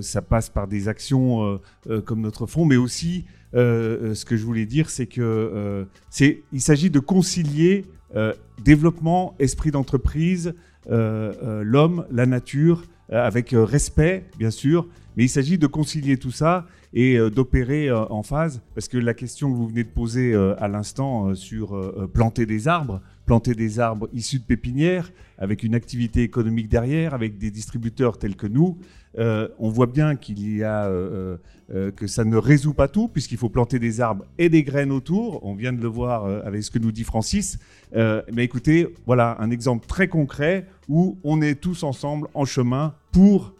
ça 0.00 0.22
passe 0.22 0.48
par 0.48 0.68
des 0.68 0.88
actions 0.88 1.60
comme 2.04 2.20
notre 2.20 2.46
fonds, 2.46 2.64
mais 2.64 2.76
aussi 2.76 3.24
ce 3.52 4.24
que 4.24 4.36
je 4.36 4.44
voulais 4.44 4.66
dire, 4.66 4.90
c'est 4.90 5.06
que 5.06 5.86
c'est, 6.10 6.42
il 6.52 6.60
s'agit 6.60 6.90
de 6.90 7.00
concilier 7.00 7.84
euh, 8.16 8.32
développement, 8.64 9.34
esprit 9.38 9.70
d'entreprise, 9.70 10.54
euh, 10.90 11.32
euh, 11.42 11.62
l'homme, 11.62 12.06
la 12.10 12.24
nature, 12.24 12.84
avec 13.10 13.50
respect, 13.52 14.24
bien 14.38 14.50
sûr, 14.50 14.86
mais 15.16 15.24
il 15.24 15.28
s'agit 15.28 15.58
de 15.58 15.66
concilier 15.66 16.16
tout 16.18 16.30
ça 16.30 16.66
et 16.94 17.18
d'opérer 17.30 17.92
en 17.92 18.22
phase, 18.22 18.62
parce 18.74 18.88
que 18.88 18.96
la 18.96 19.12
question 19.12 19.50
que 19.50 19.56
vous 19.56 19.68
venez 19.68 19.84
de 19.84 19.88
poser 19.88 20.34
à 20.34 20.68
l'instant 20.68 21.34
sur 21.34 22.08
planter 22.14 22.46
des 22.46 22.66
arbres, 22.66 23.02
planter 23.26 23.54
des 23.54 23.78
arbres 23.78 24.08
issus 24.14 24.38
de 24.38 24.44
pépinières, 24.44 25.12
avec 25.36 25.62
une 25.62 25.74
activité 25.74 26.22
économique 26.22 26.68
derrière, 26.68 27.12
avec 27.12 27.36
des 27.36 27.50
distributeurs 27.50 28.18
tels 28.18 28.36
que 28.36 28.46
nous, 28.46 28.78
euh, 29.18 29.48
on 29.58 29.68
voit 29.68 29.86
bien 29.86 30.16
qu'il 30.16 30.56
y 30.56 30.62
a 30.62 30.86
euh, 30.86 31.36
euh, 31.74 31.90
que 31.90 32.06
ça 32.06 32.24
ne 32.24 32.36
résout 32.36 32.74
pas 32.74 32.88
tout 32.88 33.08
puisqu'il 33.08 33.38
faut 33.38 33.48
planter 33.48 33.78
des 33.78 34.00
arbres 34.00 34.24
et 34.38 34.48
des 34.48 34.62
graines 34.62 34.92
autour. 34.92 35.44
On 35.44 35.54
vient 35.54 35.72
de 35.72 35.80
le 35.80 35.88
voir 35.88 36.24
avec 36.44 36.62
ce 36.62 36.70
que 36.70 36.78
nous 36.78 36.92
dit 36.92 37.04
Francis. 37.04 37.58
mais 37.94 38.44
écoutez, 38.44 38.94
voilà 39.06 39.36
un 39.40 39.50
exemple 39.50 39.86
très 39.86 40.08
concret 40.08 40.66
où 40.88 41.18
on 41.24 41.42
est 41.42 41.56
tous 41.56 41.82
ensemble 41.82 42.28
en 42.34 42.44
chemin 42.44 42.94
pour 43.12 43.54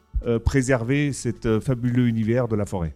préserver 0.45 1.13
cet 1.13 1.61
fabuleux 1.61 2.09
univers 2.09 2.49
de 2.49 2.57
la 2.57 2.67
forêt. 2.67 2.95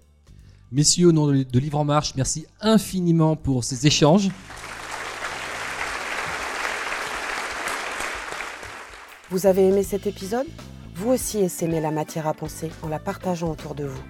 Messieurs, 0.72 1.08
au 1.08 1.12
nom 1.12 1.26
de 1.26 1.58
Livre 1.58 1.78
en 1.78 1.84
Marche, 1.84 2.14
merci 2.16 2.46
infiniment 2.62 3.36
pour 3.36 3.62
ces 3.62 3.86
échanges. 3.86 4.30
Vous 9.28 9.44
avez 9.44 9.68
aimé 9.68 9.82
cet 9.82 10.06
épisode? 10.06 10.46
Vous 10.94 11.10
aussi 11.10 11.40
essaimez 11.40 11.78
la 11.78 11.90
matière 11.90 12.26
à 12.26 12.32
penser 12.32 12.70
en 12.80 12.88
la 12.88 12.98
partageant 12.98 13.50
autour 13.50 13.74
de 13.74 13.84
vous. 13.84 14.02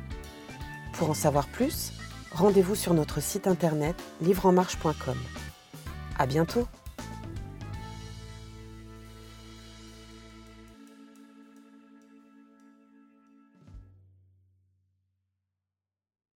Pour 0.92 1.10
en 1.10 1.14
savoir 1.14 1.48
plus, 1.48 1.92
rendez-vous 2.30 2.76
sur 2.76 2.94
notre 2.94 3.20
site 3.20 3.48
internet 3.48 3.96
livreenmarche.com. 4.20 5.18
À 6.16 6.26
bientôt! 6.26 6.68